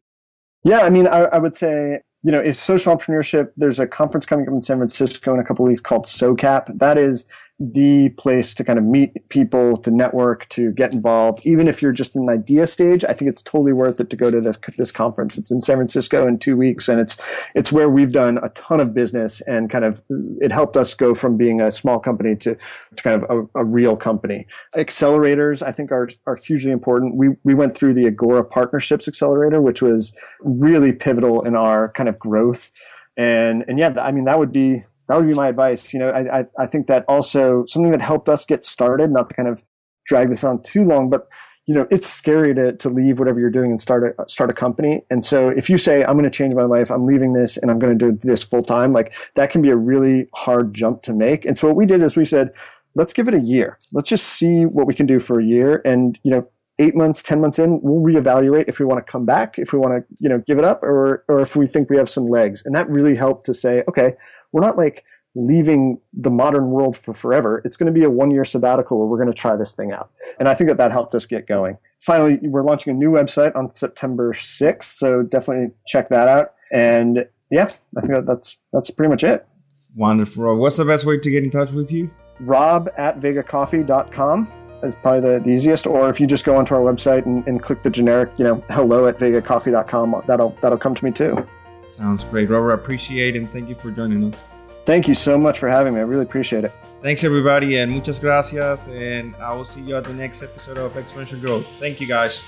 Yeah, 0.65 0.81
I 0.81 0.91
mean, 0.91 1.07
I, 1.07 1.25
I 1.25 1.39
would 1.39 1.55
say 1.55 2.01
you 2.27 2.33
know, 2.33 2.41
it's 2.41 2.59
social 2.59 2.97
entrepreneurship. 2.97 3.53
There's 3.57 3.79
a 3.79 3.87
conference 3.87 4.27
coming 4.27 4.49
up 4.49 4.53
in 4.53 4.61
San 4.61 4.79
Francisco 4.79 5.33
in 5.33 5.39
a 5.39 5.45
couple 5.45 5.65
weeks 5.65 5.81
called 5.81 6.07
SOCAP. 6.07 6.77
That 6.81 6.99
is 6.99 7.25
the 7.59 8.11
place 8.11 8.53
to 8.53 8.63
kind 8.63 8.79
of 8.79 8.85
meet 8.85 9.27
people, 9.31 9.79
to 9.79 9.91
network, 9.91 10.47
to 10.51 10.73
get 10.73 10.93
involved. 10.93 11.47
Even 11.47 11.69
if 11.69 11.81
you're 11.81 11.93
just 11.93 12.15
in 12.15 12.23
an 12.23 12.29
idea 12.29 12.67
stage, 12.67 13.03
I 13.03 13.15
think 13.15 13.31
it's 13.31 13.41
totally 13.41 13.73
worth 13.73 13.99
it 13.99 14.11
to 14.11 14.17
go 14.17 14.31
to 14.31 14.43
this 14.43 14.59
this 14.77 14.91
conference. 14.91 15.39
It's 15.39 15.51
in 15.51 15.63
San 15.63 15.77
Francisco 15.77 16.27
in 16.27 16.39
two 16.39 16.57
weeks, 16.57 16.87
and 16.87 17.01
it's 17.01 17.17
it's 17.55 17.73
where 17.73 17.89
we've 17.89 18.13
done 18.13 18.39
a 18.43 18.51
ton 18.51 18.79
of 18.79 18.93
business 18.93 19.41
and 19.43 19.71
kind 19.71 19.87
of 19.87 20.03
it 20.41 20.53
helped 20.53 20.77
us 20.77 20.93
go 20.93 21.15
from 21.15 21.39
being 21.39 21.63
a 21.63 21.73
small 21.73 21.99
company 21.99 22.37
to, 22.37 22.57
to 22.95 23.03
kind 23.03 23.23
of 23.23 23.49
a, 23.55 23.61
a 23.61 23.65
real 23.65 23.97
company. 23.97 24.47
Accelerators, 24.75 25.63
I 25.63 25.73
think, 25.73 25.91
are 25.93 26.11
are 26.27 26.37
hugely 26.37 26.73
important. 26.73 27.17
We 27.17 27.31
we 27.43 27.55
went 27.55 27.75
through 27.75 27.95
the 27.95 28.07
Agora 28.07 28.45
Partnerships 28.45 29.09
Accelerator, 29.09 29.63
which 29.63 29.81
was 29.81 30.15
really 30.41 30.93
pivotal 30.93 31.41
in 31.43 31.57
our 31.57 31.91
kind 31.93 32.11
of 32.11 32.19
growth. 32.19 32.71
And 33.17 33.65
and 33.67 33.79
yeah, 33.79 33.95
I 33.99 34.13
mean 34.13 34.25
that 34.25 34.39
would 34.39 34.53
be 34.53 34.83
that 35.09 35.17
would 35.17 35.29
be 35.29 35.35
my 35.35 35.49
advice. 35.49 35.93
You 35.93 36.01
know, 36.01 36.11
I, 36.11 36.41
I, 36.41 36.45
I 36.59 36.67
think 36.67 36.87
that 36.89 37.05
also 37.09 37.65
something 37.67 37.93
that 37.93 38.01
helped 38.01 38.29
us 38.29 38.45
get 38.45 38.65
started, 38.65 39.11
not 39.11 39.29
to 39.31 39.35
kind 39.35 39.49
of 39.49 39.63
drag 40.07 40.31
this 40.31 40.45
on 40.45 40.63
too 40.63 40.85
long, 40.85 41.11
but 41.11 41.29
you 41.67 41.75
know, 41.75 41.87
it's 41.91 42.07
scary 42.07 42.55
to, 42.55 42.73
to 42.77 42.89
leave 42.89 43.19
whatever 43.19 43.41
you're 43.41 43.51
doing 43.51 43.73
and 43.73 43.81
start 43.81 44.17
a, 44.19 44.29
start 44.29 44.51
a 44.51 44.53
company. 44.53 45.03
And 45.11 45.25
so 45.25 45.49
if 45.49 45.69
you 45.69 45.79
say, 45.79 46.05
I'm 46.05 46.13
going 46.13 46.23
to 46.23 46.31
change 46.31 46.55
my 46.55 46.65
life, 46.65 46.91
I'm 46.91 47.05
leaving 47.05 47.33
this 47.33 47.57
and 47.57 47.71
I'm 47.71 47.81
going 47.81 47.99
to 47.99 48.13
do 48.13 48.19
this 48.23 48.45
full 48.45 48.63
time, 48.63 48.93
like 48.93 49.13
that 49.35 49.51
can 49.51 49.63
be 49.63 49.71
a 49.71 49.77
really 49.77 50.29
hard 50.35 50.75
jump 50.75 51.03
to 51.03 51.13
make. 51.13 51.45
And 51.45 51.59
so 51.59 51.67
what 51.67 51.77
we 51.77 51.85
did 51.85 52.03
is 52.03 52.17
we 52.17 52.25
said, 52.25 52.53
let's 52.95 53.13
give 53.13 53.27
it 53.27 53.35
a 53.35 53.41
year. 53.41 53.79
Let's 53.93 54.09
just 54.09 54.27
see 54.29 54.63
what 54.63 54.87
we 54.87 54.95
can 54.95 55.07
do 55.07 55.19
for 55.19 55.41
a 55.41 55.45
year. 55.45 55.83
And, 55.85 56.19
you 56.23 56.31
know, 56.31 56.49
eight 56.79 56.95
months, 56.95 57.23
10 57.23 57.41
months 57.41 57.59
in, 57.59 57.81
we'll 57.83 58.03
reevaluate 58.03 58.67
if 58.69 58.79
we 58.79 58.85
want 58.85 59.05
to 59.05 59.11
come 59.11 59.25
back, 59.25 59.59
if 59.59 59.73
we 59.73 59.79
want 59.79 59.95
to, 59.95 60.17
you 60.21 60.29
know, 60.29 60.43
give 60.47 60.59
it 60.59 60.65
up 60.65 60.85
or, 60.85 61.25
or 61.27 61.41
if 61.41 61.57
we 61.57 61.67
think 61.67 61.91
we 61.91 61.97
have 61.97 62.09
some 62.09 62.29
legs. 62.29 62.63
And 62.65 62.75
that 62.77 62.89
really 62.89 63.17
helped 63.17 63.45
to 63.47 63.55
say, 63.55 63.83
okay, 63.89 64.15
we're 64.57 64.63
not 64.63 64.79
like 64.79 65.05
leaving 65.35 66.01
the 66.15 66.31
modern 66.31 66.71
world 66.71 66.97
for 66.97 67.13
forever. 67.13 67.61
It's 67.63 67.77
going 67.77 67.93
to 67.93 67.93
be 67.93 68.05
a 68.05 68.11
one 68.11 68.31
year 68.31 68.47
sabbatical 68.47 68.99
where 68.99 69.07
we're 69.07 69.19
going 69.19 69.29
to 69.29 69.39
try 69.39 69.55
this 69.55 69.75
thing 69.75 69.93
out. 69.93 70.11
And 70.41 70.49
I 70.49 70.55
think 70.55 70.69
that 70.69 70.79
that 70.79 70.93
helped 70.93 71.15
us 71.15 71.27
get 71.27 71.47
going. 71.47 71.77
Finally, 72.01 72.39
we're 72.41 72.63
launching 72.63 72.91
a 72.93 72.97
new 72.97 73.11
website 73.11 73.55
on 73.55 73.71
September 73.71 74.33
6th. 74.33 74.85
So 74.85 75.23
definitely 75.23 75.75
check 75.87 76.09
that 76.09 76.27
out. 76.27 76.55
And 76.73 77.27
yeah, 77.51 77.69
I 77.99 78.01
think 78.01 78.13
that 78.13 78.25
that's, 78.27 78.57
that's 78.73 78.89
pretty 78.89 79.11
much 79.11 79.23
it. 79.25 79.47
Wonderful. 79.95 80.57
What's 80.57 80.79
the 80.79 80.87
best 80.87 81.05
way 81.05 81.19
to 81.19 81.31
get 81.31 81.45
in 81.45 81.51
touch 81.51 81.71
with 81.71 81.91
you? 81.91 82.11
Rob 82.41 82.89
at 82.97 83.21
vegacoffee.com 83.21 84.49
is 84.83 84.97
probably 84.97 85.21
the, 85.21 85.41
the 85.41 85.51
easiest. 85.51 85.87
Or 85.87 86.09
if 86.09 86.19
you 86.19 86.27
just 86.27 86.47
go 86.47 86.57
onto 86.57 86.75
our 86.75 86.81
website 86.81 87.27
and, 87.27 87.47
and 87.47 87.63
click 87.63 87.83
the 87.83 87.91
generic, 87.91 88.31
you 88.39 88.45
know, 88.45 88.65
hello 88.71 89.07
at 89.07 89.19
vegacoffee.com, 89.19 90.23
that'll, 90.27 90.57
that'll 90.63 90.79
come 90.79 90.95
to 90.95 91.05
me 91.05 91.11
too. 91.11 91.47
Sounds 91.87 92.25
great. 92.25 92.51
Robert, 92.51 92.73
I 92.73 92.75
appreciate 92.75 93.37
it 93.37 93.39
and 93.39 93.51
thank 93.51 93.69
you 93.69 93.75
for 93.75 93.91
joining 93.91 94.33
us. 94.33 94.41
Thank 94.85 95.09
you 95.09 95.15
so 95.15 95.37
much 95.37 95.59
for 95.59 95.69
having 95.69 95.95
me. 95.95 96.01
I 96.01 96.05
really 96.05 96.23
appreciate 96.23 96.65
it. 96.65 96.73
Thanks, 97.03 97.25
everybody, 97.25 97.77
and 97.77 97.93
muchas 97.93 98.19
gracias. 98.19 98.89
And 98.89 99.35
I 99.37 99.53
will 99.53 99.65
see 99.65 99.81
you 99.81 99.97
at 99.97 100.05
the 100.05 100.15
next 100.15 100.43
episode 100.43 100.79
of 100.79 100.93
Exponential 100.95 101.41
Growth. 101.41 101.67
Thank 101.79 102.01
you, 102.01 102.07
guys. 102.07 102.43